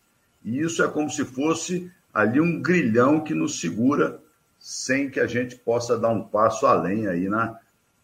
e 0.43 0.59
isso 0.59 0.81
é 0.81 0.87
como 0.87 1.09
se 1.09 1.25
fosse 1.25 1.91
ali 2.13 2.39
um 2.39 2.61
grilhão 2.61 3.21
que 3.21 3.33
nos 3.33 3.59
segura 3.59 4.21
sem 4.59 5.09
que 5.09 5.19
a 5.19 5.27
gente 5.27 5.55
possa 5.55 5.97
dar 5.97 6.09
um 6.09 6.23
passo 6.23 6.65
além 6.65 7.07
aí 7.07 7.29
na, 7.29 7.59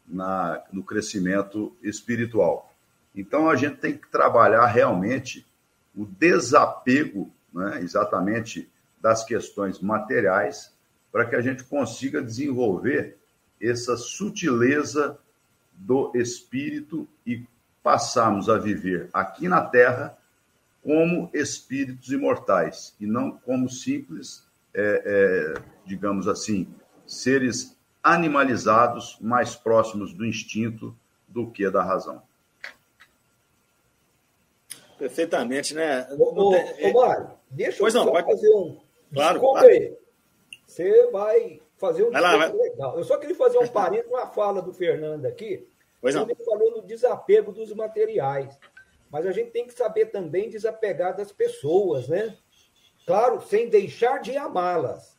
na, 0.07 0.61
no 0.71 0.83
crescimento 0.83 1.75
espiritual. 1.81 2.71
Então 3.15 3.49
a 3.49 3.55
gente 3.55 3.77
tem 3.77 3.97
que 3.97 4.07
trabalhar 4.09 4.65
realmente 4.67 5.45
o 5.95 6.05
desapego, 6.05 7.31
né, 7.53 7.79
exatamente 7.81 8.69
das 9.01 9.23
questões 9.23 9.79
materiais, 9.79 10.72
para 11.13 11.25
que 11.25 11.35
a 11.35 11.41
gente 11.41 11.63
consiga 11.65 12.23
desenvolver 12.23 13.17
essa 13.61 13.95
sutileza 13.95 15.15
do 15.71 16.11
espírito 16.15 17.07
e 17.25 17.45
passarmos 17.83 18.49
a 18.49 18.57
viver 18.57 19.09
aqui 19.13 19.47
na 19.47 19.61
Terra 19.61 20.17
como 20.81 21.29
espíritos 21.31 22.11
imortais 22.11 22.95
e 22.99 23.05
não 23.05 23.31
como 23.31 23.69
simples, 23.69 24.43
é, 24.73 25.53
é, 25.55 25.61
digamos 25.85 26.27
assim, 26.27 26.67
seres 27.05 27.77
animalizados 28.01 29.17
mais 29.21 29.55
próximos 29.55 30.13
do 30.13 30.25
instinto 30.25 30.95
do 31.27 31.49
que 31.51 31.69
da 31.69 31.83
razão. 31.83 32.23
Perfeitamente, 34.97 35.75
né? 35.75 36.07
Ô, 36.17 36.23
ô, 36.23 36.55
ô 36.55 37.05
Mário, 37.05 37.29
deixa 37.51 37.77
pois 37.77 37.93
eu 37.93 38.03
não, 38.03 38.11
pode... 38.11 38.25
fazer 38.25 38.49
um. 38.49 38.79
Claro, 39.13 39.39
Desculpa 39.39 39.59
claro. 39.59 39.67
aí. 39.67 40.02
Você 40.65 41.09
vai 41.11 41.61
fazer 41.77 42.03
um 42.03 42.11
vai 42.11 42.21
lá, 42.21 42.37
vai. 42.37 42.51
legal. 42.51 42.97
Eu 42.97 43.03
só 43.03 43.17
queria 43.17 43.35
fazer 43.35 43.57
um 43.57 43.67
parênteses 43.67 44.09
com 44.09 44.17
a 44.17 44.27
fala 44.27 44.61
do 44.61 44.73
Fernando 44.73 45.25
aqui. 45.25 45.67
Pois 46.01 46.15
não. 46.15 46.23
Ele 46.23 46.35
falou 46.35 46.71
no 46.71 46.81
desapego 46.81 47.51
dos 47.51 47.73
materiais. 47.73 48.57
Mas 49.11 49.25
a 49.25 49.31
gente 49.31 49.51
tem 49.51 49.67
que 49.67 49.73
saber 49.73 50.07
também 50.07 50.49
desapegar 50.49 51.15
das 51.15 51.31
pessoas, 51.31 52.07
né? 52.07 52.35
Claro, 53.05 53.41
sem 53.41 53.69
deixar 53.69 54.19
de 54.19 54.35
amá-las. 54.35 55.17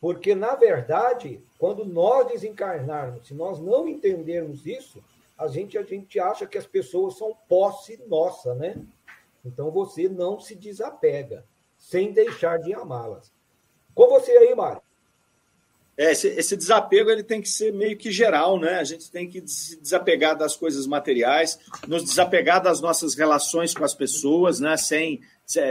Porque, 0.00 0.34
na 0.34 0.54
verdade, 0.54 1.42
quando 1.58 1.84
nós 1.84 2.28
desencarnarmos, 2.28 3.26
se 3.26 3.34
nós 3.34 3.58
não 3.58 3.88
entendermos 3.88 4.64
isso, 4.64 5.02
a 5.36 5.46
gente, 5.48 5.76
a 5.76 5.82
gente 5.82 6.18
acha 6.18 6.46
que 6.46 6.56
as 6.56 6.66
pessoas 6.66 7.18
são 7.18 7.36
posse 7.48 8.02
nossa, 8.06 8.54
né? 8.54 8.76
Então 9.44 9.70
você 9.70 10.08
não 10.08 10.40
se 10.40 10.54
desapega, 10.54 11.44
sem 11.76 12.12
deixar 12.12 12.58
de 12.58 12.72
amá-las. 12.72 13.32
Com 13.98 14.06
você 14.06 14.30
aí, 14.30 14.54
Mário. 14.54 14.80
É, 15.96 16.12
esse, 16.12 16.28
esse, 16.28 16.56
desapego 16.56 17.10
ele 17.10 17.24
tem 17.24 17.40
que 17.40 17.48
ser 17.48 17.72
meio 17.72 17.98
que 17.98 18.12
geral, 18.12 18.56
né? 18.56 18.78
A 18.78 18.84
gente 18.84 19.10
tem 19.10 19.28
que 19.28 19.42
se 19.48 19.74
desapegar 19.80 20.38
das 20.38 20.54
coisas 20.54 20.86
materiais, 20.86 21.58
nos 21.84 22.04
desapegar 22.04 22.62
das 22.62 22.80
nossas 22.80 23.16
relações 23.16 23.74
com 23.74 23.82
as 23.82 23.94
pessoas, 23.94 24.60
né? 24.60 24.76
Sem, 24.76 25.20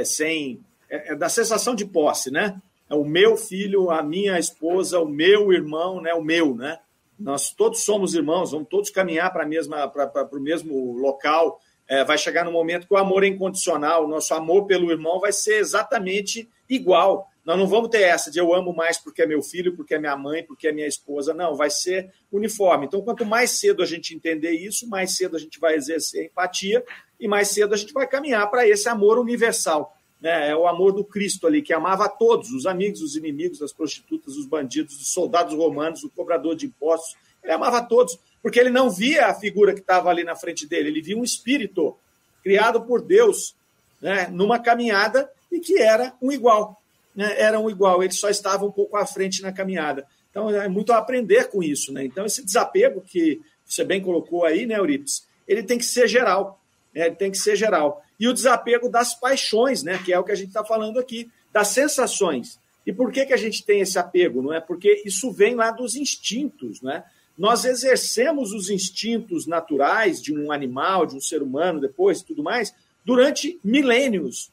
sem 0.04 0.60
é, 0.90 1.14
é 1.14 1.16
da 1.16 1.30
sensação 1.30 1.74
de 1.74 1.86
posse, 1.86 2.30
né? 2.30 2.62
É 2.90 2.96
o 2.96 3.06
meu 3.06 3.38
filho, 3.38 3.90
a 3.90 4.04
minha 4.04 4.38
esposa, 4.38 5.00
o 5.00 5.08
meu 5.08 5.54
irmão, 5.54 6.02
né? 6.02 6.14
O 6.14 6.22
meu, 6.22 6.54
né? 6.54 6.80
Nós 7.18 7.52
todos 7.52 7.86
somos 7.86 8.14
irmãos, 8.14 8.52
vamos 8.52 8.68
todos 8.68 8.90
caminhar 8.90 9.32
para 9.32 9.46
mesma 9.46 9.88
para 9.88 10.28
o 10.34 10.42
mesmo 10.42 10.98
local. 10.98 11.62
É, 11.88 12.04
vai 12.04 12.18
chegar 12.18 12.44
no 12.44 12.52
momento 12.52 12.88
que 12.88 12.94
o 12.94 12.98
amor 12.98 13.24
é 13.24 13.28
incondicional, 13.28 14.04
o 14.04 14.10
nosso 14.10 14.34
amor 14.34 14.66
pelo 14.66 14.92
irmão 14.92 15.18
vai 15.18 15.32
ser 15.32 15.60
exatamente 15.60 16.50
igual. 16.70 17.30
Nós 17.48 17.58
não 17.58 17.66
vamos 17.66 17.90
ter 17.90 18.02
essa 18.02 18.30
de 18.30 18.40
eu 18.40 18.54
amo 18.54 18.74
mais 18.74 18.98
porque 18.98 19.22
é 19.22 19.26
meu 19.26 19.42
filho, 19.42 19.74
porque 19.74 19.96
é 19.96 19.98
minha 19.98 20.18
mãe, 20.18 20.44
porque 20.44 20.68
é 20.68 20.72
minha 20.74 20.86
esposa. 20.86 21.34
Não, 21.34 21.56
vai 21.56 21.70
ser 21.70 22.12
uniforme. 22.30 22.88
Então, 22.88 23.02
quanto 23.02 23.26
mais 23.26 23.52
cedo 23.52 23.82
a 23.82 23.86
gente 23.86 24.14
entender 24.14 24.52
isso, 24.52 24.86
mais 24.90 25.16
cedo 25.16 25.38
a 25.38 25.40
gente 25.40 25.58
vai 25.58 25.76
exercer 25.76 26.26
empatia 26.26 26.84
e 27.18 27.26
mais 27.26 27.48
cedo 27.48 27.74
a 27.74 27.78
gente 27.78 27.94
vai 27.94 28.06
caminhar 28.06 28.52
para 28.52 28.68
esse 28.68 28.90
amor 28.90 29.18
universal. 29.18 29.96
Né? 30.20 30.50
É 30.50 30.56
o 30.58 30.68
amor 30.68 30.92
do 30.92 31.06
Cristo 31.06 31.48
ali, 31.48 31.62
que 31.62 31.72
amava 31.72 32.08
a 32.08 32.10
todos, 32.10 32.52
os 32.52 32.66
amigos, 32.66 33.02
os 33.02 33.16
inimigos, 33.16 33.62
as 33.62 33.72
prostitutas, 33.72 34.36
os 34.36 34.46
bandidos, 34.46 35.00
os 35.00 35.14
soldados 35.14 35.54
romanos, 35.56 36.04
o 36.04 36.10
cobrador 36.10 36.54
de 36.54 36.66
impostos. 36.66 37.16
Ele 37.42 37.54
amava 37.54 37.78
a 37.78 37.84
todos, 37.84 38.20
porque 38.44 38.60
ele 38.60 38.72
não 38.72 38.90
via 38.90 39.28
a 39.28 39.34
figura 39.34 39.74
que 39.74 39.80
estava 39.80 40.10
ali 40.10 40.26
na 40.26 40.36
frente 40.36 40.68
dele, 40.68 40.90
ele 40.90 41.02
via 41.02 41.18
um 41.18 41.24
espírito 41.24 41.96
criado 42.44 42.82
por 42.82 43.02
Deus 43.02 43.56
né? 44.02 44.28
numa 44.30 44.60
caminhada 44.60 45.32
e 45.50 45.62
que 45.62 45.80
era 45.80 46.14
um 46.22 46.30
igual 46.30 46.78
né, 47.18 47.34
eram 47.42 47.68
igual, 47.68 48.04
eles 48.04 48.20
só 48.20 48.30
estavam 48.30 48.70
um 48.70 48.72
pouco 48.72 48.96
à 48.96 49.04
frente 49.04 49.42
na 49.42 49.52
caminhada. 49.52 50.06
Então, 50.30 50.52
é 50.52 50.70
muito 50.70 50.94
a 50.94 50.98
aprender 51.00 51.50
com 51.50 51.64
isso. 51.64 51.92
Né? 51.92 52.06
Então, 52.06 52.24
esse 52.28 52.46
desapego 52.46 53.02
que 53.02 53.42
você 53.66 53.84
bem 53.84 54.00
colocou 54.00 54.46
aí, 54.46 54.68
né, 54.68 54.78
Euripides, 54.78 55.26
ele 55.48 55.64
tem 55.64 55.80
que 55.80 55.86
ser 55.86 56.08
geral. 56.08 56.62
Né? 56.94 57.08
Ele 57.08 57.16
tem 57.16 57.32
que 57.32 57.38
ser 57.40 57.56
geral. 57.56 58.04
E 58.20 58.28
o 58.28 58.34
desapego 58.34 58.88
das 58.88 59.20
paixões, 59.20 59.82
né, 59.82 60.00
que 60.06 60.14
é 60.14 60.20
o 60.20 60.24
que 60.24 60.32
a 60.32 60.36
gente 60.36 60.50
está 60.50 60.64
falando 60.64 61.00
aqui, 61.00 61.32
das 61.52 61.70
sensações. 61.70 62.60
E 62.86 62.94
por 62.94 63.12
que, 63.12 63.26
que 63.26 63.34
a 63.34 63.38
gente 63.38 63.66
tem 63.66 63.82
esse 63.82 63.98
apego? 63.98 64.44
Não 64.44 64.54
é? 64.54 64.62
Porque 64.62 65.02
isso 65.04 65.32
vem 65.32 65.56
lá 65.56 65.72
dos 65.72 65.96
instintos. 65.96 66.84
Né? 66.84 67.04
Nós 67.36 67.66
exercemos 67.66 68.54
os 68.54 68.70
instintos 68.70 69.48
naturais 69.48 70.22
de 70.22 70.32
um 70.32 70.52
animal, 70.52 71.08
de 71.08 71.16
um 71.16 71.22
ser 71.22 71.42
humano, 71.42 71.82
depois 71.82 72.22
tudo 72.22 72.44
mais, 72.44 72.76
durante 73.04 73.60
milênios. 73.64 74.52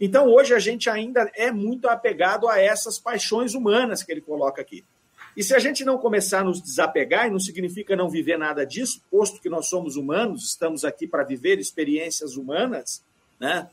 Então, 0.00 0.28
hoje 0.28 0.54
a 0.54 0.58
gente 0.58 0.90
ainda 0.90 1.30
é 1.34 1.50
muito 1.50 1.88
apegado 1.88 2.48
a 2.48 2.58
essas 2.60 2.98
paixões 2.98 3.54
humanas 3.54 4.02
que 4.02 4.10
ele 4.10 4.20
coloca 4.20 4.60
aqui. 4.60 4.84
E 5.36 5.42
se 5.42 5.54
a 5.54 5.58
gente 5.58 5.84
não 5.84 5.98
começar 5.98 6.40
a 6.40 6.44
nos 6.44 6.60
desapegar, 6.60 7.26
e 7.26 7.30
não 7.30 7.40
significa 7.40 7.96
não 7.96 8.08
viver 8.08 8.38
nada 8.38 8.64
disso, 8.64 9.02
posto 9.10 9.40
que 9.40 9.48
nós 9.48 9.68
somos 9.68 9.96
humanos, 9.96 10.44
estamos 10.44 10.84
aqui 10.84 11.06
para 11.06 11.24
viver 11.24 11.58
experiências 11.58 12.36
humanas, 12.36 13.02
né? 13.38 13.68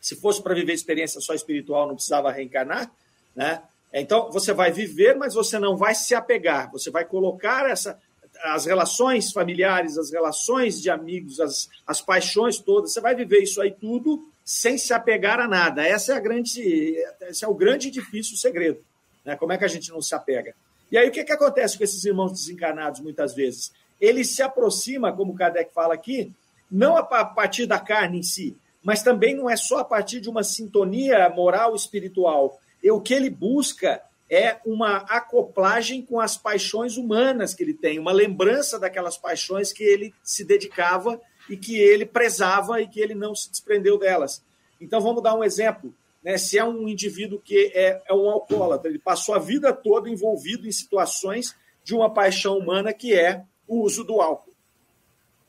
Se 0.00 0.16
fosse 0.16 0.42
para 0.42 0.54
viver 0.54 0.72
experiência 0.72 1.20
só 1.20 1.34
espiritual, 1.34 1.86
não 1.86 1.94
precisava 1.94 2.32
reencarnar, 2.32 2.90
né? 3.34 3.62
Então, 3.92 4.30
você 4.30 4.52
vai 4.52 4.70
viver, 4.70 5.16
mas 5.16 5.34
você 5.34 5.58
não 5.58 5.76
vai 5.76 5.94
se 5.94 6.14
apegar. 6.14 6.70
Você 6.72 6.90
vai 6.90 7.04
colocar 7.04 7.68
essa, 7.70 7.98
as 8.44 8.66
relações 8.66 9.32
familiares, 9.32 9.98
as 9.98 10.10
relações 10.10 10.80
de 10.80 10.90
amigos, 10.90 11.40
as, 11.40 11.68
as 11.86 12.00
paixões 12.00 12.58
todas. 12.58 12.92
Você 12.92 13.00
vai 13.00 13.14
viver 13.14 13.42
isso 13.42 13.60
aí 13.60 13.70
tudo 13.70 14.30
sem 14.44 14.78
se 14.78 14.92
apegar 14.92 15.40
a 15.40 15.48
nada. 15.48 15.86
Essa 15.86 16.12
é 16.12 16.16
a 16.16 16.20
grande, 16.20 16.96
esse 17.22 17.44
é 17.44 17.48
o 17.48 17.54
grande 17.54 17.88
e 17.88 17.90
difícil 17.90 18.36
segredo. 18.36 18.80
Né? 19.24 19.36
Como 19.36 19.52
é 19.52 19.58
que 19.58 19.64
a 19.64 19.68
gente 19.68 19.90
não 19.90 20.00
se 20.00 20.14
apega? 20.14 20.54
E 20.90 20.96
aí 20.96 21.08
o 21.08 21.12
que, 21.12 21.22
que 21.22 21.32
acontece 21.32 21.76
com 21.76 21.84
esses 21.84 22.04
irmãos 22.04 22.32
desencarnados 22.32 23.00
muitas 23.00 23.34
vezes? 23.34 23.72
Ele 24.00 24.24
se 24.24 24.42
aproxima, 24.42 25.12
como 25.12 25.34
Kardec 25.34 25.72
fala 25.74 25.92
aqui, 25.92 26.32
não 26.70 26.96
a 26.96 27.02
partir 27.02 27.66
da 27.66 27.78
carne 27.78 28.20
em 28.20 28.22
si, 28.22 28.56
mas 28.82 29.02
também 29.02 29.34
não 29.34 29.50
é 29.50 29.56
só 29.56 29.78
a 29.78 29.84
partir 29.84 30.20
de 30.20 30.30
uma 30.30 30.42
sintonia 30.42 31.28
moral 31.28 31.74
espiritual. 31.74 32.58
E 32.82 32.90
o 32.90 33.00
que 33.00 33.12
ele 33.12 33.28
busca 33.28 34.00
é 34.30 34.58
uma 34.64 34.98
acoplagem 35.08 36.02
com 36.02 36.20
as 36.20 36.36
paixões 36.36 36.96
humanas 36.96 37.54
que 37.54 37.62
ele 37.62 37.74
tem, 37.74 37.98
uma 37.98 38.12
lembrança 38.12 38.78
daquelas 38.78 39.16
paixões 39.16 39.72
que 39.72 39.82
ele 39.82 40.12
se 40.22 40.44
dedicava 40.44 41.20
e 41.48 41.56
que 41.56 41.78
ele 41.78 42.04
prezava 42.04 42.80
e 42.80 42.86
que 42.86 43.00
ele 43.00 43.14
não 43.14 43.34
se 43.34 43.50
desprendeu 43.50 43.98
delas. 43.98 44.44
Então, 44.80 45.00
vamos 45.00 45.22
dar 45.22 45.34
um 45.34 45.42
exemplo. 45.42 45.94
Né? 46.22 46.36
Se 46.36 46.58
é 46.58 46.64
um 46.64 46.86
indivíduo 46.86 47.40
que 47.40 47.72
é, 47.74 48.02
é 48.06 48.14
um 48.14 48.28
alcoólatra, 48.28 48.90
ele 48.90 48.98
passou 48.98 49.34
a 49.34 49.38
vida 49.38 49.72
toda 49.72 50.10
envolvido 50.10 50.68
em 50.68 50.72
situações 50.72 51.56
de 51.82 51.94
uma 51.94 52.12
paixão 52.12 52.58
humana 52.58 52.92
que 52.92 53.14
é 53.14 53.42
o 53.66 53.80
uso 53.82 54.04
do 54.04 54.20
álcool. 54.20 54.52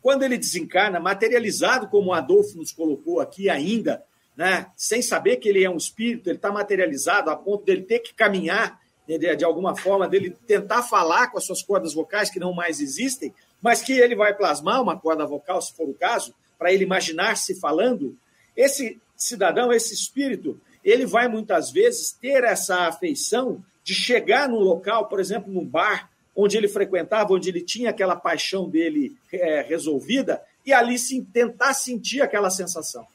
Quando 0.02 0.24
ele 0.24 0.38
desencarna, 0.38 1.00
materializado 1.00 1.90
como 1.90 2.12
o 2.12 2.14
Adolfo 2.14 2.58
nos 2.58 2.72
colocou 2.72 3.20
aqui 3.20 3.50
ainda, 3.50 4.06
né? 4.40 4.68
sem 4.78 5.02
saber 5.02 5.36
que 5.36 5.50
ele 5.50 5.66
é 5.66 5.70
um 5.70 5.76
espírito, 5.76 6.30
ele 6.30 6.38
está 6.38 6.50
materializado 6.50 7.30
a 7.30 7.36
ponto 7.36 7.66
dele 7.66 7.82
ter 7.82 8.00
que 8.00 8.14
caminhar 8.14 8.80
de 9.06 9.44
alguma 9.44 9.76
forma, 9.76 10.08
dele 10.08 10.34
tentar 10.48 10.82
falar 10.84 11.28
com 11.28 11.38
as 11.38 11.44
suas 11.44 11.62
cordas 11.62 11.94
vocais 11.94 12.30
que 12.30 12.40
não 12.40 12.54
mais 12.54 12.80
existem, 12.80 13.34
mas 13.62 13.82
que 13.82 13.92
ele 13.92 14.16
vai 14.16 14.34
plasmar 14.34 14.82
uma 14.82 14.98
corda 14.98 15.26
vocal, 15.26 15.62
se 15.62 15.76
for 15.76 15.90
o 15.90 15.94
caso, 15.94 16.34
para 16.58 16.72
ele 16.72 16.86
imaginar-se 16.86 17.60
falando, 17.60 18.16
esse 18.56 18.98
cidadão, 19.18 19.74
esse 19.74 19.94
espírito, 19.94 20.62
ele 20.86 21.06
vai 21.06 21.28
muitas 21.28 21.70
vezes 21.70 22.12
ter 22.14 22.46
essa 22.46 22.88
afeição 22.88 23.62
de 23.84 23.94
chegar 23.94 24.48
num 24.48 24.60
local, 24.60 25.10
por 25.10 25.20
exemplo, 25.20 25.52
num 25.52 25.66
bar, 25.66 26.10
onde 26.34 26.56
ele 26.56 26.70
frequentava, 26.70 27.34
onde 27.34 27.50
ele 27.50 27.62
tinha 27.62 27.90
aquela 27.90 28.16
paixão 28.16 28.70
dele 28.70 29.18
é, 29.34 29.64
resolvida, 29.64 30.42
e 30.66 30.72
ali 30.72 30.98
sim, 30.98 31.26
tentar 31.26 31.74
sentir 31.74 32.22
aquela 32.22 32.50
sensação 32.50 33.06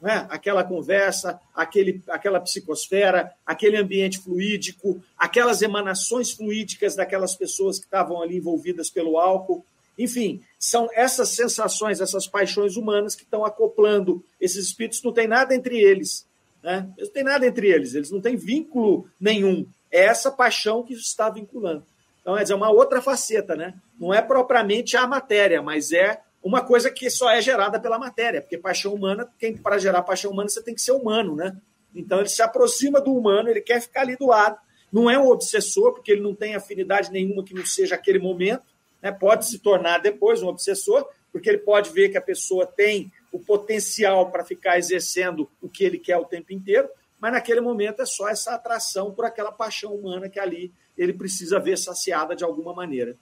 né? 0.00 0.26
aquela 0.30 0.64
conversa, 0.64 1.40
aquele, 1.54 2.02
aquela 2.08 2.40
psicosfera, 2.40 3.32
aquele 3.44 3.76
ambiente 3.76 4.18
fluídico, 4.18 5.02
aquelas 5.16 5.62
emanações 5.62 6.30
fluídicas 6.30 6.96
daquelas 6.96 7.34
pessoas 7.36 7.78
que 7.78 7.84
estavam 7.84 8.22
ali 8.22 8.36
envolvidas 8.36 8.88
pelo 8.88 9.18
álcool. 9.18 9.64
Enfim, 9.98 10.42
são 10.58 10.88
essas 10.94 11.30
sensações, 11.30 12.00
essas 12.00 12.26
paixões 12.26 12.76
humanas 12.76 13.14
que 13.14 13.22
estão 13.22 13.44
acoplando. 13.44 14.24
Esses 14.40 14.66
espíritos 14.66 15.02
não 15.02 15.12
tem 15.12 15.28
nada 15.28 15.54
entre 15.54 15.78
eles. 15.78 16.26
Né? 16.62 16.88
Eles 16.96 17.08
não 17.08 17.14
têm 17.14 17.24
nada 17.24 17.46
entre 17.46 17.68
eles, 17.68 17.94
eles 17.94 18.10
não 18.10 18.20
têm 18.20 18.36
vínculo 18.36 19.06
nenhum. 19.20 19.66
É 19.90 20.04
essa 20.04 20.30
paixão 20.30 20.82
que 20.82 20.94
está 20.94 21.28
vinculando. 21.28 21.84
Então, 22.20 22.36
é 22.36 22.54
uma 22.54 22.70
outra 22.70 23.00
faceta, 23.00 23.56
né? 23.56 23.74
Não 23.98 24.12
é 24.12 24.20
propriamente 24.20 24.96
a 24.96 25.06
matéria, 25.06 25.62
mas 25.62 25.90
é 25.90 26.20
uma 26.42 26.64
coisa 26.64 26.90
que 26.90 27.10
só 27.10 27.30
é 27.30 27.40
gerada 27.40 27.78
pela 27.78 27.98
matéria, 27.98 28.40
porque 28.40 28.56
paixão 28.56 28.94
humana, 28.94 29.28
quem 29.38 29.56
para 29.56 29.78
gerar 29.78 30.02
paixão 30.02 30.30
humana 30.30 30.48
você 30.48 30.62
tem 30.62 30.74
que 30.74 30.80
ser 30.80 30.92
humano, 30.92 31.36
né? 31.36 31.56
Então 31.94 32.20
ele 32.20 32.28
se 32.28 32.40
aproxima 32.40 33.00
do 33.00 33.12
humano, 33.12 33.48
ele 33.48 33.60
quer 33.60 33.80
ficar 33.80 34.02
ali 34.02 34.16
do 34.16 34.26
lado. 34.26 34.58
Não 34.92 35.10
é 35.10 35.18
um 35.18 35.28
obsessor, 35.28 35.92
porque 35.92 36.12
ele 36.12 36.22
não 36.22 36.34
tem 36.34 36.54
afinidade 36.54 37.12
nenhuma 37.12 37.44
que 37.44 37.54
não 37.54 37.64
seja 37.64 37.94
aquele 37.94 38.18
momento, 38.18 38.64
né? 39.02 39.12
Pode 39.12 39.46
se 39.46 39.58
tornar 39.58 39.98
depois 39.98 40.42
um 40.42 40.48
obsessor, 40.48 41.06
porque 41.32 41.48
ele 41.48 41.58
pode 41.58 41.90
ver 41.90 42.08
que 42.08 42.18
a 42.18 42.22
pessoa 42.22 42.66
tem 42.66 43.12
o 43.30 43.38
potencial 43.38 44.30
para 44.30 44.44
ficar 44.44 44.78
exercendo 44.78 45.48
o 45.60 45.68
que 45.68 45.84
ele 45.84 45.98
quer 45.98 46.16
o 46.16 46.24
tempo 46.24 46.52
inteiro, 46.52 46.88
mas 47.20 47.32
naquele 47.32 47.60
momento 47.60 48.02
é 48.02 48.06
só 48.06 48.28
essa 48.28 48.54
atração 48.54 49.12
por 49.12 49.24
aquela 49.24 49.52
paixão 49.52 49.94
humana 49.94 50.28
que 50.28 50.40
ali 50.40 50.72
ele 50.96 51.12
precisa 51.12 51.60
ver 51.60 51.76
saciada 51.76 52.34
de 52.34 52.42
alguma 52.42 52.74
maneira. 52.74 53.16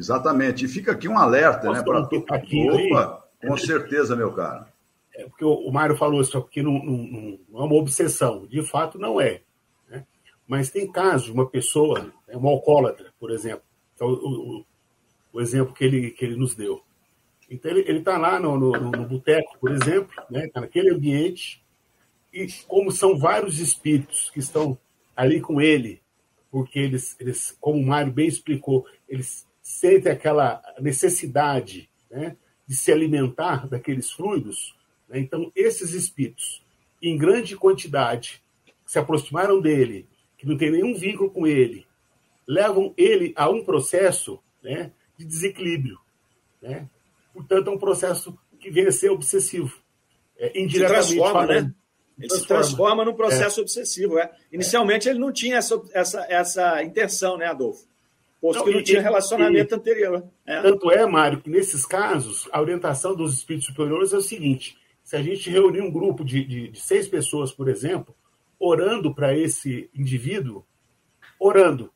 Exatamente. 0.00 0.64
E 0.64 0.68
fica 0.68 0.92
aqui 0.92 1.06
um 1.06 1.18
alerta, 1.18 1.70
né? 1.70 1.82
Para 1.82 2.00
Opa, 2.00 2.36
aí? 2.36 3.48
com 3.48 3.56
certeza, 3.58 4.16
meu 4.16 4.32
cara. 4.32 4.66
É 5.14 5.24
porque 5.24 5.44
o 5.44 5.70
Mário 5.70 5.94
falou 5.96 6.22
isso 6.22 6.38
aqui 6.38 6.62
não, 6.62 6.72
não, 6.72 7.38
não, 7.50 7.60
é 7.60 7.64
uma 7.64 7.74
obsessão. 7.74 8.46
De 8.46 8.62
fato, 8.62 8.98
não 8.98 9.20
é. 9.20 9.42
Né? 9.90 10.06
Mas 10.48 10.70
tem 10.70 10.90
casos 10.90 11.26
de 11.26 11.32
uma 11.32 11.46
pessoa, 11.46 12.10
é 12.26 12.36
uma 12.36 12.50
alcoólatra, 12.50 13.12
por 13.20 13.30
exemplo. 13.30 13.62
Então, 13.94 14.08
o, 14.08 14.58
o, 14.58 14.64
o, 15.34 15.40
exemplo 15.40 15.74
que 15.74 15.84
ele, 15.84 16.10
que 16.12 16.24
ele 16.24 16.36
nos 16.36 16.54
deu. 16.54 16.82
Então, 17.50 17.70
ele 17.70 17.98
está 17.98 18.16
lá 18.16 18.40
no, 18.40 18.56
no, 18.56 18.72
no 18.72 19.06
boteco, 19.06 19.58
por 19.60 19.70
exemplo, 19.70 20.10
está 20.10 20.26
né? 20.30 20.48
Tá 20.48 20.62
naquele 20.62 20.94
ambiente, 20.94 21.62
e 22.32 22.46
como 22.66 22.90
são 22.90 23.18
vários 23.18 23.58
espíritos 23.58 24.30
que 24.30 24.38
estão 24.38 24.78
ali 25.14 25.40
com 25.40 25.60
ele, 25.60 26.00
porque 26.50 26.78
eles, 26.78 27.16
eles 27.20 27.54
como 27.60 27.78
o 27.78 27.86
Mário 27.86 28.12
bem 28.12 28.26
explicou, 28.26 28.86
eles 29.06 29.46
sente 29.70 30.08
aquela 30.08 30.62
necessidade 30.80 31.88
né, 32.10 32.36
de 32.66 32.74
se 32.74 32.90
alimentar 32.92 33.68
daqueles 33.68 34.10
fluidos, 34.10 34.74
né, 35.08 35.18
então 35.18 35.50
esses 35.54 35.92
espíritos, 35.92 36.62
em 37.02 37.16
grande 37.16 37.56
quantidade, 37.56 38.42
se 38.84 38.98
aproximaram 38.98 39.60
dele, 39.60 40.06
que 40.36 40.46
não 40.46 40.56
tem 40.56 40.70
nenhum 40.70 40.94
vínculo 40.94 41.30
com 41.30 41.46
ele, 41.46 41.86
levam 42.46 42.92
ele 42.96 43.32
a 43.36 43.48
um 43.48 43.64
processo 43.64 44.40
né, 44.62 44.90
de 45.16 45.24
desequilíbrio. 45.24 45.98
Né? 46.60 46.88
Portanto, 47.32 47.68
é 47.68 47.70
um 47.70 47.78
processo 47.78 48.36
que 48.58 48.70
vem 48.70 48.86
a 48.86 48.92
ser 48.92 49.10
obsessivo. 49.10 49.72
É, 50.36 50.58
indiretamente 50.58 51.06
se 51.06 51.14
transforma, 51.14 51.40
falando. 51.40 51.64
né? 51.66 51.74
Ele 52.18 52.28
transforma. 52.28 52.40
se 52.40 52.46
transforma 52.46 53.04
num 53.04 53.14
processo 53.14 53.60
é. 53.60 53.62
obsessivo. 53.62 54.18
É. 54.18 54.30
Inicialmente, 54.52 55.08
ele 55.08 55.18
não 55.18 55.32
tinha 55.32 55.56
essa, 55.56 55.80
essa, 55.92 56.26
essa 56.28 56.82
intenção, 56.82 57.38
né, 57.38 57.46
Adolfo? 57.46 57.86
Posto 58.40 58.64
que 58.64 58.70
não 58.70 58.82
tinha 58.82 59.02
relacionamento 59.02 59.74
e, 59.74 59.76
anterior. 59.76 60.24
É. 60.46 60.62
Tanto 60.62 60.90
é, 60.90 61.04
Mário, 61.04 61.42
que 61.42 61.50
nesses 61.50 61.84
casos, 61.84 62.48
a 62.50 62.60
orientação 62.60 63.14
dos 63.14 63.34
espíritos 63.34 63.68
superiores 63.68 64.12
é 64.14 64.16
o 64.16 64.22
seguinte: 64.22 64.78
se 65.02 65.14
a 65.14 65.22
gente 65.22 65.50
reunir 65.50 65.82
um 65.82 65.90
grupo 65.90 66.24
de, 66.24 66.42
de, 66.44 66.68
de 66.68 66.80
seis 66.80 67.06
pessoas, 67.06 67.52
por 67.52 67.68
exemplo, 67.68 68.14
orando 68.58 69.14
para 69.14 69.36
esse 69.36 69.90
indivíduo, 69.94 70.64
orando, 71.38 71.92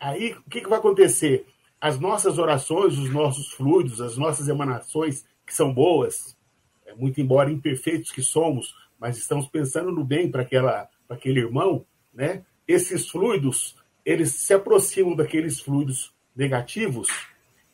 aí 0.00 0.32
o 0.32 0.50
que, 0.50 0.62
que 0.62 0.68
vai 0.68 0.78
acontecer? 0.78 1.46
As 1.78 2.00
nossas 2.00 2.38
orações, 2.38 2.96
os 2.96 3.12
nossos 3.12 3.52
fluidos, 3.52 4.00
as 4.00 4.16
nossas 4.16 4.48
emanações, 4.48 5.26
que 5.46 5.54
são 5.54 5.72
boas, 5.72 6.34
é, 6.86 6.94
muito 6.94 7.20
embora 7.20 7.50
imperfeitos 7.50 8.10
que 8.10 8.22
somos, 8.22 8.74
mas 8.98 9.18
estamos 9.18 9.46
pensando 9.48 9.92
no 9.92 10.02
bem 10.02 10.30
para 10.30 10.46
aquele 11.10 11.40
irmão, 11.40 11.84
né? 12.14 12.42
Esses 12.66 13.08
fluidos 13.08 13.76
eles 14.06 14.32
se 14.34 14.54
aproximam 14.54 15.16
daqueles 15.16 15.60
fluidos 15.60 16.14
negativos, 16.34 17.08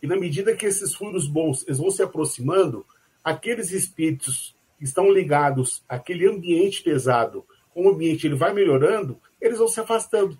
e 0.02 0.06
na 0.06 0.16
medida 0.16 0.56
que 0.56 0.64
esses 0.64 0.94
fluidos 0.94 1.28
bons 1.28 1.62
eles 1.66 1.78
vão 1.78 1.90
se 1.90 2.02
aproximando, 2.02 2.86
aqueles 3.22 3.70
espíritos 3.70 4.56
que 4.78 4.84
estão 4.84 5.12
ligados 5.12 5.84
àquele 5.86 6.26
ambiente 6.26 6.82
pesado, 6.82 7.46
o 7.74 7.86
ambiente 7.88 8.26
ele 8.26 8.34
vai 8.34 8.54
melhorando, 8.54 9.20
eles 9.40 9.58
vão 9.58 9.68
se 9.68 9.78
afastando. 9.78 10.38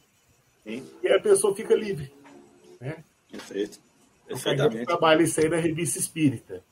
Sim. 0.65 0.83
E 1.03 1.09
a 1.09 1.21
pessoa 1.21 1.55
fica 1.55 1.75
livre. 1.75 2.13
Né? 2.81 3.05
Perfeito. 3.31 3.79
Então, 4.29 4.67
a 4.67 4.71
gente 4.71 4.87
trabalha 4.87 5.23
isso 5.23 5.41
aí 5.41 5.49
na 5.49 5.57
revista 5.57 5.99
espírita. 5.99 6.65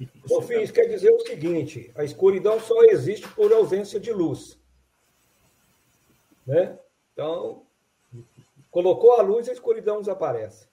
Enfim, 0.00 0.62
isso 0.62 0.72
quer 0.72 0.86
dizer 0.86 1.10
o 1.10 1.20
seguinte: 1.20 1.90
a 1.94 2.04
escuridão 2.04 2.60
só 2.60 2.82
existe 2.84 3.26
por 3.28 3.52
ausência 3.52 3.98
de 3.98 4.12
luz. 4.12 4.58
Né? 6.46 6.78
Então, 7.12 7.66
Colocou 8.70 9.14
a 9.14 9.22
luz, 9.22 9.48
a 9.48 9.52
escuridão 9.52 10.00
desaparece. 10.00 10.68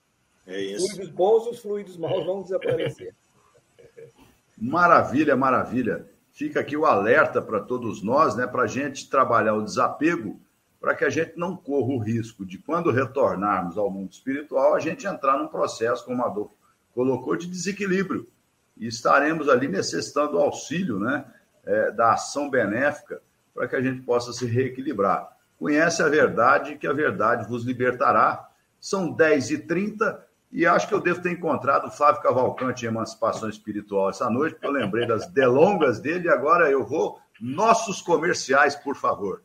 É 0.46 0.62
isso. 0.62 0.86
Os 0.86 0.92
fluidos 0.92 1.10
bons, 1.14 1.48
os 1.48 1.60
fluidos 1.60 1.98
maus 1.98 2.26
vão 2.26 2.42
desaparecer. 2.42 3.16
Maravilha, 4.58 5.36
maravilha. 5.36 6.10
Fica 6.32 6.60
aqui 6.60 6.76
o 6.76 6.86
alerta 6.86 7.40
para 7.42 7.60
todos 7.60 8.02
nós, 8.02 8.36
né, 8.36 8.48
para 8.48 8.64
a 8.64 8.68
gente 8.68 9.08
trabalhar 9.08 9.54
o 9.54 9.64
desapego, 9.64 10.42
para 10.80 10.96
que 10.96 11.06
a 11.06 11.10
gente 11.10 11.38
não 11.38 11.56
corra 11.56 11.94
o 11.94 12.00
risco 12.00 12.44
de, 12.44 12.58
quando 12.58 12.92
retornarmos 12.92 13.78
ao 13.78 13.92
mundo 13.92 14.12
espiritual, 14.12 14.74
a 14.74 14.80
gente 14.80 15.06
entrar 15.06 15.38
num 15.38 15.48
processo, 15.48 16.04
como 16.04 16.24
a 16.24 16.26
Adolfo 16.26 16.56
colocou, 16.94 17.36
de 17.36 17.46
desequilíbrio. 17.46 18.28
E 18.76 18.88
estaremos 18.88 19.48
ali 19.48 19.68
necessitando 19.68 20.32
do 20.32 20.40
auxílio 20.40 21.00
né, 21.00 21.26
é, 21.64 21.92
da 21.92 22.14
ação 22.14 22.50
benéfica 22.50 23.22
para 23.54 23.68
que 23.68 23.76
a 23.76 23.82
gente 23.82 24.02
possa 24.02 24.34
se 24.34 24.46
reequilibrar. 24.46 25.37
Conhece 25.58 26.04
a 26.04 26.10
verdade, 26.10 26.78
que 26.78 26.88
a 26.88 26.94
verdade 26.94 27.48
vos 27.48 27.64
libertará. 27.64 28.48
São 28.80 29.16
10h30 29.16 30.20
e 30.52 30.66
acho 30.66 30.88
que 30.88 30.94
eu 30.94 31.02
devo 31.02 31.22
ter 31.22 31.32
encontrado 31.32 31.88
o 31.88 31.92
Flávio 31.92 32.22
Cavalcante 32.22 32.86
em 32.86 32.90
Emancipação 32.90 33.50
Espiritual 33.50 34.10
essa 34.10 34.30
noite, 34.30 34.54
porque 34.54 34.68
eu 34.68 34.72
lembrei 34.72 35.06
das 35.06 35.28
delongas 35.28 36.00
dele 36.00 36.28
e 36.28 36.32
agora 36.32 36.70
eu 36.70 36.86
vou. 36.86 37.20
Nossos 37.40 38.02
comerciais, 38.02 38.76
por 38.76 38.96
favor. 38.96 39.42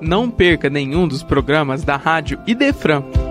Não 0.00 0.30
perca 0.30 0.70
nenhum 0.70 1.06
dos 1.06 1.22
programas 1.22 1.84
da 1.84 1.96
Rádio 1.96 2.42
Idefran 2.46 3.27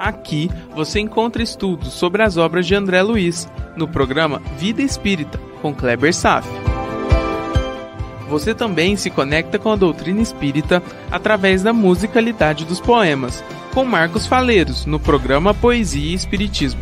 Aqui 0.00 0.50
você 0.74 0.98
encontra 0.98 1.42
estudos 1.42 1.92
sobre 1.92 2.22
as 2.22 2.38
obras 2.38 2.66
de 2.66 2.74
André 2.74 3.02
Luiz, 3.02 3.46
no 3.76 3.86
programa 3.86 4.40
Vida 4.56 4.80
Espírita, 4.80 5.38
com 5.60 5.74
Kleber 5.74 6.14
Saf. 6.14 6.48
Você 8.26 8.54
também 8.54 8.96
se 8.96 9.10
conecta 9.10 9.58
com 9.58 9.70
a 9.70 9.76
doutrina 9.76 10.22
espírita 10.22 10.82
através 11.10 11.62
da 11.62 11.74
musicalidade 11.74 12.64
dos 12.64 12.80
poemas, 12.80 13.44
com 13.74 13.84
Marcos 13.84 14.26
Faleiros, 14.26 14.86
no 14.86 14.98
programa 14.98 15.52
Poesia 15.52 16.12
e 16.12 16.14
Espiritismo. 16.14 16.80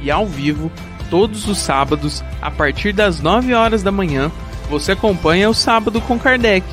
E 0.00 0.12
ao 0.12 0.28
vivo, 0.28 0.70
todos 1.10 1.48
os 1.48 1.58
sábados, 1.58 2.22
a 2.40 2.52
partir 2.52 2.92
das 2.92 3.20
9 3.20 3.52
horas 3.52 3.82
da 3.82 3.90
manhã, 3.90 4.30
você 4.70 4.92
acompanha 4.92 5.50
o 5.50 5.54
Sábado 5.54 6.00
com 6.02 6.16
Kardec, 6.16 6.64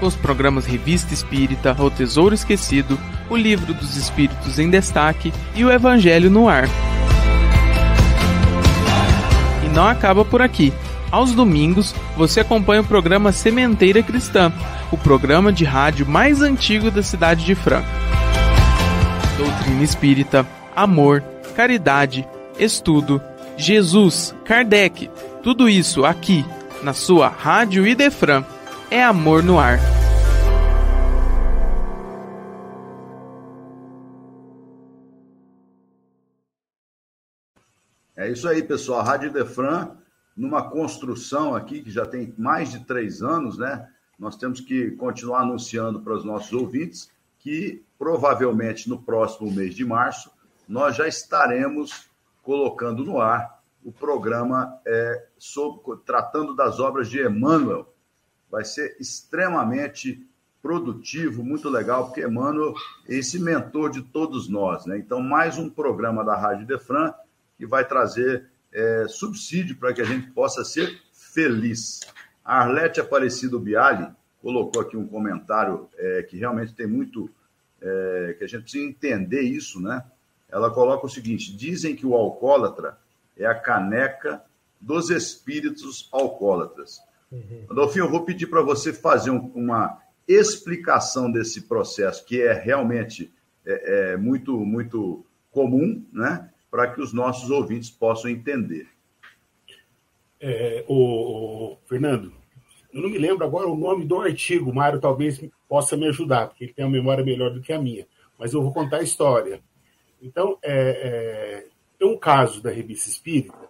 os 0.00 0.14
programas 0.14 0.66
Revista 0.66 1.14
Espírita, 1.14 1.76
O 1.78 1.90
Tesouro 1.90 2.34
Esquecido, 2.34 2.98
o 3.30 3.36
Livro 3.36 3.72
dos 3.72 3.96
Espíritos 3.96 4.58
em 4.58 4.68
Destaque 4.68 5.32
e 5.54 5.64
o 5.64 5.70
Evangelho 5.70 6.30
no 6.30 6.48
Ar. 6.48 6.68
E 9.64 9.68
não 9.74 9.86
acaba 9.86 10.24
por 10.24 10.42
aqui. 10.42 10.72
Aos 11.10 11.32
domingos, 11.32 11.94
você 12.16 12.40
acompanha 12.40 12.80
o 12.80 12.86
programa 12.86 13.32
Sementeira 13.32 14.02
Cristã, 14.02 14.52
o 14.90 14.98
programa 14.98 15.52
de 15.52 15.64
rádio 15.64 16.06
mais 16.06 16.42
antigo 16.42 16.90
da 16.90 17.02
cidade 17.02 17.44
de 17.44 17.54
Franca. 17.54 17.88
Doutrina 19.38 19.82
espírita, 19.82 20.46
amor, 20.74 21.22
caridade, 21.54 22.26
estudo, 22.58 23.20
Jesus, 23.56 24.34
Kardec, 24.44 25.10
tudo 25.42 25.68
isso 25.68 26.04
aqui, 26.04 26.44
na 26.82 26.92
sua 26.92 27.28
Rádio 27.28 27.86
Idefran. 27.86 28.44
É 28.88 29.02
amor 29.02 29.42
no 29.42 29.58
ar. 29.58 29.78
É 38.16 38.30
isso 38.30 38.48
aí, 38.48 38.62
pessoal. 38.62 39.00
A 39.00 39.02
Rádio 39.02 39.32
Defran, 39.32 39.90
numa 40.36 40.70
construção 40.70 41.54
aqui 41.54 41.82
que 41.82 41.90
já 41.90 42.06
tem 42.06 42.32
mais 42.38 42.70
de 42.70 42.84
três 42.84 43.22
anos, 43.22 43.58
né? 43.58 43.88
Nós 44.16 44.36
temos 44.36 44.60
que 44.60 44.92
continuar 44.92 45.40
anunciando 45.40 46.00
para 46.00 46.14
os 46.14 46.24
nossos 46.24 46.52
ouvintes 46.52 47.10
que 47.40 47.84
provavelmente 47.98 48.88
no 48.88 49.02
próximo 49.02 49.50
mês 49.50 49.74
de 49.74 49.84
março 49.84 50.30
nós 50.68 50.96
já 50.96 51.08
estaremos 51.08 52.08
colocando 52.42 53.04
no 53.04 53.20
ar 53.20 53.60
o 53.84 53.92
programa 53.92 54.80
é, 54.86 55.26
sobre, 55.38 55.96
tratando 56.04 56.54
das 56.54 56.78
obras 56.78 57.08
de 57.08 57.20
Emmanuel. 57.20 57.95
Vai 58.50 58.64
ser 58.64 58.96
extremamente 59.00 60.26
produtivo, 60.62 61.44
muito 61.44 61.68
legal, 61.68 62.06
porque 62.06 62.22
Emmanuel 62.22 62.74
é 63.08 63.14
esse 63.14 63.38
mentor 63.38 63.90
de 63.90 64.02
todos 64.02 64.48
nós. 64.48 64.84
Né? 64.84 64.98
Então, 64.98 65.20
mais 65.20 65.58
um 65.58 65.70
programa 65.70 66.24
da 66.24 66.36
Rádio 66.36 66.66
Defran 66.66 67.12
que 67.56 67.66
vai 67.66 67.86
trazer 67.86 68.48
é, 68.72 69.06
subsídio 69.08 69.76
para 69.76 69.92
que 69.92 70.02
a 70.02 70.04
gente 70.04 70.30
possa 70.30 70.64
ser 70.64 71.00
feliz. 71.12 72.00
A 72.44 72.60
Arlete 72.60 73.00
Aparecido 73.00 73.58
Biali 73.58 74.08
colocou 74.42 74.82
aqui 74.82 74.96
um 74.96 75.06
comentário 75.06 75.88
é, 75.96 76.22
que 76.22 76.36
realmente 76.36 76.74
tem 76.74 76.86
muito. 76.86 77.30
É, 77.80 78.34
que 78.38 78.44
a 78.44 78.46
gente 78.46 78.62
precisa 78.62 78.84
entender 78.84 79.42
isso, 79.42 79.80
né? 79.80 80.02
Ela 80.48 80.70
coloca 80.70 81.06
o 81.06 81.10
seguinte: 81.10 81.54
dizem 81.54 81.94
que 81.94 82.06
o 82.06 82.14
alcoólatra 82.14 82.98
é 83.36 83.46
a 83.46 83.54
caneca 83.54 84.42
dos 84.80 85.10
espíritos 85.10 86.08
alcoólatras. 86.12 87.00
Uhum. 87.30 87.66
Adolfinho, 87.70 88.04
eu 88.04 88.10
vou 88.10 88.24
pedir 88.24 88.46
para 88.46 88.62
você 88.62 88.92
fazer 88.92 89.30
um, 89.30 89.50
uma 89.54 90.00
explicação 90.26 91.30
desse 91.30 91.62
processo, 91.62 92.24
que 92.24 92.40
é 92.40 92.52
realmente 92.52 93.32
é, 93.64 94.12
é 94.12 94.16
muito, 94.16 94.58
muito 94.58 95.24
comum, 95.50 96.04
né? 96.12 96.50
para 96.70 96.90
que 96.90 97.00
os 97.00 97.12
nossos 97.12 97.50
ouvintes 97.50 97.90
possam 97.90 98.30
entender. 98.30 98.88
É, 100.40 100.84
o, 100.86 101.76
Fernando, 101.86 102.32
eu 102.92 103.00
não 103.00 103.08
me 103.08 103.18
lembro 103.18 103.44
agora 103.44 103.68
o 103.68 103.76
nome 103.76 104.04
do 104.04 104.20
artigo, 104.20 104.70
o 104.70 104.74
Mário 104.74 105.00
talvez 105.00 105.42
possa 105.68 105.96
me 105.96 106.06
ajudar, 106.08 106.48
porque 106.48 106.64
ele 106.64 106.74
tem 106.74 106.84
uma 106.84 106.90
memória 106.90 107.24
melhor 107.24 107.50
do 107.50 107.62
que 107.62 107.72
a 107.72 107.80
minha, 107.80 108.06
mas 108.38 108.52
eu 108.52 108.62
vou 108.62 108.72
contar 108.72 108.98
a 108.98 109.02
história. 109.02 109.60
Então, 110.20 110.58
é, 110.62 110.74
é, 110.74 111.66
tem 111.98 112.08
um 112.08 112.18
caso 112.18 112.62
da 112.62 112.70
revista 112.70 113.08
Espírita 113.08 113.65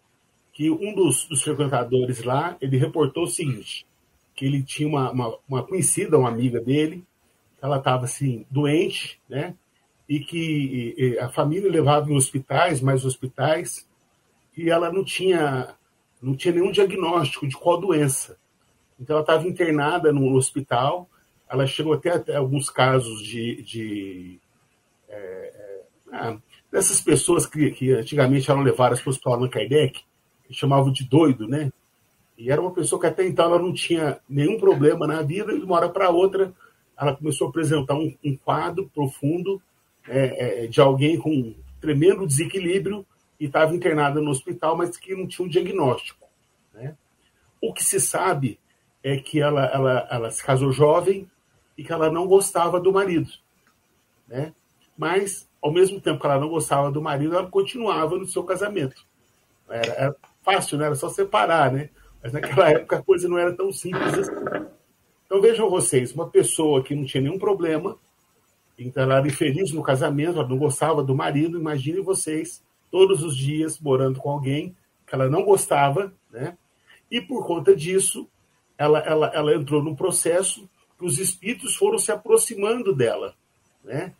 que 0.56 0.70
um 0.70 0.94
dos, 0.94 1.26
dos, 1.26 1.42
frequentadores 1.42 2.24
lá, 2.24 2.56
ele 2.62 2.78
reportou 2.78 3.24
o 3.24 3.28
seguinte, 3.28 3.86
que 4.34 4.46
ele 4.46 4.62
tinha 4.62 4.88
uma, 4.88 5.10
uma, 5.10 5.38
uma 5.46 5.62
conhecida, 5.62 6.16
uma 6.16 6.30
amiga 6.30 6.58
dele, 6.58 7.04
ela 7.60 7.76
estava 7.76 8.06
assim, 8.06 8.46
doente, 8.50 9.20
né? 9.28 9.54
e 10.08 10.18
que 10.18 10.94
e, 10.96 11.18
a 11.18 11.28
família 11.28 11.70
levava 11.70 12.10
em 12.10 12.16
hospitais, 12.16 12.80
mais 12.80 13.04
hospitais, 13.04 13.86
e 14.56 14.70
ela 14.70 14.90
não 14.90 15.04
tinha, 15.04 15.74
não 16.22 16.34
tinha 16.34 16.54
nenhum 16.54 16.72
diagnóstico 16.72 17.46
de 17.46 17.54
qual 17.54 17.78
doença. 17.78 18.38
Então 18.98 19.16
ela 19.16 19.22
estava 19.22 19.46
internada 19.46 20.10
no 20.10 20.34
hospital, 20.36 21.06
ela 21.50 21.66
chegou 21.66 21.92
até, 21.92 22.12
até 22.12 22.34
alguns 22.34 22.70
casos 22.70 23.22
de, 23.22 23.62
de 23.62 24.40
é, 25.06 25.16
é, 25.18 25.82
ah, 26.12 26.38
dessas 26.72 26.98
pessoas 27.02 27.44
que, 27.44 27.72
que 27.72 27.92
antigamente 27.92 28.50
eram 28.50 28.62
levadas 28.62 29.02
para 29.02 29.10
o 29.10 29.12
hospital 29.12 29.34
Allan 29.34 29.50
Kardec, 29.50 30.05
chamavam 30.50 30.92
de 30.92 31.04
doido, 31.04 31.48
né? 31.48 31.72
E 32.36 32.50
era 32.50 32.60
uma 32.60 32.70
pessoa 32.70 33.00
que 33.00 33.06
até 33.06 33.26
então 33.26 33.46
ela 33.46 33.58
não 33.58 33.72
tinha 33.72 34.18
nenhum 34.28 34.58
problema 34.58 35.06
na 35.06 35.22
vida, 35.22 35.52
e 35.52 35.58
de 35.58 35.64
uma 35.64 35.76
hora 35.76 35.88
para 35.88 36.10
outra 36.10 36.52
ela 36.98 37.14
começou 37.14 37.46
a 37.46 37.50
apresentar 37.50 37.94
um, 37.94 38.14
um 38.24 38.36
quadro 38.36 38.90
profundo 38.94 39.60
é, 40.08 40.64
é, 40.64 40.66
de 40.66 40.80
alguém 40.80 41.18
com 41.18 41.54
tremendo 41.80 42.26
desequilíbrio 42.26 43.04
e 43.38 43.46
estava 43.46 43.74
internada 43.74 44.20
no 44.20 44.30
hospital, 44.30 44.76
mas 44.76 44.96
que 44.96 45.14
não 45.14 45.26
tinha 45.26 45.44
um 45.44 45.48
diagnóstico. 45.48 46.26
Né? 46.72 46.96
O 47.60 47.72
que 47.72 47.84
se 47.84 48.00
sabe 48.00 48.58
é 49.02 49.18
que 49.18 49.40
ela, 49.40 49.66
ela, 49.66 50.08
ela 50.10 50.30
se 50.30 50.42
casou 50.42 50.72
jovem 50.72 51.30
e 51.76 51.84
que 51.84 51.92
ela 51.92 52.10
não 52.10 52.26
gostava 52.26 52.80
do 52.80 52.92
marido. 52.92 53.30
Né? 54.26 54.54
Mas, 54.96 55.48
ao 55.62 55.70
mesmo 55.70 56.00
tempo 56.00 56.18
que 56.18 56.26
ela 56.26 56.40
não 56.40 56.48
gostava 56.48 56.90
do 56.90 57.02
marido, 57.02 57.36
ela 57.36 57.50
continuava 57.50 58.16
no 58.16 58.26
seu 58.26 58.42
casamento. 58.42 59.04
Era, 59.68 59.92
era 59.92 60.16
fácil, 60.46 60.78
né? 60.78 60.86
era 60.86 60.94
só 60.94 61.08
separar, 61.08 61.72
né? 61.72 61.90
Mas 62.22 62.32
naquela 62.32 62.70
época 62.70 62.98
a 62.98 63.02
coisa 63.02 63.28
não 63.28 63.36
era 63.36 63.52
tão 63.52 63.72
simples 63.72 64.14
assim. 64.14 64.32
Então 65.26 65.40
vejam 65.40 65.68
vocês, 65.68 66.12
uma 66.12 66.30
pessoa 66.30 66.84
que 66.84 66.94
não 66.94 67.04
tinha 67.04 67.20
nenhum 67.20 67.38
problema, 67.38 67.98
então 68.78 69.02
ela 69.02 69.16
era 69.16 69.26
infeliz 69.26 69.72
no 69.72 69.82
casamento, 69.82 70.38
ela 70.38 70.48
não 70.48 70.56
gostava 70.56 71.02
do 71.02 71.14
marido. 71.14 71.58
Imaginem 71.58 72.00
vocês, 72.02 72.62
todos 72.90 73.24
os 73.24 73.36
dias 73.36 73.80
morando 73.80 74.20
com 74.20 74.30
alguém 74.30 74.76
que 75.04 75.14
ela 75.14 75.28
não 75.28 75.44
gostava, 75.44 76.12
né? 76.30 76.56
E 77.10 77.20
por 77.20 77.46
conta 77.46 77.74
disso, 77.74 78.28
ela, 78.76 78.98
ela, 79.00 79.26
ela 79.28 79.54
entrou 79.54 79.82
num 79.82 79.94
processo 79.94 80.68
que 80.98 81.04
os 81.04 81.18
espíritos 81.18 81.74
foram 81.74 81.98
se 81.98 82.12
aproximando 82.12 82.94
dela, 82.94 83.34
né? 83.82 84.14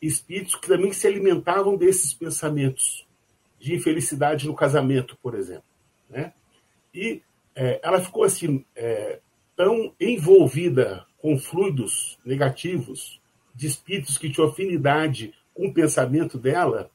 Espíritos 0.00 0.54
que 0.56 0.68
também 0.68 0.92
se 0.92 1.06
alimentavam 1.06 1.76
desses 1.76 2.12
pensamentos 2.12 3.06
de 3.58 3.74
infelicidade 3.74 4.46
no 4.46 4.54
casamento, 4.54 5.16
por 5.22 5.34
exemplo, 5.34 5.71
né? 6.12 6.32
E 6.94 7.22
é, 7.54 7.80
ela 7.82 8.00
ficou 8.00 8.24
assim 8.24 8.64
é, 8.76 9.20
tão 9.56 9.94
envolvida 9.98 11.06
com 11.18 11.38
fluidos 11.38 12.18
negativos 12.24 13.20
de 13.54 13.66
espíritos 13.66 14.18
que 14.18 14.30
tinham 14.30 14.48
afinidade 14.48 15.34
com 15.54 15.66
o 15.66 15.74
pensamento 15.74 16.38
dela, 16.38 16.90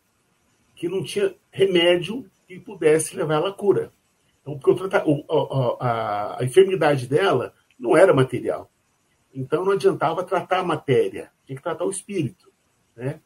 que 0.75 0.87
não 0.87 1.03
tinha 1.03 1.35
remédio 1.51 2.29
que 2.47 2.59
pudesse 2.59 3.15
levar 3.15 3.35
ela 3.35 3.49
à 3.49 3.53
cura. 3.53 3.91
Então, 4.41 4.57
porque 4.57 4.95
a, 4.95 5.03
a, 5.79 6.37
a 6.39 6.45
enfermidade 6.45 7.07
dela 7.07 7.53
não 7.77 7.97
era 7.97 8.13
material. 8.13 8.71
Então, 9.33 9.65
não 9.65 9.73
adiantava 9.73 10.23
tratar 10.23 10.59
a 10.59 10.63
matéria, 10.63 11.31
tinha 11.45 11.57
que 11.57 11.63
tratar 11.63 11.85
o 11.85 11.91
espírito. 11.91 12.51
Né? 12.95 13.19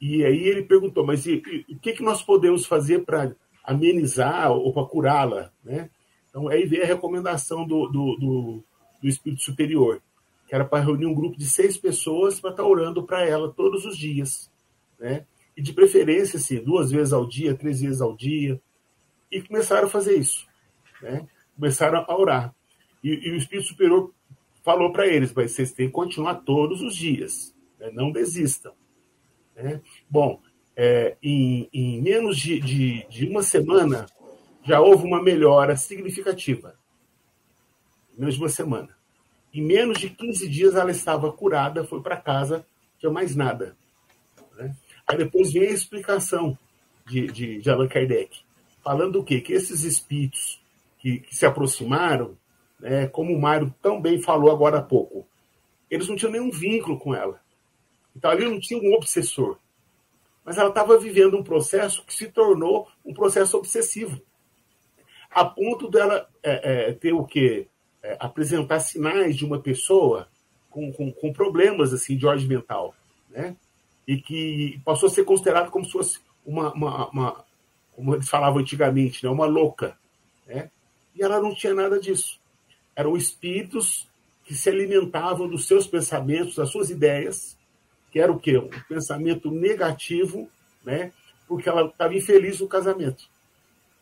E 0.00 0.24
aí 0.24 0.44
ele 0.44 0.62
perguntou, 0.62 1.04
mas 1.04 1.24
o 1.24 1.78
que, 1.80 1.92
que 1.94 2.02
nós 2.02 2.22
podemos 2.22 2.66
fazer 2.66 3.04
para 3.04 3.34
amenizar 3.66 4.52
ou 4.52 4.72
para 4.72 4.86
curá-la? 4.86 5.50
Né? 5.64 5.90
Então, 6.30 6.48
aí 6.48 6.64
veio 6.64 6.84
a 6.84 6.86
recomendação 6.86 7.66
do, 7.66 7.86
do, 7.88 8.16
do, 8.16 8.64
do 9.02 9.08
espírito 9.08 9.42
superior 9.42 10.00
que 10.46 10.54
era 10.54 10.64
para 10.64 10.84
reunir 10.84 11.06
um 11.06 11.14
grupo 11.14 11.36
de 11.36 11.44
seis 11.44 11.76
pessoas 11.76 12.40
para 12.40 12.50
estar 12.50 12.62
tá 12.62 12.68
orando 12.68 13.02
para 13.02 13.26
ela 13.26 13.52
todos 13.52 13.84
os 13.84 13.96
dias, 13.98 14.50
né? 14.98 15.26
E 15.56 15.62
de 15.62 15.72
preferência, 15.72 16.36
assim, 16.36 16.62
duas 16.62 16.90
vezes 16.90 17.12
ao 17.12 17.26
dia, 17.26 17.54
três 17.54 17.80
vezes 17.80 18.00
ao 18.00 18.14
dia. 18.14 18.60
E 19.30 19.42
começaram 19.42 19.86
a 19.86 19.90
fazer 19.90 20.16
isso, 20.16 20.46
né? 21.02 21.26
Começaram 21.56 22.04
a 22.06 22.16
orar. 22.16 22.54
E, 23.02 23.08
e 23.10 23.30
o 23.32 23.36
Espírito 23.36 23.68
Superior 23.68 24.12
falou 24.62 24.92
para 24.92 25.06
eles, 25.06 25.32
mas 25.32 25.52
vocês 25.52 25.72
têm 25.72 25.86
que 25.86 25.92
continuar 25.92 26.36
todos 26.36 26.82
os 26.82 26.94
dias, 26.94 27.54
né? 27.78 27.90
não 27.92 28.12
desistam. 28.12 28.72
Né? 29.54 29.80
Bom, 30.08 30.40
é, 30.76 31.16
em, 31.22 31.68
em, 31.72 32.02
menos 32.02 32.36
de, 32.36 32.60
de, 32.60 33.06
de 33.08 33.26
uma 33.26 33.42
semana, 33.42 34.06
já 34.62 34.80
houve 34.80 35.04
uma 35.04 35.22
melhora 35.22 35.74
significativa. 35.76 36.78
Menos 38.16 38.34
de 38.34 38.40
uma 38.40 38.48
semana. 38.48 38.96
Em 39.54 39.62
menos 39.62 39.98
de 39.98 40.10
15 40.10 40.48
dias 40.48 40.74
ela 40.74 40.90
estava 40.90 41.32
curada, 41.32 41.84
foi 41.84 42.02
para 42.02 42.16
casa, 42.16 42.66
tinha 42.98 43.10
mais 43.10 43.34
nada. 43.34 43.76
Né? 44.56 44.76
Aí 45.06 45.16
depois 45.16 45.52
vem 45.52 45.68
a 45.68 45.70
explicação 45.70 46.58
de, 47.06 47.26
de, 47.28 47.58
de 47.62 47.70
Allan 47.70 47.88
Kardec, 47.88 48.40
falando 48.82 49.20
o 49.20 49.24
quê? 49.24 49.40
Que 49.40 49.52
esses 49.54 49.82
espíritos 49.82 50.60
que, 50.98 51.20
que 51.20 51.34
se 51.34 51.46
aproximaram, 51.46 52.36
né, 52.78 53.06
como 53.06 53.32
o 53.32 53.40
Mário 53.40 53.72
tão 53.80 54.00
bem 54.00 54.20
falou 54.20 54.50
agora 54.50 54.78
há 54.78 54.82
pouco, 54.82 55.26
eles 55.90 56.08
não 56.08 56.16
tinham 56.16 56.32
nenhum 56.32 56.50
vínculo 56.50 56.98
com 56.98 57.14
ela. 57.14 57.40
Então 58.14 58.30
ali 58.30 58.44
não 58.44 58.58
tinha 58.58 58.80
um 58.80 58.92
obsessor. 58.94 59.58
Mas 60.46 60.58
ela 60.58 60.68
estava 60.68 60.96
vivendo 60.96 61.36
um 61.36 61.42
processo 61.42 62.04
que 62.06 62.14
se 62.14 62.28
tornou 62.28 62.86
um 63.04 63.12
processo 63.12 63.58
obsessivo. 63.58 64.22
A 65.28 65.44
ponto 65.44 65.90
dela 65.90 66.28
é, 66.40 66.90
é, 66.90 66.92
ter 66.92 67.12
o 67.12 67.24
quê? 67.24 67.66
É, 68.00 68.16
apresentar 68.20 68.78
sinais 68.78 69.36
de 69.36 69.44
uma 69.44 69.60
pessoa 69.60 70.28
com, 70.70 70.92
com, 70.92 71.10
com, 71.10 71.32
problemas 71.32 71.92
assim, 71.92 72.16
de 72.16 72.24
ordem 72.24 72.46
mental. 72.46 72.94
Né? 73.28 73.56
E 74.06 74.18
que 74.18 74.80
passou 74.84 75.08
a 75.08 75.10
ser 75.10 75.24
considerado 75.24 75.68
como 75.68 75.84
se 75.84 75.90
fosse 75.90 76.20
uma, 76.46 76.72
uma, 76.72 77.10
uma 77.10 77.44
como 77.90 78.14
eles 78.14 78.28
falavam 78.28 78.60
antigamente, 78.60 79.24
né? 79.24 79.30
uma 79.30 79.46
louca. 79.46 79.98
Né? 80.46 80.70
E 81.12 81.24
ela 81.24 81.40
não 81.40 81.56
tinha 81.56 81.74
nada 81.74 81.98
disso. 81.98 82.38
Eram 82.94 83.16
espíritos 83.16 84.08
que 84.44 84.54
se 84.54 84.70
alimentavam 84.70 85.48
dos 85.48 85.66
seus 85.66 85.88
pensamentos, 85.88 86.54
das 86.54 86.70
suas 86.70 86.88
ideias, 86.88 87.58
que 88.16 88.20
era 88.20 88.32
o 88.32 88.38
quê? 88.38 88.56
Um 88.56 88.70
pensamento 88.88 89.50
negativo, 89.50 90.48
né? 90.82 91.12
porque 91.46 91.68
ela 91.68 91.86
estava 91.86 92.14
infeliz 92.14 92.60
no 92.60 92.66
casamento. 92.66 93.28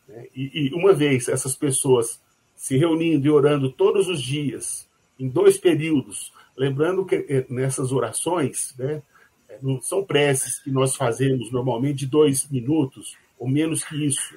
Né? 0.06 0.28
E, 0.36 0.68
e, 0.68 0.72
uma 0.72 0.92
vez 0.92 1.26
essas 1.26 1.56
pessoas 1.56 2.20
se 2.54 2.76
reunindo 2.76 3.26
e 3.26 3.30
orando 3.30 3.72
todos 3.72 4.06
os 4.06 4.22
dias, 4.22 4.88
em 5.18 5.28
dois 5.28 5.58
períodos, 5.58 6.32
lembrando 6.56 7.04
que 7.04 7.26
eh, 7.28 7.44
nessas 7.48 7.90
orações, 7.90 8.72
né, 8.78 9.02
eh, 9.48 9.58
não 9.60 9.82
são 9.82 10.04
preces 10.04 10.60
que 10.60 10.70
nós 10.70 10.94
fazemos 10.94 11.50
normalmente 11.50 11.98
de 11.98 12.06
dois 12.06 12.48
minutos, 12.48 13.16
ou 13.36 13.48
menos 13.48 13.82
que 13.82 14.06
isso. 14.06 14.32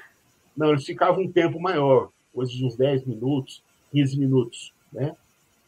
Não, 0.56 0.72
eles 0.72 0.86
ficavam 0.88 1.26
um 1.26 1.32
tempo 1.32 1.60
maior, 1.60 2.10
coisa 2.34 2.52
de 2.52 2.66
uns 2.66 2.76
10 2.76 3.06
minutos, 3.06 3.62
15 3.92 4.18
minutos. 4.18 4.74
Né? 4.92 5.16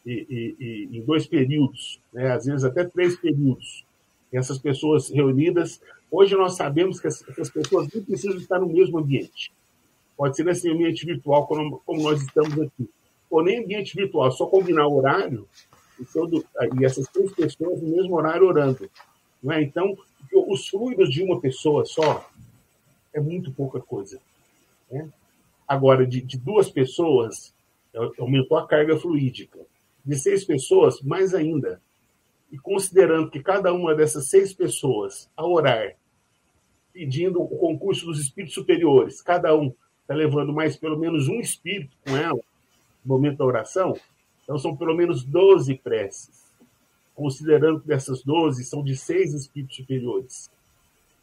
e, 0.04 0.26
e, 0.58 0.64
e, 0.90 0.98
em 0.98 1.04
dois 1.04 1.28
períodos, 1.28 2.00
né? 2.12 2.32
às 2.32 2.44
vezes 2.44 2.64
até 2.64 2.84
três 2.84 3.16
períodos. 3.16 3.84
Essas 4.32 4.58
pessoas 4.58 5.10
reunidas, 5.10 5.80
hoje 6.10 6.36
nós 6.36 6.56
sabemos 6.56 7.00
que 7.00 7.08
essas 7.08 7.50
pessoas 7.50 7.88
não 7.92 8.02
precisam 8.02 8.36
estar 8.36 8.58
no 8.58 8.68
mesmo 8.68 8.98
ambiente. 8.98 9.52
Pode 10.16 10.36
ser 10.36 10.44
nesse 10.44 10.70
ambiente 10.70 11.04
virtual, 11.04 11.46
como, 11.46 11.80
como 11.84 12.02
nós 12.02 12.22
estamos 12.22 12.52
aqui. 12.60 12.88
Ou 13.28 13.42
nem 13.42 13.62
ambiente 13.62 13.96
virtual, 13.96 14.30
só 14.30 14.46
combinar 14.46 14.86
o 14.86 14.96
horário 14.96 15.48
e, 15.98 16.04
todo, 16.04 16.44
e 16.78 16.84
essas 16.84 17.06
três 17.08 17.32
pessoas 17.32 17.80
no 17.80 17.88
mesmo 17.88 18.14
horário 18.16 18.46
orando. 18.46 18.88
Não 19.42 19.52
é? 19.52 19.62
Então, 19.62 19.96
os 20.32 20.68
fluidos 20.68 21.10
de 21.10 21.22
uma 21.22 21.40
pessoa 21.40 21.84
só 21.84 22.28
é 23.12 23.20
muito 23.20 23.52
pouca 23.52 23.80
coisa. 23.80 24.20
Né? 24.90 25.08
Agora, 25.66 26.06
de, 26.06 26.20
de 26.20 26.36
duas 26.36 26.70
pessoas, 26.70 27.54
aumentou 28.18 28.58
a 28.58 28.66
carga 28.66 28.96
fluídica 28.96 29.58
de 30.04 30.16
seis 30.16 30.44
pessoas, 30.44 31.00
mais 31.02 31.34
ainda. 31.34 31.80
E 32.50 32.58
considerando 32.58 33.30
que 33.30 33.42
cada 33.42 33.72
uma 33.72 33.94
dessas 33.94 34.28
seis 34.28 34.52
pessoas, 34.52 35.30
ao 35.36 35.52
orar, 35.52 35.94
pedindo 36.92 37.40
o 37.40 37.48
concurso 37.58 38.06
dos 38.06 38.20
espíritos 38.20 38.54
superiores, 38.54 39.22
cada 39.22 39.54
um 39.56 39.72
está 40.02 40.14
levando 40.14 40.52
mais 40.52 40.76
pelo 40.76 40.98
menos 40.98 41.28
um 41.28 41.38
espírito 41.40 41.96
com 42.04 42.16
ela 42.16 42.40
no 43.04 43.14
momento 43.14 43.38
da 43.38 43.44
oração, 43.44 43.96
então 44.42 44.58
são 44.58 44.76
pelo 44.76 44.94
menos 44.94 45.22
12 45.22 45.76
preces. 45.76 46.50
Considerando 47.14 47.80
que 47.80 47.86
dessas 47.86 48.22
12 48.22 48.64
são 48.64 48.82
de 48.82 48.96
seis 48.96 49.32
espíritos 49.34 49.76
superiores. 49.76 50.50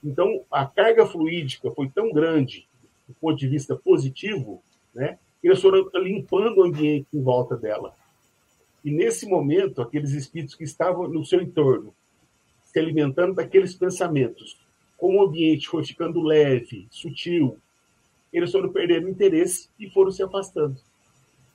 Então, 0.03 0.43
a 0.49 0.65
carga 0.65 1.05
fluídica 1.05 1.71
foi 1.71 1.89
tão 1.89 2.13
grande, 2.13 2.67
do 3.07 3.13
ponto 3.15 3.37
de 3.37 3.47
vista 3.47 3.75
positivo, 3.75 4.61
né, 4.93 5.17
que 5.41 5.47
eles 5.47 5.61
foram 5.61 5.89
limpando 5.95 6.59
o 6.59 6.63
ambiente 6.63 7.07
em 7.13 7.21
volta 7.21 7.57
dela. 7.57 7.95
E 8.87 8.91
nesse 8.93 9.25
momento, 9.25 9.81
aqueles 9.81 10.13
espíritos 10.13 10.55
que 10.55 10.63
estavam 10.63 11.09
no 11.09 11.25
seu 11.25 11.41
entorno, 11.41 11.93
se 12.63 12.79
alimentando 12.79 13.33
daqueles 13.33 13.75
pensamentos, 13.75 14.57
como 14.97 15.19
o 15.19 15.27
ambiente 15.27 15.67
foi 15.67 15.83
ficando 15.83 16.21
leve, 16.21 16.87
sutil, 16.89 17.57
eles 18.31 18.49
foram 18.49 18.71
perdendo 18.71 19.09
interesse 19.09 19.67
e 19.77 19.89
foram 19.89 20.09
se 20.09 20.23
afastando. 20.23 20.77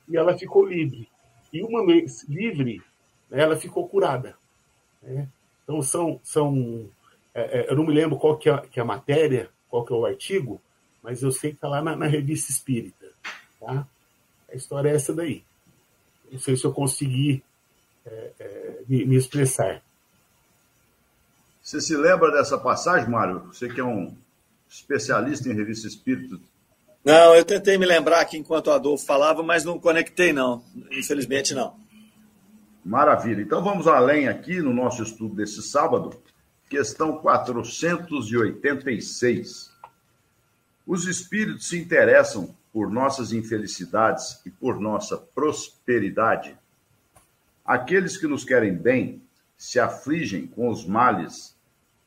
E 0.07 0.15
ela 0.15 0.37
ficou 0.37 0.63
livre. 0.63 1.09
E 1.51 1.63
uma 1.63 1.83
vez 1.83 2.23
livre, 2.29 2.83
ela 3.31 3.57
ficou 3.57 3.89
curada. 3.89 4.37
Né? 5.01 5.27
Então, 5.63 5.81
são. 5.81 6.19
são 6.23 6.87
é, 7.33 7.61
é, 7.61 7.71
eu 7.71 7.75
não 7.75 7.83
me 7.83 7.95
lembro 7.95 8.19
qual 8.19 8.37
que 8.37 8.47
é, 8.47 8.57
que 8.59 8.79
é, 8.79 8.83
a 8.83 8.85
matéria, 8.85 9.49
qual 9.71 9.83
que 9.83 9.91
é 9.91 9.95
o 9.95 10.05
artigo, 10.05 10.61
mas 11.01 11.23
eu 11.23 11.31
sei 11.31 11.49
que 11.49 11.57
está 11.57 11.67
lá 11.67 11.81
na, 11.81 11.95
na 11.95 12.05
revista 12.05 12.51
espírita. 12.51 13.07
Tá? 13.59 13.87
A 14.51 14.55
história 14.55 14.89
é 14.89 14.93
essa 14.93 15.15
daí. 15.15 15.43
Não 16.33 16.39
sei 16.39 16.57
se 16.57 16.65
eu 16.65 16.73
consegui 16.73 17.41
é, 18.03 18.31
é, 18.39 18.81
me, 18.87 19.05
me, 19.05 19.15
expressar. 19.15 19.83
Você 21.61 21.79
se 21.79 21.95
lembra 21.95 22.31
dessa 22.31 22.57
passagem, 22.57 23.07
Mário? 23.07 23.41
Você 23.53 23.69
que 23.69 23.79
é 23.79 23.83
um 23.83 24.17
especialista 24.67 25.47
em 25.47 25.53
revista 25.53 25.87
espírito. 25.87 26.41
Não, 27.05 27.35
eu 27.35 27.45
tentei 27.45 27.77
me 27.77 27.85
lembrar 27.85 28.21
aqui 28.21 28.35
enquanto 28.35 28.65
o 28.67 28.71
Adolfo 28.71 29.05
falava, 29.05 29.43
mas 29.43 29.63
não 29.63 29.77
conectei, 29.77 30.33
não. 30.33 30.63
Infelizmente, 30.91 31.53
não. 31.53 31.75
Maravilha. 32.83 33.43
Então 33.43 33.63
vamos 33.63 33.87
além 33.87 34.27
aqui 34.27 34.59
no 34.59 34.73
nosso 34.73 35.03
estudo 35.03 35.35
desse 35.35 35.61
sábado. 35.61 36.19
Questão 36.67 37.19
486. 37.19 39.71
Os 40.87 41.05
espíritos 41.05 41.69
se 41.69 41.77
interessam 41.77 42.55
por 42.73 42.89
nossas 42.89 43.31
infelicidades 43.31 44.41
e 44.43 44.49
por 44.49 44.79
nossa 44.79 45.15
prosperidade? 45.15 46.57
Aqueles 47.63 48.17
que 48.17 48.27
nos 48.27 48.43
querem 48.43 48.75
bem 48.75 49.21
se 49.55 49.79
afligem 49.79 50.47
com 50.47 50.67
os 50.69 50.85
males 50.85 51.55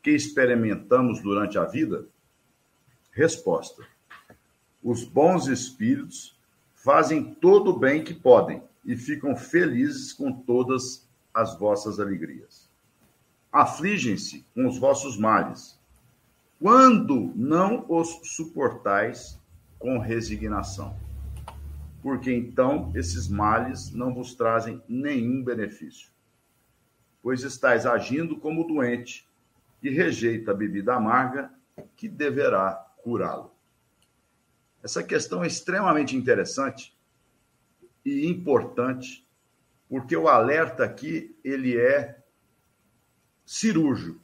que 0.02 0.10
experimentamos 0.10 1.22
durante 1.22 1.56
a 1.56 1.64
vida? 1.64 2.04
Resposta: 3.12 3.82
Os 4.82 5.04
bons 5.04 5.46
espíritos 5.46 6.36
fazem 6.74 7.34
todo 7.36 7.70
o 7.70 7.78
bem 7.78 8.04
que 8.04 8.12
podem 8.12 8.62
e 8.84 8.96
ficam 8.96 9.34
felizes 9.36 10.12
com 10.12 10.32
todas 10.32 11.08
as 11.32 11.58
vossas 11.58 11.98
alegrias. 11.98 12.68
Afligem-se 13.52 14.44
com 14.54 14.66
os 14.66 14.78
vossos 14.78 15.16
males, 15.16 15.78
quando 16.60 17.32
não 17.34 17.84
os 17.88 18.20
suportais 18.22 19.38
com 19.86 19.98
resignação, 19.98 20.98
porque 22.02 22.32
então 22.32 22.90
esses 22.96 23.28
males 23.28 23.92
não 23.92 24.12
vos 24.12 24.34
trazem 24.34 24.82
nenhum 24.88 25.44
benefício, 25.44 26.10
pois 27.22 27.44
estáis 27.44 27.86
agindo 27.86 28.36
como 28.36 28.66
doente 28.66 29.28
que 29.80 29.88
rejeita 29.88 30.50
a 30.50 30.54
bebida 30.54 30.96
amarga 30.96 31.52
que 31.94 32.08
deverá 32.08 32.72
curá-lo. 32.96 33.52
Essa 34.82 35.04
questão 35.04 35.44
é 35.44 35.46
extremamente 35.46 36.16
interessante 36.16 36.92
e 38.04 38.26
importante, 38.26 39.24
porque 39.88 40.16
o 40.16 40.26
alerta 40.26 40.82
aqui 40.82 41.38
ele 41.44 41.78
é 41.78 42.24
cirúrgico 43.44 44.20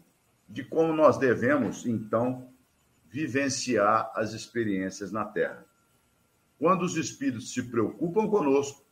de 0.49 0.65
como 0.65 0.93
nós 0.93 1.19
devemos 1.19 1.87
então 1.87 2.51
vivenciar 3.13 4.11
as 4.15 4.33
experiências 4.33 5.13
na 5.13 5.23
Terra. 5.23 5.67
Quando 6.59 6.83
os 6.83 6.97
espíritos 6.97 7.53
se 7.53 7.63
preocupam 7.65 8.27
conosco, 8.27 8.83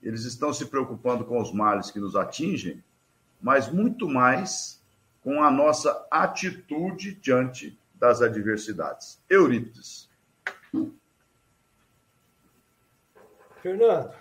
eles 0.00 0.22
estão 0.22 0.52
se 0.54 0.66
preocupando 0.66 1.24
com 1.24 1.42
os 1.42 1.52
males 1.52 1.90
que 1.90 1.98
nos 1.98 2.14
atingem, 2.14 2.84
mas 3.42 3.68
muito 3.68 4.08
mais 4.08 4.80
com 5.22 5.42
a 5.42 5.50
nossa 5.50 6.06
atitude 6.08 7.16
diante 7.16 7.76
das 7.96 8.22
adversidades. 8.22 9.20
Eurípides. 9.28 10.08
Fernando, 13.60 14.14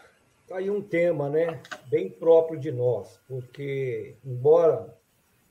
tá 0.47 0.58
aí 0.58 0.72
um 0.72 0.82
tema, 0.82 1.30
né, 1.30 1.62
bem 1.86 2.10
próprio 2.10 2.60
de 2.60 2.72
nós, 2.72 3.20
porque 3.28 4.16
embora 4.26 4.97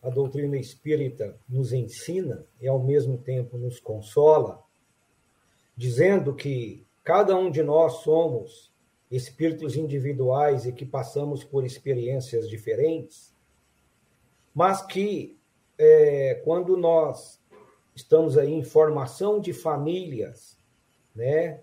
a 0.05 0.11
doutrina 0.11 0.59
espírita 0.59 1.35
nos 1.49 1.73
ensina 1.73 2.45
e, 2.61 2.69
ao 2.69 2.79
mesmo 2.79 3.17
tempo, 3.17 3.57
nos 3.57 3.81
consola, 3.81 4.63
dizendo 5.75 6.35
que 6.35 6.87
cada 7.03 7.35
um 7.35 7.51
de 7.51 7.63
nós 7.63 8.03
somos 8.03 8.71
espíritos 9.11 9.77
individuais 9.77 10.67
e 10.67 10.73
que 10.73 10.85
passamos 10.85 11.43
por 11.43 11.65
experiências 11.65 12.51
diferentes, 12.51 13.35
mas 14.55 14.83
que 14.83 15.39
é, 15.79 16.35
quando 16.45 16.77
nós 16.77 17.41
estamos 17.95 18.37
aí 18.37 18.53
em 18.53 18.63
formação 18.63 19.41
de 19.41 19.55
famílias, 19.55 20.59
né, 21.15 21.61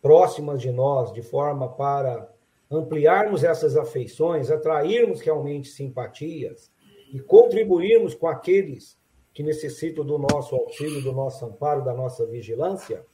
próximas 0.00 0.62
de 0.62 0.70
nós, 0.70 1.12
de 1.12 1.22
forma 1.22 1.68
para 1.68 2.32
ampliarmos 2.70 3.42
essas 3.42 3.76
afeições, 3.76 4.48
atrairmos 4.48 5.20
realmente 5.20 5.68
simpatias, 5.68 6.70
e 7.12 7.20
contribuirmos 7.20 8.14
com 8.14 8.26
aqueles 8.26 8.98
que 9.32 9.42
necessitam 9.42 10.04
do 10.04 10.18
nosso 10.18 10.54
auxílio, 10.54 11.02
do 11.02 11.12
nosso 11.12 11.44
amparo, 11.44 11.84
da 11.84 11.94
nossa 11.94 12.26
vigilância, 12.26 13.04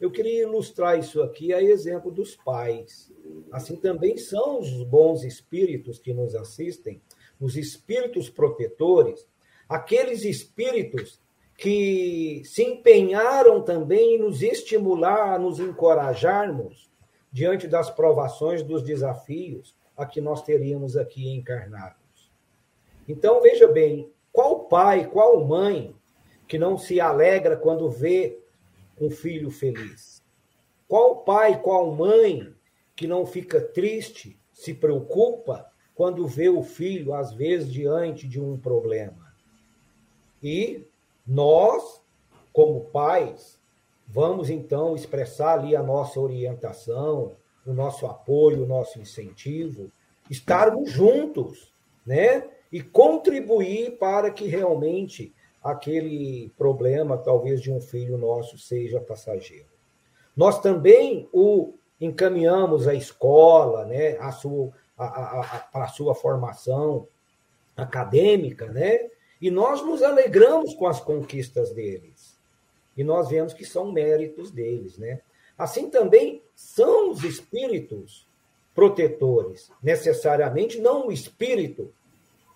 eu 0.00 0.10
queria 0.10 0.42
ilustrar 0.42 0.98
isso 0.98 1.22
aqui 1.22 1.52
a 1.52 1.62
exemplo 1.62 2.10
dos 2.10 2.36
pais. 2.36 3.12
Assim 3.52 3.76
também 3.76 4.16
são 4.16 4.60
os 4.60 4.82
bons 4.84 5.24
espíritos 5.24 5.98
que 5.98 6.12
nos 6.12 6.34
assistem, 6.34 7.00
os 7.40 7.56
espíritos 7.56 8.28
protetores, 8.28 9.26
aqueles 9.68 10.24
espíritos 10.24 11.20
que 11.56 12.42
se 12.44 12.62
empenharam 12.64 13.62
também 13.62 14.16
em 14.16 14.18
nos 14.18 14.42
estimular, 14.42 15.34
a 15.34 15.38
nos 15.38 15.60
encorajarmos 15.60 16.90
diante 17.30 17.68
das 17.68 17.90
provações, 17.90 18.62
dos 18.62 18.82
desafios 18.82 19.76
a 19.96 20.04
que 20.04 20.20
nós 20.20 20.42
teríamos 20.42 20.96
aqui 20.96 21.28
encarnados. 21.28 22.03
Então, 23.08 23.40
veja 23.40 23.66
bem, 23.68 24.10
qual 24.32 24.64
pai, 24.64 25.06
qual 25.06 25.44
mãe 25.44 25.94
que 26.48 26.58
não 26.58 26.76
se 26.76 27.00
alegra 27.00 27.56
quando 27.56 27.90
vê 27.90 28.40
um 29.00 29.10
filho 29.10 29.50
feliz? 29.50 30.22
Qual 30.88 31.24
pai, 31.24 31.60
qual 31.60 31.92
mãe 31.92 32.54
que 32.96 33.06
não 33.06 33.26
fica 33.26 33.60
triste, 33.60 34.38
se 34.52 34.72
preocupa 34.72 35.70
quando 35.94 36.26
vê 36.26 36.48
o 36.48 36.62
filho, 36.62 37.14
às 37.14 37.32
vezes, 37.32 37.72
diante 37.72 38.26
de 38.26 38.40
um 38.40 38.58
problema? 38.58 39.34
E 40.42 40.86
nós, 41.26 42.02
como 42.52 42.86
pais, 42.86 43.58
vamos 44.06 44.50
então 44.50 44.94
expressar 44.94 45.58
ali 45.58 45.74
a 45.74 45.82
nossa 45.82 46.20
orientação, 46.20 47.36
o 47.66 47.72
nosso 47.72 48.06
apoio, 48.06 48.64
o 48.64 48.66
nosso 48.66 49.00
incentivo, 49.00 49.90
estarmos 50.30 50.90
juntos, 50.90 51.72
né? 52.06 52.48
E 52.74 52.82
contribuir 52.82 53.98
para 53.98 54.32
que 54.32 54.48
realmente 54.48 55.32
aquele 55.62 56.52
problema, 56.58 57.16
talvez 57.16 57.62
de 57.62 57.70
um 57.70 57.80
filho 57.80 58.18
nosso, 58.18 58.58
seja 58.58 59.00
passageiro. 59.00 59.68
Nós 60.36 60.60
também 60.60 61.28
o 61.32 61.74
encaminhamos 62.00 62.88
à 62.88 62.92
escola, 62.92 63.84
né, 63.84 64.18
a 64.18 64.32
sua, 64.32 64.72
para 64.96 65.84
a 65.84 65.86
sua 65.86 66.16
formação 66.16 67.06
acadêmica, 67.76 68.66
né? 68.66 69.08
E 69.40 69.52
nós 69.52 69.80
nos 69.80 70.02
alegramos 70.02 70.74
com 70.74 70.88
as 70.88 70.98
conquistas 70.98 71.72
deles. 71.72 72.36
E 72.96 73.04
nós 73.04 73.28
vemos 73.28 73.54
que 73.54 73.64
são 73.64 73.92
méritos 73.92 74.50
deles, 74.50 74.98
né? 74.98 75.20
Assim 75.56 75.88
também 75.88 76.42
são 76.56 77.12
os 77.12 77.22
espíritos 77.22 78.26
protetores, 78.74 79.70
necessariamente 79.80 80.80
não 80.80 81.06
o 81.06 81.12
espírito 81.12 81.92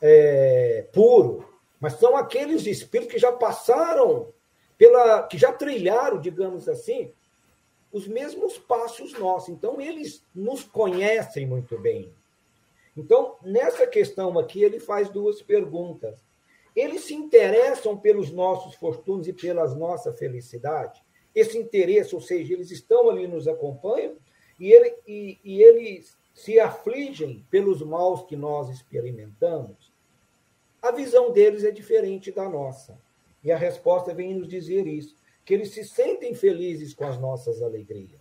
é, 0.01 0.87
puro, 0.93 1.49
mas 1.81 1.95
são 1.95 2.17
aqueles 2.17 2.67
espíritos 2.67 3.13
que 3.13 3.21
já 3.21 3.33
passaram 3.33 4.33
pela, 4.77 5.23
que 5.25 5.39
já 5.39 5.53
trilharam, 5.53 6.21
digamos 6.21 6.69
assim, 6.69 7.13
os 7.93 8.07
mesmos 8.07 8.59
passos 8.59 9.19
nossos. 9.19 9.49
Então 9.51 9.81
eles 9.81 10.23
nos 10.35 10.63
conhecem 10.63 11.47
muito 11.47 11.79
bem. 11.79 12.13
Então 12.97 13.37
nessa 13.43 13.87
questão 13.87 14.39
aqui 14.39 14.63
ele 14.63 14.81
faz 14.81 15.09
duas 15.09 15.43
perguntas. 15.43 16.19
Eles 16.75 17.03
se 17.03 17.15
interessam 17.15 17.97
pelos 17.97 18.31
nossos 18.31 18.75
fortunos 18.75 19.27
e 19.27 19.33
pelas 19.33 19.75
nossa 19.75 20.13
felicidade. 20.13 21.03
Esse 21.35 21.59
interesse, 21.59 22.15
ou 22.15 22.21
seja, 22.21 22.53
eles 22.53 22.71
estão 22.71 23.11
ali 23.11 23.27
nos 23.27 23.49
acompanham 23.49 24.17
e, 24.59 24.73
ele, 24.73 24.95
e, 25.07 25.39
e 25.45 25.63
eles 25.63 26.17
se 26.35 26.61
afligem 26.61 27.45
pelos 27.51 27.83
maus 27.83 28.23
que 28.23 28.37
nós 28.37 28.69
experimentamos 28.71 29.88
a 30.83 30.93
visão 30.93 31.33
deles 31.33 31.65
é 31.65 31.71
diferente 31.71 32.31
da 32.31 32.49
nossa. 32.49 32.99
E 33.43 33.51
a 33.51 33.57
resposta 33.57 34.15
vem 34.15 34.35
nos 34.35 34.49
dizer 34.49 34.87
isso, 34.87 35.17
que 35.45 35.55
eles 35.55 35.71
se 35.71 35.85
sentem 35.85 36.35
felizes 36.35 36.93
com 36.93 37.05
as 37.05 37.19
nossas 37.19 37.63
alegrias. 37.63 38.21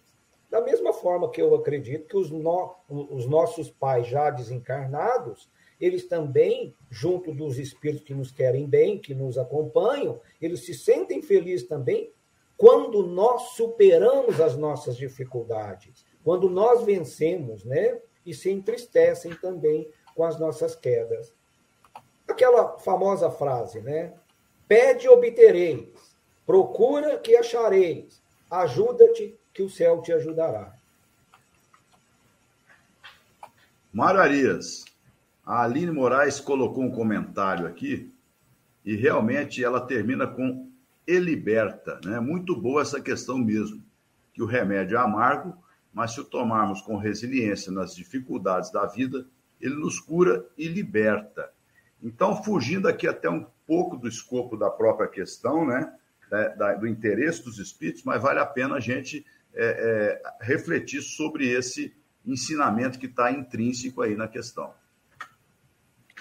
Da 0.49 0.61
mesma 0.61 0.93
forma 0.93 1.29
que 1.29 1.41
eu 1.41 1.53
acredito 1.55 2.07
que 2.07 2.17
os, 2.17 2.31
no, 2.31 2.75
os 2.89 3.25
nossos 3.25 3.69
pais 3.69 4.07
já 4.07 4.29
desencarnados, 4.29 5.49
eles 5.79 6.07
também, 6.07 6.73
junto 6.89 7.33
dos 7.33 7.59
espíritos 7.59 8.05
que 8.05 8.13
nos 8.13 8.31
querem 8.31 8.65
bem, 8.65 8.97
que 8.97 9.13
nos 9.13 9.37
acompanham, 9.37 10.19
eles 10.41 10.65
se 10.65 10.73
sentem 10.73 11.21
felizes 11.21 11.67
também 11.67 12.11
quando 12.55 13.05
nós 13.05 13.49
superamos 13.49 14.41
as 14.41 14.57
nossas 14.57 14.97
dificuldades, 14.97 16.05
quando 16.23 16.49
nós 16.49 16.83
vencemos, 16.83 17.63
né? 17.63 18.01
E 18.25 18.33
se 18.33 18.49
entristecem 18.49 19.33
também 19.35 19.89
com 20.15 20.23
as 20.23 20.39
nossas 20.39 20.75
quedas. 20.75 21.33
Aquela 22.37 22.77
famosa 22.77 23.31
frase, 23.31 23.81
né? 23.81 24.13
Pede 24.67 25.09
obtereis, 25.09 25.87
procura 26.45 27.17
que 27.17 27.35
achareis, 27.35 28.21
ajuda-te 28.51 29.35
que 29.51 29.63
o 29.63 29.69
céu 29.71 30.03
te 30.03 30.13
ajudará. 30.13 30.71
Mário 33.91 34.19
Arias, 34.21 34.85
a 35.43 35.63
Aline 35.63 35.89
Moraes 35.89 36.39
colocou 36.39 36.83
um 36.83 36.91
comentário 36.91 37.65
aqui 37.65 38.13
e 38.85 38.95
realmente 38.95 39.63
ela 39.63 39.81
termina 39.81 40.27
com 40.27 40.69
e 41.07 41.17
liberta, 41.17 41.99
né? 42.05 42.19
Muito 42.19 42.55
boa 42.55 42.83
essa 42.83 43.01
questão 43.01 43.39
mesmo, 43.39 43.83
que 44.31 44.43
o 44.43 44.45
remédio 44.45 44.95
é 44.95 45.01
amargo, 45.01 45.57
mas 45.91 46.13
se 46.13 46.21
o 46.21 46.23
tomarmos 46.23 46.81
com 46.81 46.97
resiliência 46.97 47.71
nas 47.71 47.95
dificuldades 47.95 48.69
da 48.71 48.85
vida, 48.85 49.25
ele 49.59 49.73
nos 49.73 49.99
cura 49.99 50.47
e 50.55 50.67
liberta. 50.67 51.56
Então, 52.01 52.43
fugindo 52.43 52.87
aqui 52.87 53.07
até 53.07 53.29
um 53.29 53.45
pouco 53.65 53.97
do 53.97 54.07
escopo 54.07 54.55
da 54.55 54.69
própria 54.69 55.07
questão, 55.07 55.65
né, 55.65 55.91
da, 56.29 56.47
da, 56.49 56.73
do 56.75 56.87
interesse 56.87 57.43
dos 57.43 57.59
espíritos, 57.59 58.03
mas 58.03 58.21
vale 58.21 58.39
a 58.39 58.45
pena 58.45 58.75
a 58.75 58.79
gente 58.79 59.25
é, 59.53 59.65
é, 59.65 60.45
refletir 60.45 61.01
sobre 61.01 61.47
esse 61.49 61.93
ensinamento 62.25 62.99
que 62.99 63.07
está 63.07 63.31
intrínseco 63.31 64.01
aí 64.01 64.15
na 64.15 64.27
questão. 64.27 64.73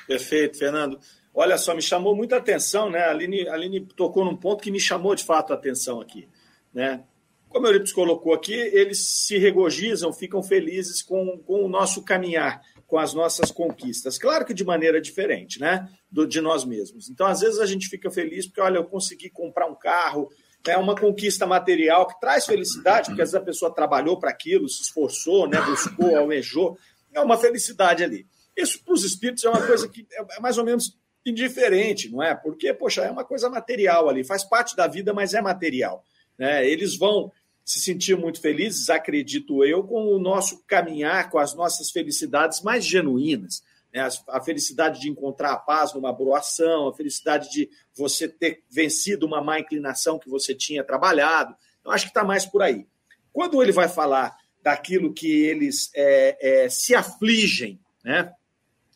Perfeito, 0.06 0.58
Fernando. 0.58 0.98
Olha 1.34 1.58
só, 1.58 1.74
me 1.74 1.82
chamou 1.82 2.14
muita 2.14 2.36
atenção, 2.36 2.88
né? 2.88 3.00
A 3.00 3.10
Aline, 3.10 3.46
a 3.48 3.54
Aline 3.54 3.80
tocou 3.84 4.24
num 4.24 4.36
ponto 4.36 4.62
que 4.62 4.70
me 4.70 4.80
chamou 4.80 5.14
de 5.14 5.24
fato 5.24 5.52
a 5.52 5.56
atenção 5.56 6.00
aqui, 6.00 6.28
né? 6.72 7.04
Como 7.48 7.66
Euripides 7.66 7.92
colocou 7.92 8.34
aqui, 8.34 8.54
eles 8.54 8.98
se 9.26 9.38
regozijam, 9.38 10.12
ficam 10.12 10.42
felizes 10.42 11.02
com, 11.02 11.38
com 11.38 11.64
o 11.64 11.68
nosso 11.68 12.02
caminhar 12.02 12.60
com 12.87 12.99
as 12.99 13.12
nossas 13.12 13.51
conquistas. 13.51 14.18
Claro 14.18 14.45
que 14.45 14.55
de 14.55 14.64
maneira 14.64 15.01
diferente, 15.01 15.61
né? 15.61 15.89
Do, 16.11 16.26
de 16.26 16.41
nós 16.41 16.64
mesmos. 16.64 17.11
Então, 17.11 17.26
às 17.26 17.41
vezes, 17.41 17.59
a 17.59 17.66
gente 17.66 17.89
fica 17.89 18.11
feliz 18.11 18.47
porque, 18.47 18.61
olha, 18.61 18.78
eu 18.78 18.84
consegui 18.84 19.28
comprar 19.28 19.66
um 19.66 19.74
carro, 19.74 20.30
é 20.66 20.76
uma 20.76 20.97
conquista 20.97 21.47
material 21.47 22.07
que 22.07 22.18
traz 22.20 22.47
felicidade, 22.47 23.09
porque 23.09 23.22
às 23.22 23.30
vezes 23.30 23.43
a 23.43 23.45
pessoa 23.45 23.74
trabalhou 23.74 24.18
para 24.18 24.30
aquilo, 24.30 24.68
se 24.68 24.82
esforçou, 24.82 25.49
né? 25.49 25.61
buscou, 25.62 26.16
almejou. 26.16 26.76
É 27.12 27.20
uma 27.20 27.37
felicidade 27.37 28.03
ali. 28.03 28.26
Isso 28.57 28.82
para 28.84 28.95
os 28.95 29.05
espíritos 29.05 29.45
é 29.45 29.51
uma 29.51 29.64
coisa 29.64 29.89
que 29.89 30.07
é 30.12 30.41
mais 30.41 30.59
ou 30.59 30.64
menos 30.64 30.99
indiferente, 31.24 32.11
não 32.11 32.22
é? 32.22 32.34
Porque, 32.34 32.72
poxa, 32.72 33.03
é 33.03 33.11
uma 33.11 33.24
coisa 33.24 33.51
material 33.51 34.09
ali, 34.09 34.24
faz 34.24 34.45
parte 34.45 34.76
da 34.76 34.87
vida, 34.87 35.12
mas 35.12 35.34
é 35.34 35.41
material. 35.41 36.05
Né? 36.39 36.68
Eles 36.68 36.97
vão 36.97 37.32
se 37.66 37.80
sentir 37.80 38.16
muito 38.16 38.40
felizes, 38.40 38.88
acredito 38.88 39.64
eu, 39.64 39.82
com 39.82 40.06
o 40.06 40.20
nosso 40.20 40.62
caminhar, 40.68 41.28
com 41.28 41.36
as 41.36 41.52
nossas 41.52 41.90
felicidades 41.90 42.62
mais 42.62 42.86
genuínas. 42.86 43.60
Né? 43.92 44.08
A 44.28 44.40
felicidade 44.40 45.00
de 45.00 45.10
encontrar 45.10 45.52
a 45.52 45.56
paz 45.56 45.92
numa 45.92 46.12
boa 46.12 46.38
ação, 46.38 46.86
a 46.86 46.94
felicidade 46.94 47.50
de 47.50 47.68
você 47.92 48.28
ter 48.28 48.62
vencido 48.70 49.26
uma 49.26 49.42
má 49.42 49.58
inclinação 49.58 50.16
que 50.16 50.30
você 50.30 50.54
tinha 50.54 50.84
trabalhado. 50.84 51.56
Eu 51.84 51.90
acho 51.90 52.04
que 52.04 52.10
está 52.10 52.22
mais 52.22 52.46
por 52.46 52.62
aí. 52.62 52.86
Quando 53.32 53.60
ele 53.60 53.72
vai 53.72 53.88
falar 53.88 54.36
daquilo 54.62 55.12
que 55.12 55.28
eles 55.28 55.90
é, 55.92 56.66
é, 56.66 56.68
se 56.68 56.94
afligem 56.94 57.80
né? 58.04 58.32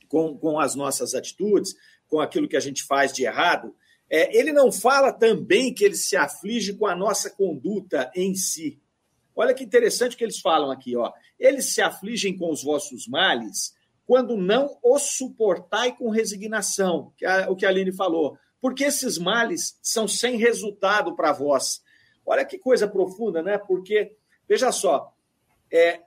com, 0.09 0.39
com 0.39 0.61
as 0.61 0.77
nossas 0.77 1.17
atitudes, 1.17 1.75
com 2.07 2.21
aquilo 2.21 2.49
que 2.49 2.57
a 2.57 2.61
gente 2.61 2.85
faz 2.85 3.13
de 3.13 3.25
errado, 3.25 3.75
é, 4.11 4.37
ele 4.37 4.53
não 4.53 4.73
fala 4.73 5.13
também 5.13 5.73
que 5.73 5.85
ele 5.85 5.95
se 5.95 6.17
aflige 6.17 6.75
com 6.75 6.87
a 6.87 6.97
nossa 6.97 7.31
conduta 7.31 8.11
em 8.15 8.35
si. 8.35 8.81
Olha 9.37 9.55
que 9.55 9.63
interessante 9.63 10.17
que 10.17 10.25
eles 10.25 10.41
falam 10.41 10.71
aqui, 10.71 10.97
ó. 10.97 11.13
Eles 11.39 11.73
se 11.73 11.81
afligem 11.81 12.37
com 12.37 12.51
os 12.51 12.65
vossos 12.65 13.07
males 13.07 13.73
quando 14.05 14.37
não 14.37 14.77
os 14.83 15.03
suportai 15.17 15.97
com 15.97 16.11
resignação, 16.11 17.13
que 17.17 17.25
é 17.25 17.49
o 17.49 17.55
que 17.55 17.65
a 17.65 17.69
Aline 17.69 17.93
falou. 17.93 18.37
Porque 18.61 18.85
esses 18.85 19.17
males 19.17 19.79
são 19.81 20.09
sem 20.09 20.37
resultado 20.37 21.15
para 21.15 21.33
vós. 21.33 21.81
Olha 22.27 22.45
que 22.45 22.59
coisa 22.59 22.89
profunda, 22.89 23.43
né? 23.43 23.57
Porque, 23.57 24.13
veja 24.49 24.73
só, 24.73 25.15
é, 25.73 26.03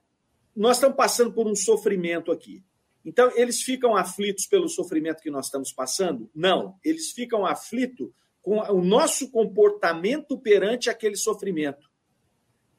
nós 0.53 0.77
estamos 0.77 0.97
passando 0.97 1.31
por 1.31 1.47
um 1.47 1.55
sofrimento 1.55 2.31
aqui. 2.31 2.61
Então, 3.05 3.31
eles 3.35 3.61
ficam 3.61 3.95
aflitos 3.95 4.47
pelo 4.47 4.69
sofrimento 4.69 5.21
que 5.21 5.31
nós 5.31 5.45
estamos 5.45 5.73
passando? 5.73 6.29
Não, 6.33 6.79
eles 6.83 7.11
ficam 7.11 7.45
aflitos 7.45 8.09
com 8.41 8.59
o 8.59 8.83
nosso 8.83 9.29
comportamento 9.29 10.37
perante 10.37 10.89
aquele 10.89 11.15
sofrimento. 11.15 11.89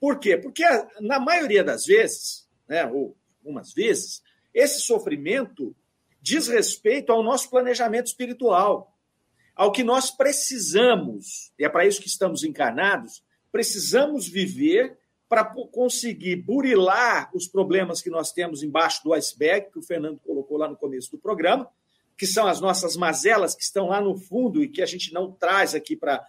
Por 0.00 0.18
quê? 0.18 0.36
Porque, 0.36 0.64
na 1.00 1.18
maioria 1.18 1.62
das 1.64 1.84
vezes, 1.84 2.48
né, 2.68 2.86
ou 2.86 3.16
algumas 3.38 3.72
vezes, 3.72 4.22
esse 4.52 4.80
sofrimento 4.80 5.74
diz 6.20 6.48
respeito 6.48 7.12
ao 7.12 7.22
nosso 7.22 7.50
planejamento 7.50 8.06
espiritual. 8.06 8.94
ao 9.54 9.70
que 9.70 9.84
nós 9.84 10.10
precisamos, 10.10 11.52
e 11.58 11.64
é 11.64 11.68
para 11.68 11.86
isso 11.86 12.00
que 12.00 12.08
estamos 12.08 12.42
encarnados, 12.42 13.22
precisamos 13.52 14.26
viver 14.26 14.98
para 15.34 15.46
conseguir 15.46 16.36
burilar 16.36 17.28
os 17.34 17.48
problemas 17.48 18.00
que 18.00 18.08
nós 18.08 18.30
temos 18.30 18.62
embaixo 18.62 19.02
do 19.02 19.12
iceberg, 19.12 19.68
que 19.72 19.80
o 19.80 19.82
Fernando 19.82 20.20
colocou 20.20 20.56
lá 20.56 20.68
no 20.68 20.76
começo 20.76 21.10
do 21.10 21.18
programa, 21.18 21.68
que 22.16 22.24
são 22.24 22.46
as 22.46 22.60
nossas 22.60 22.96
mazelas 22.96 23.52
que 23.52 23.64
estão 23.64 23.88
lá 23.88 24.00
no 24.00 24.16
fundo 24.16 24.62
e 24.62 24.68
que 24.68 24.80
a 24.80 24.86
gente 24.86 25.12
não 25.12 25.32
traz 25.32 25.74
aqui 25.74 25.96
para 25.96 26.24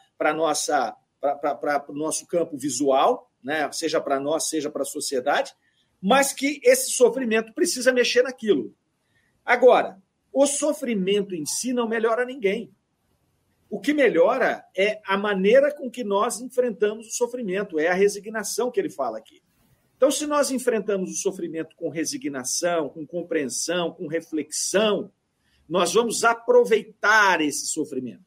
o 1.88 1.94
nosso 1.94 2.26
campo 2.26 2.58
visual, 2.58 3.32
né? 3.44 3.72
seja 3.72 4.02
para 4.02 4.20
nós, 4.20 4.50
seja 4.50 4.72
para 4.72 4.82
a 4.82 4.86
sociedade, 4.86 5.54
mas 6.02 6.34
que 6.34 6.60
esse 6.64 6.90
sofrimento 6.90 7.54
precisa 7.54 7.94
mexer 7.94 8.24
naquilo. 8.24 8.74
Agora, 9.46 10.02
o 10.34 10.48
sofrimento 10.48 11.36
em 11.36 11.46
si 11.46 11.74
não 11.74 11.88
melhora 11.88 12.26
ninguém. 12.26 12.72
O 13.76 13.80
que 13.82 13.94
melhora 13.94 14.66
é 14.74 15.02
a 15.06 15.18
maneira 15.18 15.70
com 15.70 15.92
que 15.92 16.02
nós 16.02 16.40
enfrentamos 16.40 17.08
o 17.08 17.12
sofrimento, 17.12 17.78
é 17.78 17.90
a 17.90 17.94
resignação 17.94 18.72
que 18.72 18.80
ele 18.80 18.90
fala 18.90 19.18
aqui. 19.18 19.44
Então, 19.98 20.10
se 20.10 20.26
nós 20.26 20.50
enfrentamos 20.50 21.12
o 21.12 21.16
sofrimento 21.16 21.76
com 21.76 21.90
resignação, 21.90 22.88
com 22.88 23.06
compreensão, 23.06 23.92
com 23.92 24.08
reflexão, 24.08 25.12
nós 25.68 25.94
vamos 25.94 26.24
aproveitar 26.24 27.42
esse 27.42 27.68
sofrimento. 27.68 28.24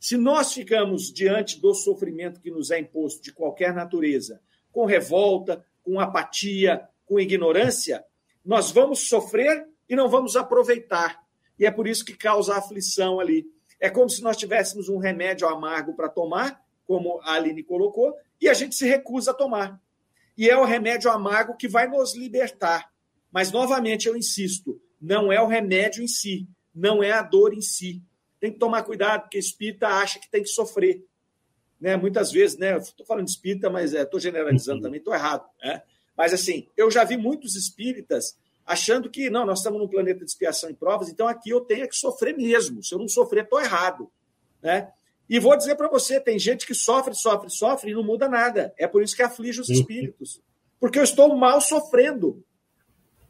Se 0.00 0.16
nós 0.16 0.52
ficamos 0.52 1.12
diante 1.12 1.60
do 1.60 1.72
sofrimento 1.72 2.40
que 2.40 2.50
nos 2.50 2.72
é 2.72 2.80
imposto 2.80 3.22
de 3.22 3.32
qualquer 3.32 3.72
natureza, 3.72 4.40
com 4.72 4.84
revolta, 4.84 5.64
com 5.84 6.00
apatia, 6.00 6.88
com 7.04 7.20
ignorância, 7.20 8.04
nós 8.44 8.72
vamos 8.72 9.08
sofrer 9.08 9.64
e 9.88 9.94
não 9.94 10.08
vamos 10.08 10.34
aproveitar. 10.34 11.24
E 11.56 11.64
é 11.64 11.70
por 11.70 11.86
isso 11.86 12.04
que 12.04 12.16
causa 12.16 12.56
aflição 12.56 13.20
ali. 13.20 13.46
É 13.80 13.90
como 13.90 14.08
se 14.08 14.22
nós 14.22 14.36
tivéssemos 14.36 14.88
um 14.88 14.98
remédio 14.98 15.46
amargo 15.48 15.94
para 15.94 16.08
tomar, 16.08 16.62
como 16.86 17.20
a 17.22 17.34
Aline 17.34 17.62
colocou, 17.62 18.14
e 18.40 18.48
a 18.48 18.54
gente 18.54 18.74
se 18.74 18.86
recusa 18.86 19.32
a 19.32 19.34
tomar. 19.34 19.80
E 20.36 20.48
é 20.48 20.56
o 20.56 20.64
remédio 20.64 21.10
amargo 21.10 21.56
que 21.56 21.68
vai 21.68 21.88
nos 21.88 22.14
libertar. 22.14 22.90
Mas, 23.30 23.50
novamente, 23.50 24.06
eu 24.06 24.16
insisto, 24.16 24.80
não 25.00 25.32
é 25.32 25.40
o 25.40 25.46
remédio 25.46 26.02
em 26.02 26.08
si, 26.08 26.48
não 26.74 27.02
é 27.02 27.12
a 27.12 27.22
dor 27.22 27.54
em 27.54 27.60
si, 27.60 28.02
tem 28.38 28.52
que 28.52 28.58
tomar 28.58 28.82
cuidado, 28.82 29.22
porque 29.22 29.38
espírita 29.38 29.88
acha 29.88 30.18
que 30.18 30.30
tem 30.30 30.42
que 30.42 30.48
sofrer. 30.48 31.04
Né? 31.80 31.96
Muitas 31.96 32.30
vezes, 32.30 32.56
né? 32.58 32.76
Estou 32.76 33.04
falando 33.06 33.24
de 33.24 33.30
espírita, 33.30 33.70
mas 33.70 33.92
estou 33.92 34.18
é, 34.18 34.22
generalizando 34.22 34.78
uhum. 34.78 34.82
também, 34.82 34.98
estou 34.98 35.14
errado. 35.14 35.46
Né? 35.62 35.82
Mas 36.16 36.32
assim, 36.32 36.68
eu 36.76 36.90
já 36.90 37.04
vi 37.04 37.16
muitos 37.16 37.54
espíritas 37.56 38.38
achando 38.66 39.08
que 39.08 39.30
não, 39.30 39.46
nós 39.46 39.60
estamos 39.60 39.80
num 39.80 39.88
planeta 39.88 40.24
de 40.24 40.30
expiação 40.30 40.68
e 40.68 40.74
provas, 40.74 41.08
então 41.08 41.28
aqui 41.28 41.50
eu 41.50 41.60
tenho 41.60 41.88
que 41.88 41.96
sofrer 41.96 42.36
mesmo. 42.36 42.82
Se 42.82 42.94
eu 42.94 42.98
não 42.98 43.08
sofrer, 43.08 43.44
estou 43.44 43.60
errado. 43.60 44.10
Né? 44.60 44.90
E 45.28 45.38
vou 45.38 45.56
dizer 45.56 45.76
para 45.76 45.88
você: 45.88 46.20
tem 46.20 46.38
gente 46.38 46.66
que 46.66 46.74
sofre, 46.74 47.14
sofre, 47.14 47.48
sofre 47.48 47.90
e 47.92 47.94
não 47.94 48.02
muda 48.02 48.28
nada. 48.28 48.74
É 48.76 48.88
por 48.88 49.02
isso 49.02 49.14
que 49.14 49.22
aflige 49.22 49.60
os 49.60 49.68
espíritos. 49.68 50.42
Porque 50.80 50.98
eu 50.98 51.04
estou 51.04 51.34
mal 51.36 51.60
sofrendo. 51.60 52.44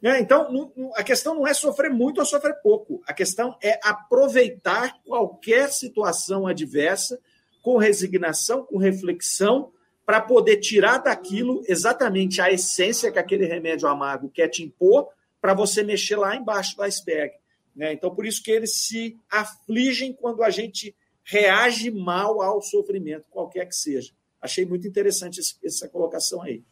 Né? 0.01 0.19
Então, 0.19 0.71
a 0.95 1.03
questão 1.03 1.35
não 1.35 1.47
é 1.47 1.53
sofrer 1.53 1.89
muito 1.89 2.19
ou 2.19 2.25
sofrer 2.25 2.55
pouco. 2.61 3.01
A 3.05 3.13
questão 3.13 3.57
é 3.61 3.79
aproveitar 3.83 4.99
qualquer 5.03 5.69
situação 5.69 6.45
adversa 6.45 7.19
com 7.61 7.77
resignação, 7.77 8.63
com 8.63 8.77
reflexão, 8.77 9.71
para 10.05 10.21
poder 10.21 10.57
tirar 10.57 10.99
daquilo 10.99 11.63
exatamente 11.67 12.39
a 12.39 12.51
essência 12.51 13.11
que 13.11 13.19
aquele 13.19 13.45
remédio 13.45 13.89
amargo 13.89 14.29
quer 14.29 14.47
te 14.47 14.63
impor, 14.63 15.09
para 15.41 15.53
você 15.53 15.83
mexer 15.83 16.15
lá 16.15 16.35
embaixo 16.35 16.75
do 16.75 16.83
iceberg. 16.83 17.35
Né? 17.75 17.93
Então, 17.93 18.13
por 18.13 18.25
isso 18.25 18.41
que 18.41 18.51
eles 18.51 18.85
se 18.85 19.17
afligem 19.29 20.13
quando 20.13 20.43
a 20.43 20.49
gente 20.49 20.95
reage 21.23 21.91
mal 21.91 22.41
ao 22.41 22.61
sofrimento, 22.61 23.25
qualquer 23.29 23.65
que 23.65 23.75
seja. 23.75 24.11
Achei 24.41 24.65
muito 24.65 24.87
interessante 24.87 25.41
essa 25.63 25.87
colocação 25.89 26.41
aí. 26.41 26.63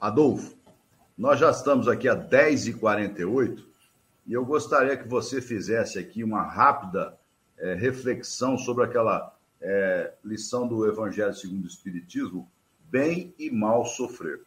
Adolfo, 0.00 0.56
nós 1.16 1.40
já 1.40 1.50
estamos 1.50 1.88
aqui 1.88 2.08
a 2.08 2.16
10h48 2.16 3.64
e 4.26 4.32
eu 4.32 4.44
gostaria 4.44 4.96
que 4.96 5.08
você 5.08 5.40
fizesse 5.40 5.98
aqui 5.98 6.22
uma 6.22 6.42
rápida 6.42 7.18
é, 7.58 7.74
reflexão 7.74 8.58
sobre 8.58 8.84
aquela 8.84 9.34
é, 9.60 10.12
lição 10.24 10.68
do 10.68 10.86
Evangelho 10.86 11.34
segundo 11.34 11.64
o 11.64 11.68
Espiritismo, 11.68 12.50
bem 12.90 13.34
e 13.38 13.50
mal 13.50 13.84
sofrer. 13.84 14.42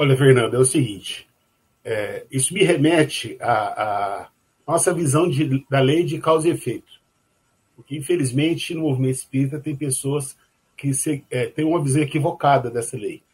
Olha, 0.00 0.16
Fernando, 0.16 0.54
é 0.54 0.58
o 0.60 0.64
seguinte, 0.64 1.28
é, 1.84 2.24
isso 2.30 2.54
me 2.54 2.62
remete 2.62 3.36
à, 3.40 4.28
nossa 4.64 4.94
visão 4.94 5.28
de, 5.28 5.66
da 5.68 5.80
lei 5.80 6.04
de 6.04 6.20
causa 6.20 6.46
e 6.46 6.52
efeito. 6.52 7.00
Porque, 7.74 7.96
infelizmente, 7.96 8.74
no 8.74 8.82
movimento 8.82 9.16
espírita 9.16 9.58
tem 9.58 9.74
pessoas 9.74 10.36
que 10.76 10.94
se, 10.94 11.24
é, 11.28 11.46
têm 11.46 11.64
uma 11.64 11.82
visão 11.82 12.00
equivocada 12.00 12.70
dessa 12.70 12.96
lei. 12.96 13.24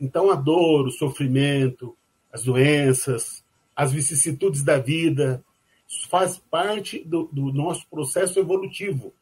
Então, 0.00 0.30
a 0.30 0.34
dor, 0.36 0.86
o 0.86 0.90
sofrimento, 0.90 1.94
as 2.32 2.44
doenças, 2.44 3.44
as 3.76 3.92
vicissitudes 3.92 4.62
da 4.62 4.78
vida, 4.78 5.44
isso 5.86 6.08
faz 6.08 6.38
parte 6.50 7.00
do, 7.04 7.28
do 7.30 7.52
nosso 7.52 7.86
processo 7.90 8.38
evolutivo 8.38 9.12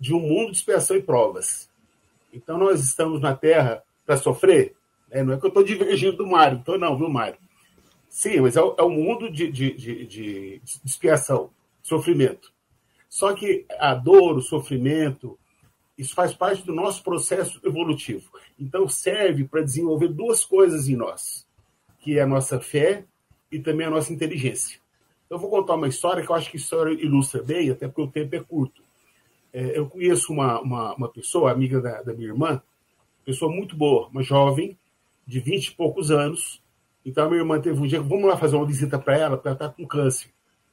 de 0.00 0.14
um 0.14 0.20
mundo 0.20 0.52
de 0.52 0.56
expiação 0.56 0.96
e 0.96 1.02
provas. 1.02 1.68
Então, 2.32 2.56
nós 2.56 2.80
estamos 2.80 3.20
na 3.20 3.36
Terra 3.36 3.82
para 4.06 4.16
sofrer. 4.16 4.77
Né? 5.10 5.22
Não 5.22 5.34
é 5.34 5.38
que 5.38 5.44
eu 5.44 5.48
estou 5.48 5.64
divergindo 5.64 6.16
do 6.18 6.26
Mário, 6.26 6.58
então 6.58 6.78
não, 6.78 6.96
viu, 6.96 7.08
Mário? 7.08 7.38
Sim, 8.08 8.40
mas 8.40 8.56
é 8.56 8.60
é 8.60 8.82
o 8.82 8.90
mundo 8.90 9.30
de, 9.30 9.50
de, 9.50 9.72
de, 9.74 10.06
de 10.06 10.62
expiação, 10.84 11.50
sofrimento. 11.82 12.52
Só 13.08 13.32
que 13.32 13.66
a 13.78 13.94
dor, 13.94 14.36
o 14.36 14.42
sofrimento, 14.42 15.38
isso 15.96 16.14
faz 16.14 16.32
parte 16.32 16.64
do 16.64 16.74
nosso 16.74 17.02
processo 17.02 17.60
evolutivo. 17.64 18.30
Então, 18.58 18.88
serve 18.88 19.44
para 19.44 19.62
desenvolver 19.62 20.08
duas 20.08 20.44
coisas 20.44 20.88
em 20.88 20.96
nós, 20.96 21.46
que 21.98 22.18
é 22.18 22.22
a 22.22 22.26
nossa 22.26 22.60
fé 22.60 23.04
e 23.50 23.58
também 23.58 23.86
a 23.86 23.90
nossa 23.90 24.12
inteligência. 24.12 24.78
Eu 25.28 25.38
vou 25.38 25.50
contar 25.50 25.74
uma 25.74 25.88
história 25.88 26.24
que 26.24 26.30
eu 26.30 26.36
acho 26.36 26.50
que 26.50 26.56
a 26.56 26.60
história 26.60 26.92
ilustra 26.92 27.42
bem, 27.42 27.70
até 27.70 27.86
porque 27.86 28.02
o 28.02 28.10
tempo 28.10 28.34
é 28.34 28.40
curto. 28.40 28.82
É, 29.52 29.78
eu 29.78 29.88
conheço 29.88 30.32
uma, 30.32 30.60
uma, 30.60 30.94
uma, 30.94 31.08
pessoa, 31.08 31.50
amiga 31.50 31.80
da, 31.80 32.02
da 32.02 32.14
minha 32.14 32.28
irmã, 32.28 32.62
pessoa 33.24 33.50
muito 33.50 33.76
boa, 33.76 34.08
uma 34.08 34.22
jovem, 34.22 34.78
de 35.28 35.40
20 35.40 35.66
e 35.66 35.74
poucos 35.74 36.10
anos. 36.10 36.62
Então, 37.04 37.26
a 37.26 37.28
minha 37.28 37.42
irmã 37.42 37.60
teve 37.60 37.78
um 37.78 37.86
dia, 37.86 38.00
vamos 38.00 38.24
lá 38.24 38.36
fazer 38.38 38.56
uma 38.56 38.66
visita 38.66 38.98
para 38.98 39.14
ela, 39.14 39.36
porque 39.36 39.48
ela 39.48 39.54
está 39.54 39.68
com 39.68 39.86
câncer. 39.86 40.30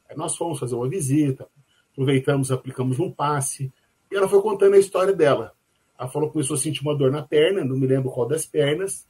Aí 0.10 0.16
nós 0.16 0.38
fomos 0.38 0.58
fazer 0.58 0.76
uma 0.76 0.88
visita, 0.88 1.46
aproveitamos, 1.92 2.52
aplicamos 2.54 2.98
um 2.98 3.12
passe, 3.12 3.72
e 4.10 4.16
ela 4.16 4.30
foi 4.30 4.42
contando 4.42 4.76
a 4.76 4.80
história 4.80 5.14
dela. 5.14 5.52
Ela 6.00 6.10
falou 6.10 6.30
que 6.30 6.34
começou 6.34 6.56
a 6.56 6.60
sentir 6.60 6.82
uma 6.82 6.96
dor 6.96 7.12
na 7.12 7.22
perna, 7.22 7.66
não 7.66 7.76
me 7.76 7.86
lembro 7.86 8.10
qual 8.10 8.26
das 8.26 8.46
pernas, 8.46 9.06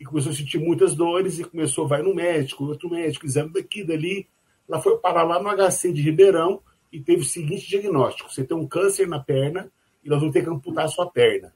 e 0.00 0.04
começou 0.04 0.32
a 0.32 0.34
sentir 0.34 0.58
muitas 0.58 0.96
dores 0.96 1.38
e 1.38 1.44
começou, 1.44 1.86
vai 1.86 2.02
no 2.02 2.12
médico, 2.12 2.64
outro 2.64 2.90
médico, 2.90 3.24
exame 3.24 3.52
daqui, 3.52 3.84
dali. 3.84 4.28
Ela 4.68 4.80
foi 4.80 4.98
parar 4.98 5.22
lá 5.22 5.40
no 5.40 5.48
HC 5.48 5.92
de 5.92 6.02
Ribeirão 6.02 6.60
e 6.92 7.00
teve 7.00 7.22
o 7.22 7.24
seguinte 7.24 7.68
diagnóstico: 7.68 8.32
você 8.32 8.44
tem 8.44 8.56
um 8.56 8.66
câncer 8.66 9.06
na 9.06 9.20
perna 9.20 9.70
e 10.04 10.08
nós 10.08 10.18
vamos 10.18 10.32
ter 10.32 10.42
que 10.42 10.50
amputar 10.50 10.84
a 10.84 10.88
sua 10.88 11.08
perna. 11.10 11.52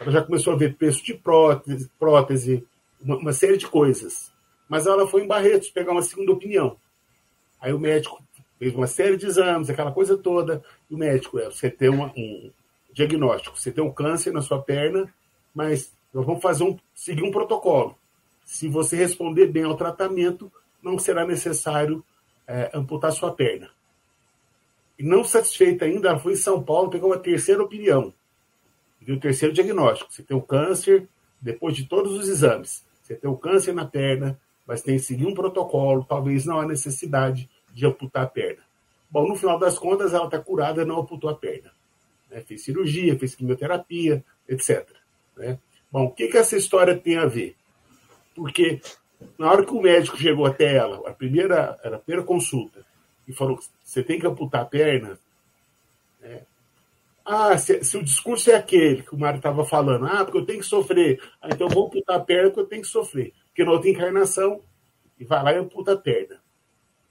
Ela 0.00 0.10
já 0.10 0.22
começou 0.22 0.52
a 0.52 0.56
ver 0.56 0.76
preço 0.76 1.04
de 1.04 1.14
prótese, 1.14 1.90
prótese 1.98 2.66
uma, 3.00 3.16
uma 3.16 3.32
série 3.32 3.56
de 3.56 3.66
coisas. 3.66 4.32
Mas 4.68 4.86
ela 4.86 5.06
foi 5.06 5.22
em 5.22 5.26
Barretos 5.26 5.70
pegar 5.70 5.92
uma 5.92 6.02
segunda 6.02 6.32
opinião. 6.32 6.76
Aí 7.60 7.72
o 7.72 7.78
médico 7.78 8.22
fez 8.58 8.74
uma 8.74 8.86
série 8.86 9.16
de 9.16 9.26
exames, 9.26 9.70
aquela 9.70 9.92
coisa 9.92 10.16
toda. 10.16 10.62
E 10.90 10.94
o 10.94 10.98
médico, 10.98 11.38
é, 11.38 11.46
você 11.46 11.70
tem 11.70 11.88
uma, 11.88 12.12
um 12.16 12.50
diagnóstico, 12.92 13.58
você 13.58 13.70
tem 13.70 13.84
um 13.84 13.92
câncer 13.92 14.32
na 14.32 14.42
sua 14.42 14.60
perna, 14.60 15.12
mas 15.54 15.92
nós 16.12 16.24
vamos 16.24 16.42
fazer 16.42 16.64
um, 16.64 16.78
seguir 16.94 17.22
um 17.22 17.30
protocolo. 17.30 17.96
Se 18.44 18.68
você 18.68 18.96
responder 18.96 19.46
bem 19.46 19.64
ao 19.64 19.76
tratamento, 19.76 20.50
não 20.82 20.98
será 20.98 21.26
necessário 21.26 22.04
é, 22.46 22.70
amputar 22.74 23.12
sua 23.12 23.32
perna. 23.32 23.70
E 24.98 25.02
não 25.02 25.24
satisfeita 25.24 25.84
ainda, 25.84 26.10
ela 26.10 26.18
foi 26.18 26.32
em 26.32 26.36
São 26.36 26.62
Paulo, 26.62 26.90
pegou 26.90 27.10
uma 27.10 27.18
terceira 27.18 27.62
opinião. 27.62 28.12
E 29.06 29.12
o 29.12 29.20
terceiro 29.20 29.54
diagnóstico. 29.54 30.12
Você 30.12 30.22
tem 30.22 30.36
o 30.36 30.42
câncer, 30.42 31.08
depois 31.40 31.76
de 31.76 31.86
todos 31.86 32.12
os 32.12 32.28
exames. 32.28 32.84
Você 33.02 33.14
tem 33.14 33.30
o 33.30 33.36
câncer 33.36 33.74
na 33.74 33.84
perna, 33.84 34.38
mas 34.66 34.82
tem 34.82 34.96
que 34.96 35.02
seguir 35.02 35.26
um 35.26 35.34
protocolo, 35.34 36.04
talvez 36.04 36.46
não 36.46 36.58
há 36.58 36.66
necessidade 36.66 37.48
de 37.72 37.86
amputar 37.86 38.24
a 38.24 38.26
perna. 38.26 38.62
Bom, 39.10 39.28
no 39.28 39.36
final 39.36 39.58
das 39.58 39.78
contas, 39.78 40.14
ela 40.14 40.24
está 40.24 40.38
curada, 40.38 40.84
não 40.84 41.00
amputou 41.00 41.28
a 41.28 41.34
perna. 41.34 41.70
Né? 42.30 42.40
Fez 42.40 42.64
cirurgia, 42.64 43.18
fez 43.18 43.34
quimioterapia, 43.34 44.24
etc. 44.48 44.88
Né? 45.36 45.58
Bom, 45.92 46.06
o 46.06 46.10
que, 46.10 46.28
que 46.28 46.38
essa 46.38 46.56
história 46.56 46.96
tem 46.96 47.16
a 47.18 47.26
ver? 47.26 47.54
Porque 48.34 48.80
na 49.38 49.50
hora 49.50 49.64
que 49.64 49.72
o 49.72 49.80
médico 49.80 50.16
chegou 50.16 50.46
até 50.46 50.74
ela, 50.74 51.08
a 51.08 51.12
primeira, 51.12 51.78
a 51.84 51.98
primeira 51.98 52.26
consulta, 52.26 52.84
e 53.26 53.32
falou 53.32 53.58
você 53.82 54.02
tem 54.02 54.18
que 54.18 54.26
amputar 54.26 54.62
a 54.62 54.66
perna, 54.66 55.18
né? 56.20 56.42
Ah, 57.24 57.56
se, 57.56 57.82
se, 57.82 57.96
o 57.96 58.02
discurso 58.02 58.50
é 58.50 58.54
aquele 58.54 59.02
que 59.02 59.14
o 59.14 59.18
Mário 59.18 59.38
estava 59.38 59.64
falando, 59.64 60.06
ah, 60.06 60.24
porque 60.24 60.38
eu 60.38 60.44
tenho 60.44 60.60
que 60.60 60.66
sofrer, 60.66 61.20
ah, 61.40 61.48
então 61.50 61.68
vou 61.68 61.86
amputar 61.86 62.16
a 62.16 62.20
perna 62.20 62.50
porque 62.50 62.60
eu 62.60 62.66
tenho 62.66 62.82
que 62.82 62.88
sofrer. 62.88 63.32
Porque 63.46 63.64
na 63.64 63.72
outra 63.72 63.88
encarnação, 63.88 64.60
e 65.18 65.24
vai 65.24 65.42
lá 65.42 65.52
e 65.52 65.58
amputa 65.58 65.92
a 65.92 65.96
perna. 65.96 66.42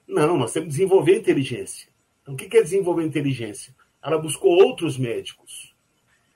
Não, 0.08 0.38
nós 0.38 0.54
temos 0.54 0.68
que 0.68 0.76
desenvolver 0.78 1.18
inteligência. 1.18 1.90
Então, 2.22 2.34
o 2.36 2.38
que 2.38 2.56
é 2.56 2.62
desenvolver 2.62 3.04
inteligência? 3.04 3.74
Ela 4.04 4.18
buscou 4.18 4.52
outros 4.52 4.98
médicos. 4.98 5.74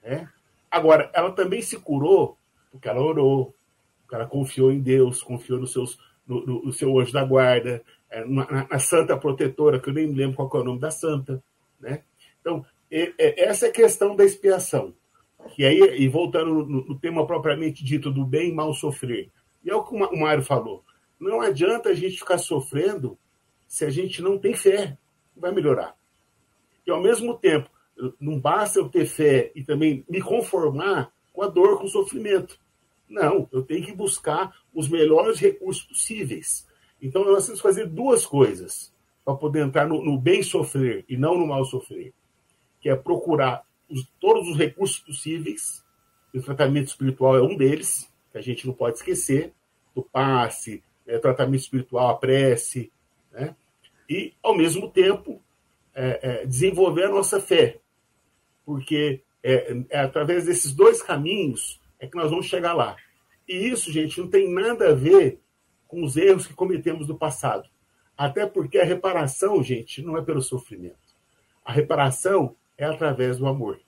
Né? 0.01 0.27
Agora, 0.71 1.11
ela 1.13 1.31
também 1.31 1.61
se 1.61 1.77
curou 1.77 2.37
porque 2.71 2.87
ela 2.87 3.01
orou, 3.01 3.55
porque 4.01 4.15
ela 4.15 4.25
confiou 4.25 4.71
em 4.71 4.79
Deus, 4.79 5.21
confiou 5.21 5.59
nos 5.59 5.71
seus, 5.71 5.99
no, 6.25 6.45
no, 6.45 6.63
no 6.65 6.73
seu 6.73 6.97
anjo 6.99 7.11
da 7.11 7.23
guarda, 7.23 7.83
é, 8.09 8.23
na, 8.25 8.67
na, 8.69 8.79
santa 8.79 9.17
protetora, 9.17 9.79
que 9.79 9.89
eu 9.89 9.93
nem 9.93 10.07
lembro 10.13 10.35
qual 10.35 10.49
é 10.61 10.63
o 10.63 10.65
nome 10.65 10.79
da 10.79 10.91
santa. 10.91 11.43
Né? 11.79 12.03
Então, 12.39 12.65
essa 12.89 13.67
é 13.67 13.69
a 13.69 13.73
questão 13.73 14.15
da 14.15 14.23
expiação. 14.23 14.93
Que 15.55 15.65
aí, 15.65 15.79
e 16.01 16.07
voltando 16.07 16.65
no, 16.65 16.85
no, 16.85 16.99
tema 16.99 17.25
propriamente 17.25 17.83
dito 17.83 18.11
do 18.11 18.25
bem 18.25 18.49
e 18.49 18.53
mal 18.53 18.73
sofrer, 18.73 19.29
e 19.63 19.69
é 19.69 19.75
o 19.75 19.83
que 19.83 19.95
o 19.95 20.19
Mário 20.19 20.43
falou. 20.43 20.83
Não 21.19 21.41
adianta 21.41 21.89
a 21.89 21.93
gente 21.93 22.17
ficar 22.17 22.37
sofrendo 22.37 23.17
se 23.67 23.85
a 23.85 23.89
gente 23.89 24.21
não 24.21 24.37
tem 24.37 24.53
fé. 24.53 24.97
Vai 25.35 25.51
melhorar. 25.51 25.95
E 26.85 26.91
ao 26.91 27.01
mesmo 27.01 27.37
tempo, 27.37 27.69
não 28.19 28.39
basta 28.39 28.79
eu 28.79 28.89
ter 28.89 29.05
fé 29.05 29.51
e 29.55 29.63
também 29.63 30.05
me 30.09 30.21
conformar 30.21 31.11
com 31.33 31.43
a 31.43 31.47
dor, 31.47 31.77
com 31.77 31.85
o 31.85 31.89
sofrimento. 31.89 32.59
Não, 33.09 33.47
eu 33.51 33.61
tenho 33.63 33.85
que 33.85 33.93
buscar 33.93 34.55
os 34.73 34.87
melhores 34.87 35.39
recursos 35.39 35.83
possíveis. 35.83 36.67
Então 37.01 37.23
nós 37.23 37.45
temos 37.45 37.61
que 37.61 37.67
fazer 37.67 37.87
duas 37.87 38.25
coisas 38.25 38.93
para 39.23 39.35
poder 39.35 39.65
entrar 39.65 39.87
no, 39.87 40.03
no, 40.03 40.17
bem 40.17 40.41
sofrer 40.41 41.05
e 41.07 41.17
não 41.17 41.37
no 41.37 41.45
mal 41.45 41.63
sofrer, 41.65 42.13
que 42.79 42.89
é 42.89 42.95
procurar 42.95 43.63
os, 43.89 44.07
todos 44.19 44.47
os 44.49 44.57
recursos 44.57 44.99
possíveis. 44.99 45.83
E 46.33 46.39
o 46.39 46.43
tratamento 46.43 46.87
espiritual 46.87 47.37
é 47.37 47.41
um 47.41 47.55
deles, 47.55 48.11
que 48.31 48.37
a 48.37 48.41
gente 48.41 48.67
não 48.67 48.73
pode 48.73 48.97
esquecer, 48.97 49.53
do 49.95 50.03
passe, 50.03 50.83
é, 51.07 51.17
tratamento 51.17 51.61
espiritual, 51.61 52.09
a 52.09 52.17
prece, 52.17 52.91
né? 53.31 53.55
e 54.09 54.33
ao 54.43 54.55
mesmo 54.55 54.89
tempo 54.89 55.41
é, 55.93 56.19
é, 56.21 56.45
desenvolver 56.45 57.05
a 57.05 57.09
nossa 57.09 57.39
fé, 57.39 57.79
porque 58.65 59.23
é, 59.41 59.83
é 59.89 59.99
através 59.99 60.45
desses 60.45 60.71
dois 60.71 61.01
caminhos 61.01 61.79
é 61.99 62.05
que 62.05 62.15
nós 62.15 62.29
vamos 62.29 62.45
chegar 62.45 62.73
lá. 62.73 62.95
E 63.47 63.55
isso, 63.55 63.91
gente, 63.91 64.19
não 64.19 64.27
tem 64.27 64.51
nada 64.51 64.89
a 64.89 64.93
ver 64.93 65.41
com 65.87 66.03
os 66.03 66.17
erros 66.17 66.45
que 66.45 66.53
cometemos 66.53 67.07
no 67.07 67.17
passado. 67.17 67.67
Até 68.15 68.45
porque 68.45 68.77
a 68.77 68.83
reparação, 68.83 69.63
gente, 69.63 70.01
não 70.01 70.17
é 70.17 70.21
pelo 70.21 70.41
sofrimento. 70.41 71.15
A 71.63 71.71
reparação 71.71 72.55
é 72.77 72.85
através 72.85 73.37
do 73.37 73.47
amor. 73.47 73.79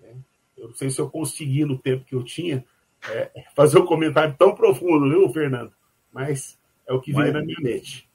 Né? 0.00 0.14
Eu 0.56 0.68
não 0.68 0.74
sei 0.74 0.90
se 0.90 1.00
eu 1.00 1.10
consegui, 1.10 1.64
no 1.64 1.78
tempo 1.78 2.04
que 2.04 2.14
eu 2.14 2.22
tinha, 2.22 2.64
é, 3.10 3.30
fazer 3.56 3.78
um 3.78 3.86
comentário 3.86 4.34
tão 4.38 4.54
profundo, 4.54 5.08
viu, 5.08 5.28
Fernando? 5.30 5.72
Mas 6.12 6.58
é 6.86 6.92
o 6.92 7.00
que 7.00 7.12
vem 7.12 7.32
na 7.32 7.42
minha 7.42 7.60
mente. 7.60 8.08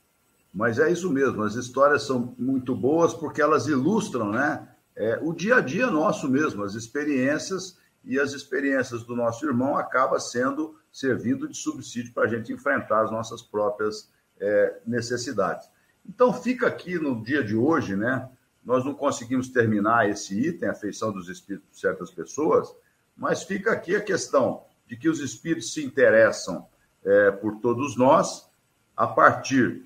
Mas 0.53 0.77
é 0.77 0.91
isso 0.91 1.11
mesmo, 1.11 1.41
as 1.41 1.55
histórias 1.55 2.03
são 2.03 2.35
muito 2.37 2.75
boas 2.75 3.11
porque 3.11 3.41
elas 3.41 3.67
ilustram 3.67 4.31
né, 4.31 4.67
é, 4.95 5.19
o 5.21 5.33
dia 5.33 5.55
a 5.55 5.61
dia 5.61 5.87
nosso 5.87 6.29
mesmo, 6.29 6.63
as 6.63 6.75
experiências 6.75 7.79
e 8.03 8.19
as 8.19 8.33
experiências 8.33 9.03
do 9.03 9.15
nosso 9.15 9.45
irmão 9.45 9.75
acaba 9.77 10.19
sendo 10.19 10.77
servindo 10.91 11.47
de 11.47 11.57
subsídio 11.57 12.13
para 12.13 12.25
a 12.25 12.27
gente 12.27 12.53
enfrentar 12.53 13.01
as 13.01 13.11
nossas 13.11 13.41
próprias 13.41 14.11
é, 14.39 14.79
necessidades. 14.85 15.67
Então 16.07 16.31
fica 16.33 16.67
aqui 16.67 16.99
no 16.99 17.23
dia 17.23 17.43
de 17.43 17.55
hoje, 17.55 17.95
né? 17.95 18.29
Nós 18.65 18.85
não 18.85 18.93
conseguimos 18.93 19.49
terminar 19.49 20.09
esse 20.09 20.39
item, 20.39 20.69
a 20.69 20.75
feição 20.75 21.11
dos 21.11 21.27
espíritos 21.29 21.69
de 21.71 21.79
certas 21.79 22.11
pessoas, 22.11 22.73
mas 23.15 23.43
fica 23.43 23.71
aqui 23.71 23.95
a 23.95 24.01
questão 24.01 24.63
de 24.87 24.97
que 24.97 25.09
os 25.09 25.19
espíritos 25.19 25.73
se 25.73 25.83
interessam 25.83 26.65
é, 27.03 27.31
por 27.31 27.59
todos 27.59 27.97
nós 27.97 28.49
a 28.95 29.07
partir 29.07 29.83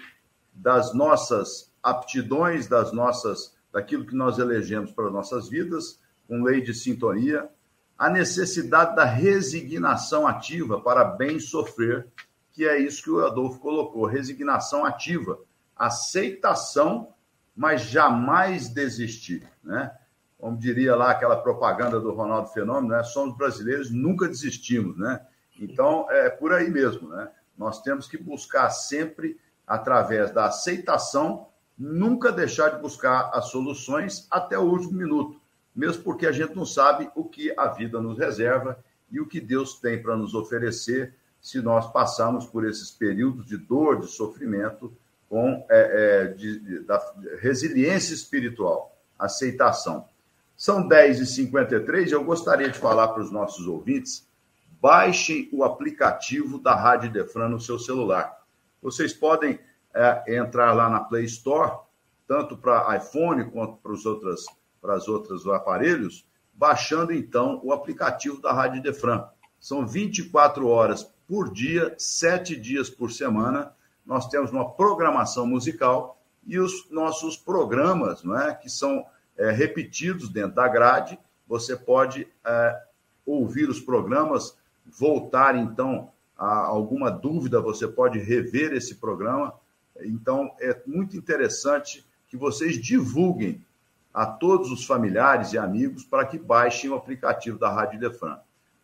das 0.54 0.94
nossas 0.94 1.72
aptidões, 1.82 2.68
das 2.68 2.92
nossas, 2.92 3.56
daquilo 3.72 4.06
que 4.06 4.16
nós 4.16 4.38
elegemos 4.38 4.92
para 4.92 5.10
nossas 5.10 5.48
vidas, 5.48 6.00
com 6.28 6.44
lei 6.44 6.62
de 6.62 6.74
sintonia, 6.74 7.50
a 7.98 8.10
necessidade 8.10 8.96
da 8.96 9.06
resignação 9.06 10.28
ativa 10.28 10.80
para 10.80 11.04
bem 11.04 11.40
sofrer, 11.40 12.08
que 12.52 12.68
é 12.68 12.78
isso 12.78 13.04
que 13.04 13.10
o 13.10 13.26
Adolfo 13.26 13.60
colocou, 13.60 14.06
resignação 14.06 14.86
ativa, 14.86 15.40
aceitação, 15.76 17.14
mas 17.58 17.82
jamais 17.82 18.70
desistir, 18.70 19.46
né? 19.64 19.92
Como 20.40 20.56
diria 20.56 20.96
lá 20.96 21.12
aquela 21.12 21.36
propaganda 21.36 22.00
do 22.00 22.14
Ronaldo 22.14 22.50
Fenômeno, 22.50 22.96
né? 22.96 23.04
Somos 23.04 23.36
brasileiros, 23.36 23.90
nunca 23.92 24.28
desistimos, 24.28 24.96
né? 24.98 25.20
Então, 25.60 26.06
é 26.12 26.30
por 26.30 26.54
aí 26.54 26.70
mesmo, 26.70 27.10
né? 27.10 27.30
Nós 27.58 27.82
temos 27.82 28.08
que 28.08 28.18
buscar 28.18 28.70
sempre, 28.70 29.40
através 29.66 30.32
da 30.32 30.46
aceitação, 30.46 31.48
nunca 31.78 32.32
deixar 32.32 32.70
de 32.70 32.82
buscar 32.82 33.32
as 33.34 33.50
soluções 33.50 34.28
até 34.30 34.58
o 34.58 34.64
último 34.64 34.94
minuto 34.94 35.42
mesmo 35.78 36.04
porque 36.04 36.26
a 36.26 36.32
gente 36.32 36.56
não 36.56 36.66
sabe 36.66 37.08
o 37.16 37.24
que 37.24 37.54
a 37.56 37.68
vida 37.68 38.02
nos 38.02 38.18
reserva 38.18 38.84
e 39.12 39.22
o 39.22 39.28
que 39.28 39.40
Deus 39.40 39.80
tem 39.80 40.02
para 40.02 40.18
nos 40.18 40.34
oferecer 40.34 41.14
se 41.40 41.62
nós 41.62 41.90
passarmos 41.92 42.48
por 42.48 42.66
esses 42.68 42.90
períodos 42.90 43.46
de 43.46 43.58
dor, 43.58 44.02
de 44.02 44.08
sofrimento, 44.08 44.92
com 45.30 45.66
é, 45.70 46.26
é, 46.26 46.28
de, 46.34 46.60
de, 46.60 46.80
da 46.80 47.02
resiliência 47.42 48.14
espiritual, 48.14 48.96
aceitação. 49.18 50.08
São 50.56 50.88
10h53 50.88 52.10
e 52.10 52.12
eu 52.12 52.24
gostaria 52.24 52.70
de 52.70 52.80
falar 52.80 53.10
para 53.10 53.22
os 53.22 53.32
nossos 53.32 53.68
ouvintes: 53.68 54.28
baixem 54.82 55.50
o 55.52 55.64
aplicativo 55.64 56.60
da 56.60 56.76
Rádio 56.76 57.12
Defran 57.12 57.50
no 57.50 57.60
seu 57.60 57.78
celular. 57.78 58.36
Vocês 58.82 59.14
podem 59.14 59.60
é, 59.94 60.38
entrar 60.38 60.74
lá 60.74 60.90
na 60.90 61.02
Play 61.02 61.26
Store, 61.26 61.80
tanto 62.28 62.58
para 62.58 62.96
iPhone 62.98 63.46
quanto 63.52 63.78
para 63.78 63.94
as 63.94 64.06
outras 64.06 64.46
para 64.80 64.96
os 64.96 65.08
outros 65.08 65.46
aparelhos, 65.48 66.26
baixando 66.54 67.12
então 67.12 67.60
o 67.64 67.74
aplicativo 67.74 68.40
da 68.40 68.54
Rádio 68.54 68.82
Defran. 68.82 69.28
São 69.60 69.86
24 69.86 70.68
horas 70.68 71.04
por 71.28 71.52
dia, 71.52 71.94
sete 71.98 72.56
dias 72.56 72.90
por 72.90 73.12
semana. 73.12 73.74
Nós 74.08 74.28
temos 74.30 74.52
uma 74.52 74.72
programação 74.72 75.46
musical 75.46 76.18
e 76.46 76.58
os 76.58 76.90
nossos 76.90 77.36
programas, 77.36 78.24
não 78.24 78.40
é, 78.40 78.56
que 78.56 78.70
são 78.70 79.06
é, 79.38 79.52
repetidos 79.52 80.30
dentro 80.30 80.56
da 80.56 80.68
grade. 80.68 81.20
Você 81.46 81.76
pode 81.76 82.26
é, 82.46 82.84
ouvir 83.26 83.70
os 83.70 83.82
programas, 83.82 84.58
voltar 84.86 85.58
então 85.58 86.10
a 86.38 86.60
alguma 86.60 87.12
dúvida, 87.12 87.60
você 87.60 87.86
pode 87.86 88.18
rever 88.18 88.72
esse 88.72 88.96
programa. 88.96 89.54
Então 90.02 90.56
é 90.62 90.82
muito 90.88 91.18
interessante 91.18 92.06
que 92.30 92.38
vocês 92.38 92.82
divulguem 92.82 93.62
a 94.14 94.26
todos 94.26 94.72
os 94.72 94.86
familiares 94.86 95.52
e 95.52 95.58
amigos 95.58 96.06
para 96.06 96.26
que 96.26 96.40
baixem 96.40 96.90
o 96.90 96.96
aplicativo 96.96 97.60
da 97.60 97.70
Rádio 97.70 98.00
Defran. 98.00 98.40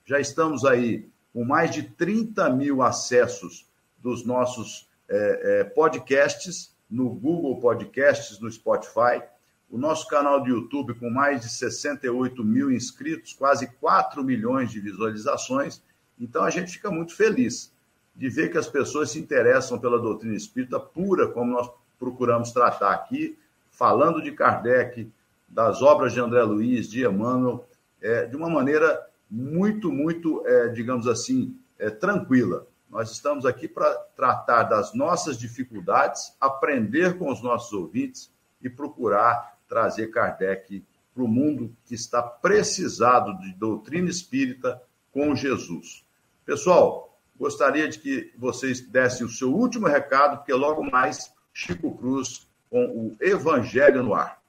Já 0.06 0.20
estamos 0.20 0.66
aí 0.66 1.08
com 1.32 1.46
mais 1.46 1.72
de 1.72 1.84
30 1.84 2.50
mil 2.50 2.82
acessos 2.82 3.66
dos 4.00 4.26
nossos 4.26 4.92
é, 5.10 5.60
é, 5.60 5.64
podcasts 5.64 6.76
no 6.90 7.10
Google 7.10 7.60
Podcasts, 7.60 8.40
no 8.40 8.52
Spotify. 8.52 9.22
O 9.70 9.78
nosso 9.78 10.08
canal 10.08 10.42
do 10.42 10.50
YouTube 10.50 10.94
com 10.94 11.10
mais 11.10 11.42
de 11.42 11.50
68 11.50 12.44
mil 12.44 12.72
inscritos, 12.72 13.34
quase 13.34 13.68
4 13.80 14.24
milhões 14.24 14.72
de 14.72 14.80
visualizações. 14.80 15.82
Então 16.20 16.44
a 16.44 16.50
gente 16.50 16.74
fica 16.74 16.92
muito 16.92 17.16
feliz 17.16 17.72
de 18.16 18.30
ver 18.30 18.52
que 18.52 18.58
as 18.58 18.68
pessoas 18.68 19.12
se 19.12 19.20
interessam 19.20 19.80
pela 19.80 20.00
doutrina 20.00 20.36
espírita 20.36 20.80
pura, 20.80 21.28
como 21.28 21.52
nós 21.52 21.70
procuramos 21.98 22.52
tratar 22.52 22.92
aqui, 22.92 23.38
falando 23.72 24.22
de 24.22 24.32
Kardec, 24.32 25.10
das 25.50 25.82
obras 25.82 26.14
de 26.14 26.20
André 26.20 26.44
Luiz, 26.44 26.88
de 26.90 27.06
Emmanuel, 27.06 27.66
é, 28.02 28.26
de 28.26 28.36
uma 28.36 28.50
maneira 28.50 29.08
muito, 29.30 29.92
muito, 29.92 30.46
é, 30.46 30.68
digamos 30.70 31.08
assim, 31.08 31.58
é, 31.80 31.90
tranquila. 31.90 32.68
Nós 32.94 33.10
estamos 33.10 33.44
aqui 33.44 33.68
para 33.68 33.92
tratar 34.16 34.66
das 34.66 34.94
nossas 34.94 35.36
dificuldades, 35.40 36.32
aprender 36.40 37.18
com 37.18 37.32
os 37.32 37.42
nossos 37.42 37.74
ouvintes 37.74 38.32
e 38.62 38.70
procurar 38.70 39.58
trazer 39.68 40.12
Kardec 40.12 40.86
para 41.12 41.24
o 41.24 41.28
mundo 41.28 41.76
que 41.86 41.96
está 41.96 42.22
precisado 42.22 43.36
de 43.40 43.52
doutrina 43.56 44.12
espírita 44.12 44.80
com 45.12 45.36
Jesus. 45.36 46.06
Pessoal, 46.46 47.20
gostaria 47.36 47.90
de 47.90 47.98
que 47.98 48.32
vocês 48.38 48.80
dessem 48.80 49.26
o 49.26 49.30
seu 49.30 49.52
último 49.52 49.88
recado, 49.88 50.38
porque 50.38 50.54
logo 50.54 50.84
mais 50.84 51.34
Chico 51.52 51.98
Cruz 51.98 52.48
com 52.70 52.86
o 52.86 53.18
Evangelho 53.20 54.04
no 54.04 54.14
ar. 54.14 54.40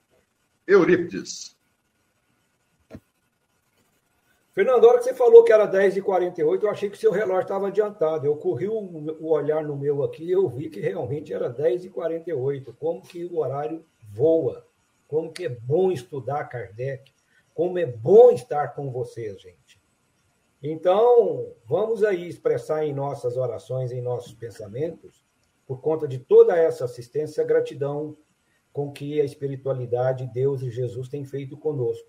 Eurípides. 0.67 1.54
Fernando, 4.55 4.85
a 4.85 4.87
hora 4.87 4.99
que 4.99 5.03
você 5.03 5.13
falou 5.13 5.43
que 5.43 5.51
era 5.51 5.69
10h48, 5.69 6.63
eu 6.63 6.69
achei 6.69 6.89
que 6.89 6.95
o 6.95 6.99
seu 6.99 7.11
relógio 7.11 7.41
estava 7.41 7.67
adiantado. 7.67 8.25
Eu 8.25 8.37
corri 8.37 8.69
o, 8.69 9.27
olhar 9.27 9.61
no 9.61 9.75
meu 9.75 10.01
aqui 10.01 10.23
e 10.23 10.31
eu 10.31 10.47
vi 10.47 10.69
que 10.69 10.79
realmente 10.79 11.33
era 11.33 11.53
10h48. 11.53 12.73
Como 12.79 13.01
que 13.01 13.25
o 13.25 13.39
horário 13.39 13.85
voa. 14.13 14.65
Como 15.09 15.33
que 15.33 15.43
é 15.43 15.49
bom 15.49 15.91
estudar 15.91 16.45
Kardec. 16.45 17.11
Como 17.53 17.77
é 17.77 17.85
bom 17.85 18.31
estar 18.31 18.69
com 18.69 18.89
vocês, 18.89 19.41
gente. 19.41 19.83
Então, 20.63 21.51
vamos 21.65 22.01
aí 22.01 22.25
expressar 22.25 22.85
em 22.85 22.93
nossas 22.93 23.35
orações, 23.35 23.91
em 23.91 24.01
nossos 24.01 24.33
pensamentos, 24.33 25.25
por 25.67 25.81
conta 25.81 26.07
de 26.07 26.17
toda 26.17 26.55
essa 26.55 26.85
assistência, 26.85 27.43
gratidão 27.43 28.15
com 28.71 28.89
que 28.89 29.19
a 29.19 29.25
espiritualidade, 29.25 30.31
Deus 30.33 30.61
e 30.61 30.71
Jesus 30.71 31.09
têm 31.09 31.25
feito 31.25 31.57
conosco. 31.57 32.07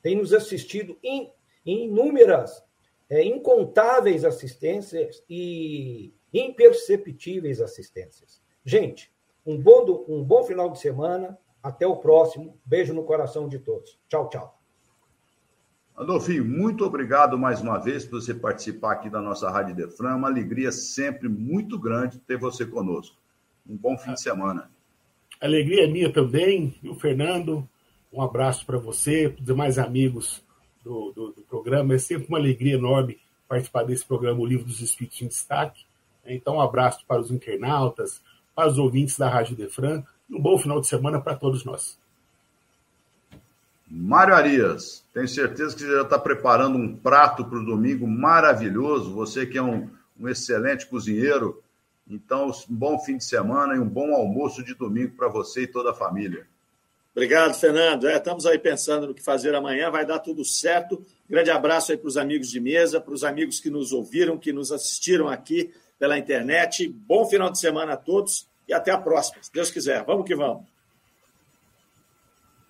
Tem 0.00 0.14
nos 0.14 0.32
assistido 0.32 0.96
em 1.02 1.32
inúmeras, 1.64 2.62
é, 3.08 3.24
incontáveis 3.24 4.24
assistências 4.24 5.22
e 5.28 6.12
imperceptíveis 6.32 7.60
assistências. 7.60 8.40
Gente, 8.64 9.12
um 9.44 9.58
bom, 9.58 10.04
um 10.08 10.22
bom 10.22 10.44
final 10.44 10.70
de 10.70 10.78
semana. 10.78 11.38
Até 11.62 11.86
o 11.86 11.96
próximo. 11.96 12.58
Beijo 12.64 12.94
no 12.94 13.04
coração 13.04 13.46
de 13.46 13.58
todos. 13.58 13.98
Tchau, 14.08 14.28
tchau. 14.30 14.58
Adolfinho, 15.94 16.42
muito 16.42 16.86
obrigado 16.86 17.38
mais 17.38 17.60
uma 17.60 17.78
vez 17.78 18.06
por 18.06 18.22
você 18.22 18.32
participar 18.32 18.92
aqui 18.92 19.10
da 19.10 19.20
nossa 19.20 19.50
Rádio 19.50 19.74
Defran. 19.74 20.16
Uma 20.16 20.28
alegria 20.28 20.72
sempre 20.72 21.28
muito 21.28 21.78
grande 21.78 22.18
ter 22.18 22.38
você 22.38 22.64
conosco. 22.64 23.18
Um 23.68 23.76
bom 23.76 23.98
fim 23.98 24.14
de 24.14 24.22
semana. 24.22 24.70
Alegria 25.38 25.86
minha 25.86 26.10
também, 26.10 26.74
e 26.82 26.88
o 26.88 26.94
Fernando. 26.94 27.68
Um 28.10 28.22
abraço 28.22 28.64
para 28.64 28.78
você, 28.78 29.28
para 29.28 29.40
os 29.40 29.46
demais 29.46 29.78
amigos 29.78 30.42
do, 30.84 31.12
do, 31.12 31.32
do, 31.32 31.42
programa. 31.42 31.94
É 31.94 31.98
sempre 31.98 32.28
uma 32.28 32.38
alegria 32.38 32.74
enorme 32.74 33.18
participar 33.48 33.84
desse 33.84 34.04
programa, 34.04 34.40
O 34.40 34.46
Livro 34.46 34.66
dos 34.66 34.80
Espíritos 34.80 35.20
em 35.22 35.28
Destaque. 35.28 35.84
Então, 36.24 36.56
um 36.56 36.60
abraço 36.60 37.04
para 37.06 37.20
os 37.20 37.30
internautas, 37.30 38.20
para 38.54 38.68
os 38.68 38.78
ouvintes 38.78 39.18
da 39.18 39.28
Rádio 39.28 39.56
Defran. 39.56 40.02
E 40.28 40.34
um 40.34 40.40
bom 40.40 40.58
final 40.58 40.80
de 40.80 40.86
semana 40.86 41.20
para 41.20 41.34
todos 41.34 41.64
nós. 41.64 41.98
Mário 43.92 44.34
Arias, 44.34 45.04
tenho 45.12 45.26
certeza 45.26 45.74
que 45.74 45.82
você 45.82 45.92
já 45.92 46.02
está 46.02 46.16
preparando 46.16 46.78
um 46.78 46.94
prato 46.94 47.44
para 47.44 47.58
o 47.58 47.64
domingo 47.64 48.06
maravilhoso. 48.06 49.12
Você 49.14 49.44
que 49.44 49.58
é 49.58 49.62
um, 49.62 49.90
um, 50.18 50.28
excelente 50.28 50.86
cozinheiro. 50.86 51.60
Então, 52.08 52.48
um 52.48 52.74
bom 52.74 52.98
fim 53.00 53.16
de 53.16 53.24
semana 53.24 53.74
e 53.74 53.80
um 53.80 53.88
bom 53.88 54.14
almoço 54.14 54.62
de 54.62 54.74
domingo 54.74 55.16
para 55.16 55.26
você 55.26 55.62
e 55.62 55.66
toda 55.66 55.90
a 55.90 55.94
família. 55.94 56.46
Obrigado, 57.12 57.54
Fernando. 57.54 58.08
É, 58.08 58.16
estamos 58.16 58.46
aí 58.46 58.58
pensando 58.58 59.08
no 59.08 59.14
que 59.14 59.22
fazer 59.22 59.54
amanhã, 59.54 59.90
vai 59.90 60.06
dar 60.06 60.20
tudo 60.20 60.44
certo. 60.44 61.04
Grande 61.28 61.50
abraço 61.50 61.92
aí 61.92 61.98
para 61.98 62.08
os 62.08 62.16
amigos 62.16 62.50
de 62.50 62.60
mesa, 62.60 63.00
para 63.00 63.12
os 63.12 63.24
amigos 63.24 63.58
que 63.58 63.68
nos 63.68 63.92
ouviram, 63.92 64.38
que 64.38 64.52
nos 64.52 64.70
assistiram 64.70 65.28
aqui 65.28 65.72
pela 65.98 66.16
internet. 66.16 66.88
Bom 66.88 67.26
final 67.26 67.50
de 67.50 67.58
semana 67.58 67.94
a 67.94 67.96
todos 67.96 68.48
e 68.66 68.72
até 68.72 68.92
a 68.92 68.98
próxima, 68.98 69.42
se 69.42 69.52
Deus 69.52 69.70
quiser. 69.70 70.04
Vamos 70.04 70.24
que 70.24 70.34
vamos. 70.34 70.64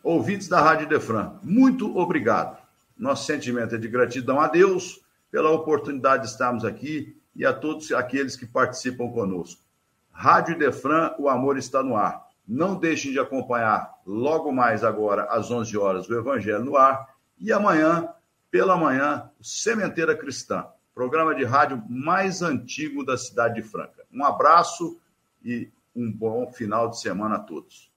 Ouvintes 0.03 0.49
da 0.49 0.61
Rádio 0.61 0.89
Defran, 0.89 1.39
muito 1.43 1.97
obrigado. 1.99 2.59
Nosso 2.99 3.27
sentimento 3.27 3.75
é 3.75 3.79
de 3.79 3.89
gratidão 3.89 4.41
a 4.41 4.49
Deus 4.49 5.01
pela 5.31 5.51
oportunidade 5.51 6.25
de 6.25 6.31
estarmos 6.31 6.65
aqui 6.65 7.15
e 7.37 7.45
a 7.45 7.53
todos 7.53 7.93
aqueles 7.93 8.35
que 8.35 8.47
participam 8.47 9.11
conosco. 9.11 9.63
Rádio 10.11 10.59
Defran, 10.59 11.15
o 11.19 11.29
amor 11.29 11.59
está 11.59 11.83
no 11.83 11.97
ar. 11.97 12.30
Não 12.51 12.75
deixem 12.75 13.13
de 13.13 13.21
acompanhar 13.21 13.95
logo 14.05 14.51
mais 14.51 14.83
agora 14.83 15.23
às 15.31 15.53
11 15.53 15.79
horas 15.79 16.11
o 16.11 16.19
Evangelho 16.19 16.65
no 16.65 16.77
ar 16.77 17.15
e 17.39 17.53
amanhã, 17.53 18.09
pela 18.51 18.77
manhã, 18.77 19.31
o 19.39 19.45
Sementeira 19.45 20.17
Cristã, 20.17 20.67
programa 20.93 21.33
de 21.33 21.45
rádio 21.45 21.81
mais 21.89 22.43
antigo 22.43 23.07
da 23.07 23.17
cidade 23.17 23.63
de 23.63 23.63
Franca. 23.63 24.05
Um 24.13 24.25
abraço 24.25 24.99
e 25.45 25.71
um 25.95 26.11
bom 26.11 26.51
final 26.51 26.91
de 26.91 27.01
semana 27.01 27.37
a 27.37 27.39
todos. 27.39 27.89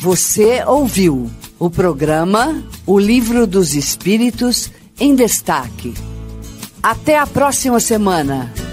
Você 0.00 0.64
ouviu 0.64 1.30
o 1.58 1.68
programa 1.68 2.64
O 2.86 2.98
Livro 2.98 3.46
dos 3.46 3.74
Espíritos 3.74 4.72
em 4.98 5.14
Destaque. 5.14 5.92
Até 6.82 7.18
a 7.18 7.26
próxima 7.26 7.78
semana. 7.78 8.63